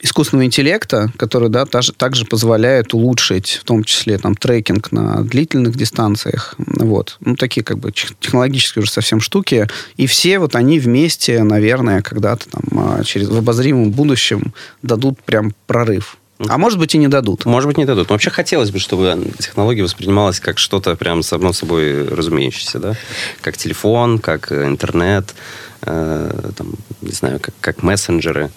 искусственного 0.00 0.46
интеллекта, 0.46 1.12
которые 1.16 1.48
да, 1.48 1.64
также, 1.64 1.92
также 1.92 2.24
позволяют 2.24 2.92
улучшить, 2.92 3.60
в 3.60 3.64
том 3.64 3.84
числе 3.84 4.18
там, 4.18 4.34
трекинг 4.34 4.90
на 4.90 5.22
длительных 5.22 5.76
дистанциях. 5.76 6.56
Вот. 6.58 7.18
Ну, 7.20 7.36
такие 7.36 7.62
как 7.62 7.78
бы 7.78 7.92
технологические 7.92 8.82
уже 8.82 8.90
совсем 8.90 9.20
штуки. 9.20 9.68
И 9.96 10.08
все 10.08 10.40
вот 10.40 10.56
они 10.56 10.80
вместе, 10.80 11.44
наверное, 11.44 12.02
когда-то 12.02 12.50
там 12.50 12.62
а, 12.76 13.04
через, 13.04 13.28
в 13.28 13.36
обозримом 13.36 13.92
будущем 13.92 14.52
дадут 14.82 15.22
прям 15.22 15.52
прорыв. 15.68 16.16
А 16.48 16.58
может 16.58 16.78
быть 16.78 16.94
и 16.94 16.98
не 16.98 17.08
дадут. 17.08 17.44
Может 17.44 17.68
быть 17.68 17.78
не 17.78 17.84
дадут. 17.84 18.08
Но 18.08 18.14
вообще 18.14 18.30
хотелось 18.30 18.70
бы, 18.70 18.78
чтобы 18.78 19.32
технология 19.38 19.82
воспринималась 19.82 20.40
как 20.40 20.58
что-то 20.58 20.96
прям 20.96 21.22
само 21.22 21.52
собой 21.52 22.08
разумеющееся, 22.08 22.78
да? 22.78 22.94
Как 23.40 23.56
телефон, 23.56 24.18
как 24.18 24.52
э, 24.52 24.66
интернет, 24.66 25.34
э, 25.82 26.50
там, 26.56 26.74
не 27.00 27.12
знаю, 27.12 27.40
как, 27.40 27.54
как 27.60 27.82
мессенджеры. 27.82 28.50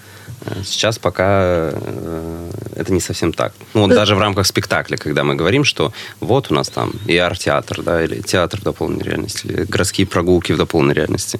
Сейчас 0.63 0.99
пока 0.99 1.71
э, 1.71 2.51
это 2.75 2.93
не 2.93 2.99
совсем 2.99 3.33
так. 3.33 3.53
Ну, 3.73 3.81
вот 3.81 3.89
даже 3.91 4.15
в 4.15 4.19
рамках 4.19 4.45
спектакля, 4.45 4.97
когда 4.97 5.23
мы 5.23 5.35
говорим, 5.35 5.63
что 5.63 5.93
вот 6.19 6.51
у 6.51 6.53
нас 6.53 6.69
там 6.69 6.91
и 7.07 7.17
арт-театр, 7.17 7.81
да, 7.81 8.03
или 8.03 8.21
театр 8.21 8.59
в 8.59 8.63
дополненной 8.63 9.03
реальности, 9.03 9.47
или 9.47 9.63
городские 9.63 10.07
прогулки 10.07 10.51
в 10.51 10.57
дополненной 10.57 10.93
реальности. 10.93 11.39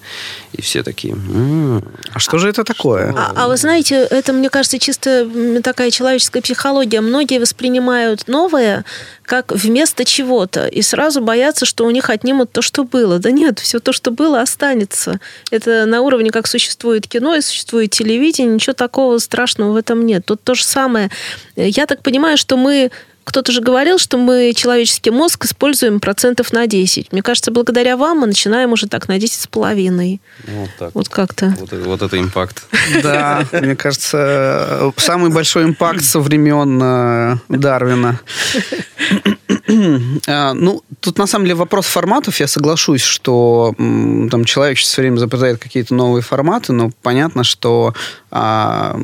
И 0.53 0.61
все 0.61 0.83
такие... 0.83 1.13
М-м, 1.13 1.83
а 2.13 2.19
что 2.19 2.37
же 2.37 2.49
это 2.49 2.63
такое? 2.63 3.13
А, 3.15 3.33
а 3.35 3.47
вы 3.47 3.57
знаете, 3.57 3.95
это, 3.95 4.33
мне 4.33 4.49
кажется, 4.49 4.79
чисто 4.79 5.29
такая 5.63 5.91
человеческая 5.91 6.41
психология. 6.41 7.01
Многие 7.01 7.39
воспринимают 7.39 8.27
новое 8.27 8.85
как 9.23 9.51
вместо 9.51 10.05
чего-то, 10.05 10.67
и 10.67 10.81
сразу 10.81 11.21
боятся, 11.21 11.65
что 11.65 11.85
у 11.85 11.91
них 11.91 12.09
отнимут 12.09 12.51
то, 12.51 12.61
что 12.61 12.83
было. 12.83 13.19
Да 13.19 13.31
нет, 13.31 13.59
все 13.59 13.79
то, 13.79 13.91
что 13.91 14.11
было, 14.11 14.41
останется. 14.41 15.19
Это 15.51 15.85
на 15.85 16.01
уровне, 16.01 16.29
как 16.29 16.47
существует 16.47 17.07
кино 17.07 17.35
и 17.35 17.41
существует 17.41 17.91
телевидение, 17.91 18.53
ничего 18.53 18.73
такого 18.73 18.94
страшного 19.19 19.71
в 19.71 19.75
этом 19.75 20.05
нет. 20.05 20.25
Тут 20.25 20.43
то 20.43 20.55
же 20.55 20.63
самое. 20.63 21.09
Я 21.55 21.85
так 21.85 22.01
понимаю, 22.01 22.37
что 22.37 22.57
мы 22.57 22.91
кто-то 23.25 23.51
же 23.51 23.59
говорил, 23.59 23.97
что 23.97 24.17
мы 24.17 24.53
человеческий 24.55 25.09
мозг 25.09 25.45
используем 25.45 25.99
процентов 25.99 26.53
на 26.53 26.67
10. 26.67 27.11
Мне 27.11 27.21
кажется, 27.21 27.51
благодаря 27.51 27.97
вам 27.97 28.19
мы 28.19 28.27
начинаем 28.27 28.71
уже 28.71 28.87
так 28.87 29.07
на 29.07 29.17
10 29.17 29.41
с 29.41 29.47
половиной. 29.47 30.21
Вот 30.47 30.69
так. 30.79 30.95
Вот 30.95 31.09
как-то. 31.09 31.53
Вот, 31.59 31.71
вот 31.71 32.01
это 32.03 32.19
импакт. 32.19 32.63
Да, 33.03 33.43
мне 33.51 33.75
кажется, 33.75 34.93
самый 34.97 35.31
большой 35.31 35.65
импакт 35.65 36.03
со 36.03 36.19
времен 36.19 36.79
э, 36.81 37.37
Дарвина. 37.49 38.19
А, 40.27 40.53
ну, 40.53 40.83
тут 40.99 41.17
на 41.17 41.25
самом 41.25 41.45
деле 41.45 41.55
вопрос 41.55 41.87
форматов. 41.87 42.39
Я 42.39 42.47
соглашусь, 42.47 43.01
что 43.01 43.73
там 43.77 44.45
человек 44.45 44.77
все 44.77 45.01
время 45.01 45.17
изобретает 45.17 45.57
какие-то 45.57 45.95
новые 45.95 46.21
форматы, 46.21 46.71
но 46.71 46.91
понятно, 47.01 47.43
что 47.43 47.93
а, 48.29 48.99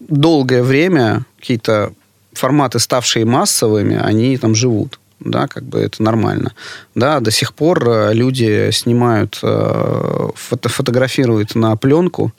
долгое 0.00 0.62
время 0.62 1.24
какие-то 1.38 1.94
форматы, 2.38 2.78
ставшие 2.78 3.24
массовыми, 3.24 3.98
они 4.00 4.36
там 4.38 4.54
живут 4.54 4.98
да, 5.20 5.46
как 5.46 5.64
бы 5.64 5.78
это 5.80 6.02
нормально. 6.02 6.52
Да, 6.94 7.20
до 7.20 7.30
сих 7.30 7.54
пор 7.54 7.88
э, 7.88 8.14
люди 8.14 8.70
снимают, 8.72 9.38
э, 9.42 10.28
фото 10.34 10.68
фотографируют 10.68 11.54
на 11.54 11.76
пленку, 11.76 12.32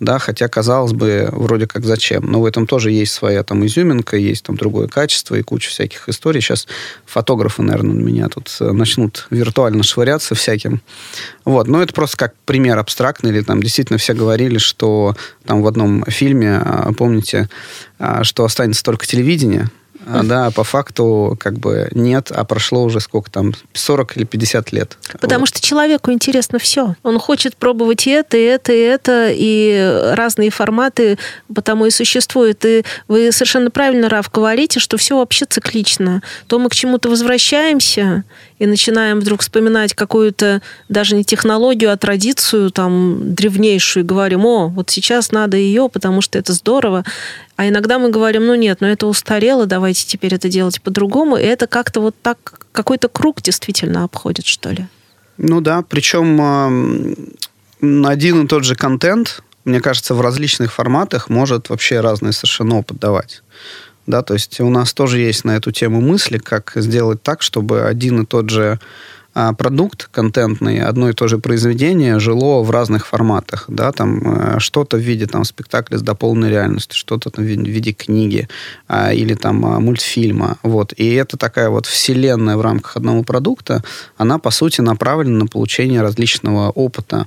да, 0.00 0.18
хотя, 0.18 0.48
казалось 0.48 0.92
бы, 0.92 1.28
вроде 1.30 1.66
как 1.66 1.84
зачем. 1.84 2.24
Но 2.24 2.40
в 2.40 2.46
этом 2.46 2.66
тоже 2.66 2.90
есть 2.90 3.12
своя 3.12 3.44
там 3.44 3.64
изюминка, 3.64 4.16
есть 4.16 4.44
там 4.44 4.56
другое 4.56 4.88
качество 4.88 5.36
и 5.36 5.42
куча 5.42 5.70
всяких 5.70 6.08
историй. 6.08 6.40
Сейчас 6.40 6.66
фотографы, 7.06 7.62
наверное, 7.62 7.94
на 7.94 8.00
меня 8.00 8.28
тут 8.28 8.54
э, 8.60 8.72
начнут 8.72 9.26
виртуально 9.30 9.82
швыряться 9.82 10.34
всяким. 10.34 10.80
Вот, 11.44 11.68
но 11.68 11.82
это 11.82 11.92
просто 11.94 12.16
как 12.16 12.34
пример 12.44 12.78
абстрактный, 12.78 13.30
или 13.30 13.42
там 13.42 13.62
действительно 13.62 13.98
все 13.98 14.14
говорили, 14.14 14.58
что 14.58 15.14
там 15.44 15.62
в 15.62 15.66
одном 15.66 16.04
фильме, 16.06 16.60
помните, 16.96 17.48
что 18.22 18.44
останется 18.44 18.82
только 18.82 19.06
телевидение, 19.06 19.68
а, 20.06 20.22
да, 20.22 20.50
по 20.50 20.64
факту 20.64 21.36
как 21.38 21.58
бы 21.58 21.88
нет, 21.92 22.30
а 22.30 22.44
прошло 22.44 22.84
уже 22.84 23.00
сколько 23.00 23.30
там, 23.30 23.52
40 23.72 24.16
или 24.16 24.24
50 24.24 24.72
лет. 24.72 24.98
Потому 25.20 25.40
вот. 25.40 25.48
что 25.48 25.60
человеку 25.60 26.10
интересно 26.10 26.58
все. 26.58 26.96
Он 27.02 27.18
хочет 27.18 27.56
пробовать 27.56 28.06
и 28.06 28.10
это, 28.10 28.36
и 28.36 28.42
это, 28.42 28.72
и 28.72 28.78
это, 28.80 29.28
и 29.32 30.14
разные 30.14 30.50
форматы 30.50 31.18
потому 31.54 31.86
и 31.86 31.90
существуют. 31.90 32.64
И 32.64 32.84
вы 33.08 33.32
совершенно 33.32 33.70
правильно, 33.70 34.08
Раф, 34.08 34.30
говорите, 34.30 34.80
что 34.80 34.96
все 34.96 35.18
вообще 35.18 35.44
циклично. 35.44 36.22
То 36.46 36.58
мы 36.58 36.68
к 36.68 36.74
чему-то 36.74 37.08
возвращаемся, 37.08 38.24
и 38.58 38.66
начинаем 38.66 39.18
вдруг 39.18 39.40
вспоминать 39.40 39.92
какую-то 39.92 40.62
даже 40.88 41.16
не 41.16 41.24
технологию, 41.24 41.92
а 41.92 41.96
традицию 41.96 42.70
там 42.70 43.34
древнейшую, 43.34 44.04
и 44.04 44.06
говорим, 44.06 44.46
о, 44.46 44.68
вот 44.68 44.88
сейчас 44.88 45.32
надо 45.32 45.56
ее, 45.56 45.88
потому 45.88 46.20
что 46.20 46.38
это 46.38 46.52
здорово. 46.52 47.04
А 47.62 47.68
иногда 47.68 48.00
мы 48.00 48.10
говорим, 48.10 48.44
ну 48.46 48.56
нет, 48.56 48.78
ну 48.80 48.88
это 48.88 49.06
устарело, 49.06 49.66
давайте 49.66 50.04
теперь 50.04 50.34
это 50.34 50.48
делать 50.48 50.82
по-другому. 50.82 51.36
И 51.36 51.42
это 51.42 51.68
как-то 51.68 52.00
вот 52.00 52.16
так, 52.20 52.66
какой-то 52.72 53.08
круг 53.08 53.40
действительно 53.40 54.02
обходит, 54.02 54.46
что 54.46 54.70
ли. 54.70 54.88
Ну 55.38 55.60
да, 55.60 55.82
причем 55.82 56.40
один 57.80 58.44
и 58.44 58.48
тот 58.48 58.64
же 58.64 58.74
контент, 58.74 59.44
мне 59.64 59.80
кажется, 59.80 60.16
в 60.16 60.20
различных 60.20 60.72
форматах 60.72 61.28
может 61.28 61.68
вообще 61.68 62.00
разный 62.00 62.32
совершенно 62.32 62.78
опыт 62.78 62.98
давать. 62.98 63.44
Да, 64.08 64.22
то 64.22 64.34
есть 64.34 64.58
у 64.58 64.68
нас 64.68 64.92
тоже 64.92 65.20
есть 65.20 65.44
на 65.44 65.54
эту 65.54 65.70
тему 65.70 66.00
мысли, 66.00 66.38
как 66.38 66.72
сделать 66.74 67.22
так, 67.22 67.42
чтобы 67.42 67.82
один 67.84 68.22
и 68.22 68.26
тот 68.26 68.50
же 68.50 68.80
продукт 69.32 70.08
контентный, 70.12 70.80
одно 70.80 71.08
и 71.08 71.12
то 71.12 71.28
же 71.28 71.38
произведение 71.38 72.18
жило 72.20 72.62
в 72.62 72.70
разных 72.70 73.06
форматах, 73.06 73.64
да, 73.68 73.90
там 73.92 74.20
э, 74.24 74.58
что-то 74.58 74.96
в 74.96 75.00
виде 75.00 75.26
там 75.26 75.44
спектакля 75.44 75.96
с 75.96 76.02
дополненной 76.02 76.50
реальностью, 76.50 76.98
что-то 76.98 77.30
там 77.30 77.44
в 77.44 77.48
виде 77.48 77.92
книги 77.92 78.48
а, 78.88 79.12
или 79.12 79.34
там 79.34 79.64
а, 79.64 79.80
мультфильма, 79.80 80.58
вот. 80.62 80.92
И 80.96 81.14
это 81.14 81.36
такая 81.36 81.70
вот 81.70 81.86
вселенная 81.86 82.56
в 82.56 82.60
рамках 82.60 82.96
одного 82.96 83.22
продукта, 83.22 83.82
она 84.18 84.38
по 84.38 84.50
сути 84.50 84.82
направлена 84.82 85.38
на 85.38 85.46
получение 85.46 86.02
различного 86.02 86.70
опыта 86.70 87.26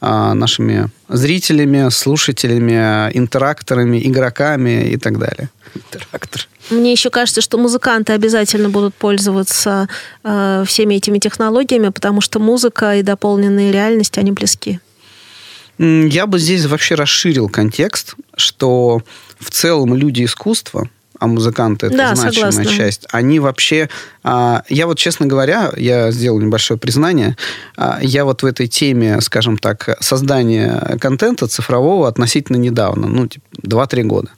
нашими 0.00 0.90
зрителями, 1.08 1.88
слушателями, 1.88 3.10
интеракторами, 3.14 4.06
игроками 4.06 4.88
и 4.88 4.98
так 4.98 5.18
далее. 5.18 5.48
Интерактор. 5.74 6.46
Мне 6.70 6.92
еще 6.92 7.10
кажется, 7.10 7.40
что 7.40 7.58
музыканты 7.58 8.12
обязательно 8.12 8.68
будут 8.68 8.94
пользоваться 8.94 9.88
э, 10.24 10.64
всеми 10.66 10.96
этими 10.96 11.18
технологиями, 11.18 11.88
потому 11.90 12.20
что 12.20 12.38
музыка 12.38 12.96
и 12.96 13.02
дополненная 13.02 13.70
реальность, 13.70 14.18
они 14.18 14.32
близки. 14.32 14.80
Я 15.78 16.26
бы 16.26 16.38
здесь 16.38 16.64
вообще 16.66 16.94
расширил 16.94 17.48
контекст, 17.48 18.14
что 18.36 19.02
в 19.38 19.50
целом 19.50 19.94
люди 19.94 20.24
искусства, 20.24 20.88
а 21.18 21.26
музыканты 21.26 21.86
это 21.86 21.96
да, 21.96 22.14
значимая 22.14 22.50
согласна. 22.50 22.76
часть, 22.76 23.06
они 23.10 23.40
вообще... 23.40 23.88
А, 24.22 24.62
я 24.68 24.86
вот, 24.86 24.98
честно 24.98 25.26
говоря, 25.26 25.72
я 25.76 26.10
сделал 26.10 26.40
небольшое 26.40 26.78
признание, 26.78 27.36
а, 27.76 27.98
я 28.02 28.24
вот 28.24 28.42
в 28.42 28.46
этой 28.46 28.66
теме, 28.66 29.20
скажем 29.20 29.56
так, 29.58 29.96
создания 30.00 30.98
контента 31.00 31.46
цифрового 31.46 32.08
относительно 32.08 32.56
недавно, 32.56 33.06
ну, 33.06 33.26
типа, 33.26 33.44
2-3 33.62 34.02
года. 34.02 34.30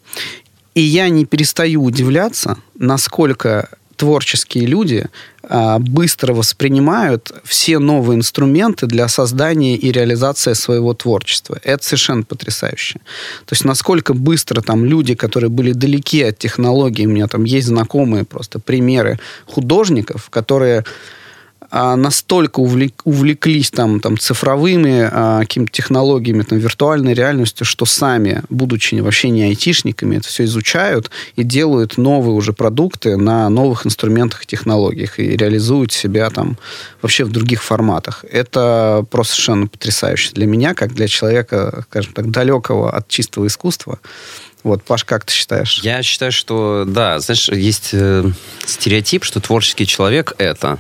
И 0.75 0.81
я 0.81 1.09
не 1.09 1.25
перестаю 1.25 1.83
удивляться, 1.83 2.59
насколько 2.77 3.69
творческие 3.99 4.67
люди 4.67 5.07
а, 5.43 5.79
быстро 5.81 6.33
воспринимают 6.33 7.33
все 7.45 7.79
новые 7.79 8.17
инструменты 8.17 8.87
для 8.87 9.09
создания 9.09 9.77
и 9.77 9.91
реализации 9.91 10.53
своего 10.53 10.95
творчества. 10.95 11.59
Это 11.65 11.85
совершенно 11.85 12.23
потрясающе. 12.23 13.01
То 13.45 13.53
есть 13.55 13.65
насколько 13.65 14.15
быстро 14.15 14.61
там 14.61 14.85
люди, 14.85 15.15
которые 15.15 15.51
были 15.51 15.73
далеки 15.73 16.23
от 16.23 16.39
технологий, 16.39 17.07
у 17.07 17.11
меня 17.11 17.27
там 17.27 17.45
есть 17.45 17.67
знакомые 17.67 18.25
просто 18.25 18.61
примеры 18.61 19.19
художников, 19.47 20.31
которые 20.31 20.85
настолько 21.71 22.61
увлек, 22.61 23.03
увлеклись 23.05 23.71
там, 23.71 24.01
там, 24.01 24.17
цифровыми 24.19 25.09
а, 25.11 25.41
какими-то 25.41 25.73
технологиями, 25.73 26.43
там, 26.43 26.59
виртуальной 26.59 27.15
реальностью, 27.15 27.67
что 27.67 27.85
сами, 27.85 28.43
будучи 28.49 28.95
вообще 28.97 29.29
не 29.29 29.45
айтишниками, 29.45 30.17
это 30.17 30.29
все 30.29 30.45
изучают 30.45 31.11
и 31.37 31.43
делают 31.43 31.99
новые 31.99 32.35
уже 32.35 32.53
продукты 32.53 33.17
на 33.17 33.49
новых 33.49 33.87
инструментах 33.87 34.45
и 34.45 34.47
технологиях 34.47 35.19
и 35.19 35.37
реализуют 35.37 35.93
себя 35.93 36.31
там 36.31 36.57
вообще 37.03 37.25
в 37.25 37.31
других 37.31 37.63
форматах. 37.63 38.25
Это 38.31 39.05
просто 39.11 39.35
совершенно 39.35 39.67
потрясающе 39.67 40.31
для 40.33 40.47
меня, 40.47 40.75
как 40.75 40.95
для 40.95 41.07
человека, 41.09 41.85
скажем 41.91 42.13
так, 42.15 42.31
далекого 42.31 42.91
от 42.91 43.09
чистого 43.09 43.47
искусства. 43.47 43.99
Вот, 44.65 44.83
Паш, 44.83 45.05
как 45.05 45.25
ты 45.25 45.33
считаешь? 45.33 45.81
Я 45.83 46.03
считаю, 46.03 46.33
что, 46.33 46.85
да, 46.87 47.21
знаешь, 47.21 47.49
есть 47.49 47.91
э, 47.93 48.25
стереотип, 48.67 49.25
что 49.25 49.41
творческий 49.41 49.87
человек— 49.87 50.35
это 50.39 50.79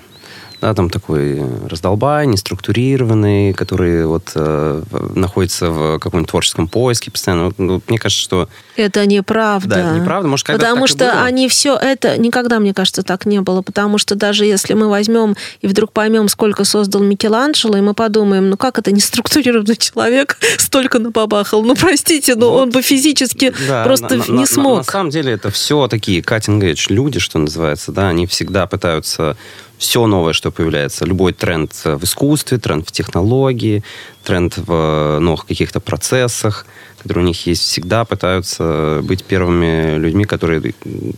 да, 0.61 0.74
там 0.74 0.90
такой 0.90 1.40
раздолбай, 1.68 2.26
неструктурированный, 2.26 3.52
который 3.52 4.06
вот 4.06 4.32
э, 4.34 4.82
находится 5.14 5.70
в 5.70 5.98
каком-нибудь 5.98 6.30
творческом 6.30 6.66
поиске 6.68 7.11
постоянно. 7.11 7.52
Ну, 7.59 7.80
мне 7.86 7.98
кажется, 7.98 8.22
что... 8.22 8.48
Это 8.76 9.06
неправда. 9.06 9.68
Да, 9.68 9.80
это 9.80 10.00
неправда. 10.00 10.28
Может, 10.28 10.46
когда 10.46 10.66
Потому 10.66 10.86
что 10.88 11.22
они 11.22 11.48
все 11.48 11.76
это... 11.76 12.18
Никогда, 12.18 12.59
мне 12.59 12.74
кажется, 12.74 13.02
так 13.02 13.24
не 13.26 13.40
было. 13.40 13.62
Потому 13.62 13.98
что 13.98 14.16
даже 14.16 14.44
если 14.44 14.74
мы 14.74 14.88
возьмем 14.88 15.36
и 15.61 15.68
вдруг 15.68 15.92
поймем, 15.92 16.28
сколько 16.28 16.64
создал 16.64 17.02
Микеланджело, 17.02 17.76
и 17.76 17.80
мы 17.80 17.94
подумаем, 17.94 18.50
ну 18.50 18.56
как 18.56 18.78
это 18.78 18.90
неструктурированный 18.90 19.76
человек 19.78 20.38
столько 20.59 20.98
напобахал? 20.98 21.62
Ну, 21.62 21.76
простите, 21.76 22.34
но 22.34 22.52
он 22.52 22.70
бы 22.70 22.82
физически 22.82 23.54
Да, 23.68 23.84
просто 23.84 24.16
на- 24.16 24.24
на- 24.24 24.32
не 24.32 24.40
на- 24.40 24.46
смог. 24.46 24.78
На, 24.78 24.82
самом 24.82 25.11
деле 25.11 25.32
это 25.32 25.50
все 25.50 25.86
такие 25.86 26.20
cutting 26.20 26.61
edge 26.61 26.86
люди, 26.88 27.20
что 27.20 27.38
называется, 27.38 27.92
да, 27.92 28.09
они 28.09 28.26
всегда 28.26 28.66
пытаются 28.66 29.36
все 29.79 30.07
новое, 30.07 30.33
что 30.33 30.51
появляется, 30.51 31.05
любой 31.07 31.33
тренд 31.33 31.72
в 31.85 32.05
искусстве, 32.05 32.59
тренд 32.59 32.89
в 32.89 32.93
технологии, 32.93 33.83
тренд 34.24 34.57
в 34.59 34.72
э, 34.72 35.18
новых 35.20 35.47
каких-то 35.47 35.81
процессах, 35.81 36.66
которые 37.03 37.24
у 37.24 37.26
них 37.29 37.47
есть, 37.47 37.62
всегда 37.62 38.05
пытаются 38.05 39.01
быть 39.03 39.24
первыми 39.24 39.97
людьми, 39.99 40.24
которые 40.24 40.61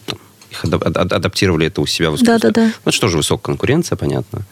там, 0.07 0.19
их 0.51 0.65
адап- 0.65 0.83
ад- 0.87 1.13
адаптировали 1.13 1.67
это 1.69 1.81
у 1.81 1.87
себя 1.87 2.11
в 2.11 2.17
искусстве. 2.17 2.39
Да-да-да. 2.39 2.65
Ну, 2.67 2.73
это 2.85 2.93
что 2.93 3.09
же 3.09 3.17
высокая 3.17 3.43
конкуренция, 3.45 3.97
понятно. 3.97 4.43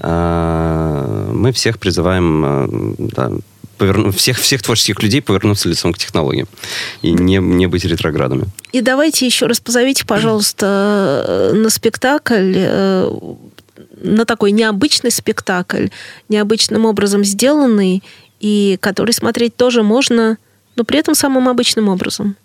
А, 0.00 1.30
Мы 1.32 1.52
всех 1.52 1.78
призываем 1.78 2.44
э, 2.44 2.94
да, 2.98 3.30
поверну- 3.78 4.10
всех, 4.10 4.38
всех 4.38 4.62
творческих 4.62 5.02
людей 5.02 5.22
повернуться 5.22 5.68
лицом 5.68 5.92
к 5.92 5.98
технологиям 5.98 6.48
и 7.02 7.12
не, 7.12 7.36
не 7.36 7.66
быть 7.66 7.84
ретроградами. 7.84 8.46
И 8.72 8.80
давайте 8.80 9.26
еще 9.26 9.46
раз 9.46 9.60
позовите, 9.60 10.04
пожалуйста, 10.04 11.24
э, 11.26 11.52
на 11.54 11.70
спектакль, 11.70 12.54
э, 12.56 13.10
на 14.02 14.24
такой 14.24 14.52
необычный 14.52 15.10
спектакль, 15.10 15.88
необычным 16.28 16.84
образом 16.84 17.24
сделанный, 17.24 18.02
и 18.40 18.78
который 18.80 19.12
смотреть 19.12 19.56
тоже 19.56 19.82
можно, 19.82 20.38
но 20.76 20.84
при 20.84 20.98
этом 20.98 21.14
самым 21.14 21.48
обычным 21.48 21.88
образом. 21.88 22.36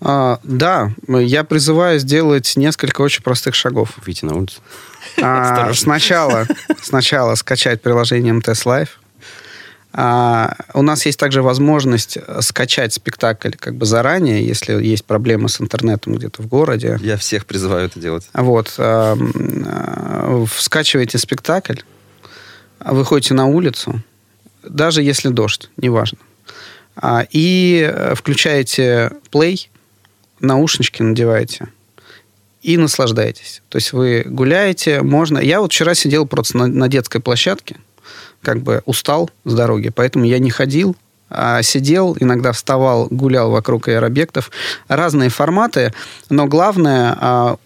А, 0.00 0.38
да, 0.44 0.92
я 1.08 1.42
призываю 1.44 1.98
сделать 1.98 2.52
несколько 2.56 3.00
очень 3.00 3.22
простых 3.22 3.54
шагов. 3.54 3.94
Выйти 4.04 4.24
на 4.24 4.36
улицу. 4.36 4.60
А, 5.20 5.72
сначала, 5.74 6.46
сначала 6.82 7.34
скачать 7.34 7.82
приложение 7.82 8.32
МТС 8.32 8.64
Лайв. 8.64 9.00
А, 9.92 10.54
у 10.74 10.82
нас 10.82 11.06
есть 11.06 11.18
также 11.18 11.42
возможность 11.42 12.18
э, 12.18 12.40
скачать 12.42 12.92
спектакль 12.92 13.52
как 13.52 13.74
бы 13.74 13.86
заранее, 13.86 14.46
если 14.46 14.74
есть 14.84 15.04
проблемы 15.04 15.48
с 15.48 15.60
интернетом 15.60 16.14
где-то 16.14 16.42
в 16.42 16.46
городе. 16.46 16.98
Я 17.00 17.16
всех 17.16 17.46
призываю 17.46 17.86
это 17.86 17.98
делать. 17.98 18.28
Вот, 18.34 18.74
а, 18.76 19.14
м, 19.14 19.64
а, 19.66 20.44
скачиваете 20.54 21.16
спектакль, 21.18 21.80
выходите 22.80 23.34
на 23.34 23.46
улицу, 23.46 24.02
даже 24.62 25.02
если 25.02 25.28
дождь, 25.28 25.70
неважно, 25.76 26.18
А, 27.00 27.24
и 27.30 27.88
э, 27.90 28.14
включаете 28.14 29.12
плей, 29.30 29.70
наушнички 30.40 31.02
надеваете 31.02 31.68
и 32.60 32.76
наслаждаетесь. 32.76 33.62
То 33.68 33.76
есть 33.76 33.92
вы 33.92 34.24
гуляете, 34.26 35.02
можно... 35.02 35.38
Я 35.38 35.60
вот 35.60 35.72
вчера 35.72 35.94
сидел 35.94 36.26
просто 36.26 36.58
на, 36.58 36.66
на 36.66 36.88
детской 36.88 37.20
площадке, 37.20 37.76
как 38.42 38.60
бы 38.60 38.82
устал 38.86 39.30
с 39.44 39.54
дороги, 39.54 39.90
поэтому 39.90 40.24
я 40.24 40.38
не 40.38 40.50
ходил, 40.50 40.96
а 41.30 41.62
сидел, 41.62 42.16
иногда 42.18 42.52
вставал, 42.52 43.08
гулял 43.10 43.50
вокруг 43.50 43.88
аэробъектов. 43.88 44.50
Разные 44.88 45.28
форматы, 45.28 45.92
но 46.30 46.46
главное 46.46 47.16
а, 47.20 47.56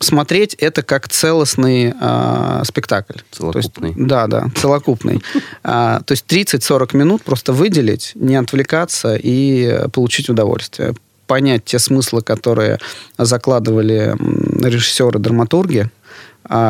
смотреть 0.00 0.54
это 0.54 0.82
как 0.82 1.08
целостный 1.08 1.94
а, 2.00 2.62
спектакль. 2.64 3.20
Целокупный. 3.30 3.92
То 3.92 3.98
есть, 3.98 4.08
да, 4.08 4.26
да, 4.26 4.46
целокупный. 4.56 5.22
А, 5.62 6.00
то 6.00 6.12
есть 6.12 6.26
30-40 6.26 6.96
минут 6.96 7.22
просто 7.22 7.52
выделить, 7.52 8.12
не 8.14 8.36
отвлекаться 8.36 9.14
и 9.14 9.64
э, 9.64 9.88
получить 9.88 10.28
удовольствие. 10.28 10.94
Понять 11.26 11.64
те 11.66 11.78
смыслы, 11.78 12.22
которые 12.22 12.78
закладывали 13.18 14.16
режиссеры, 14.64 15.18
драматурги, 15.18 15.90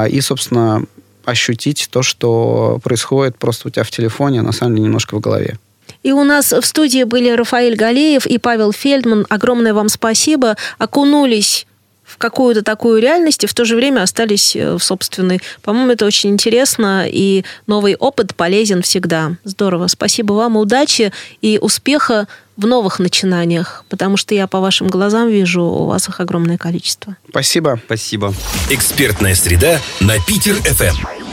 и, 0.09 0.20
собственно, 0.20 0.82
ощутить 1.29 1.89
то, 1.91 2.03
что 2.03 2.81
происходит 2.83 3.37
просто 3.37 3.68
у 3.68 3.70
тебя 3.70 3.85
в 3.85 3.91
телефоне, 3.91 4.41
а 4.41 4.43
на 4.43 4.53
самом 4.53 4.74
деле 4.74 4.87
немножко 4.87 5.16
в 5.16 5.20
голове. 5.20 5.59
И 6.03 6.12
у 6.12 6.24
нас 6.24 6.53
в 6.53 6.62
студии 6.62 7.05
были 7.05 7.31
Рафаэль 7.31 7.76
Галеев 7.76 8.26
и 8.26 8.39
Павел 8.39 8.72
Фельдман. 8.72 9.26
Огромное 9.29 9.74
вам 9.74 9.89
спасибо. 9.89 10.57
Окунулись 10.79 11.66
в 12.05 12.16
какую-то 12.16 12.62
такую 12.62 13.03
реальность 13.03 13.45
и 13.45 13.47
в 13.47 13.53
то 13.53 13.64
же 13.64 13.76
время 13.76 14.03
остались 14.03 14.57
э, 14.57 14.76
в 14.76 14.83
собственной. 14.83 15.41
По-моему, 15.62 15.93
это 15.93 16.07
очень 16.07 16.31
интересно, 16.31 17.05
и 17.07 17.45
новый 17.66 17.97
опыт 17.97 18.35
полезен 18.35 18.81
всегда. 18.81 19.33
Здорово. 19.45 19.89
Спасибо 19.89 20.33
вам, 20.33 20.57
удачи 20.57 21.12
и 21.43 21.59
успеха 21.61 22.26
в 22.59 22.66
новых 22.66 22.98
начинаниях, 22.98 23.84
потому 23.88 24.16
что 24.16 24.34
я 24.34 24.46
по 24.46 24.61
вашим 24.61 24.88
глазам 24.88 25.28
вижу, 25.28 25.62
у 25.62 25.86
вас 25.86 26.09
их 26.09 26.20
огромное 26.20 26.59
количество. 26.59 27.16
Спасибо. 27.30 27.80
Спасибо. 27.86 28.34
Экспертная 28.68 29.34
среда 29.34 29.80
на 30.00 30.18
Питер 30.20 30.56
ФМ. 30.56 31.28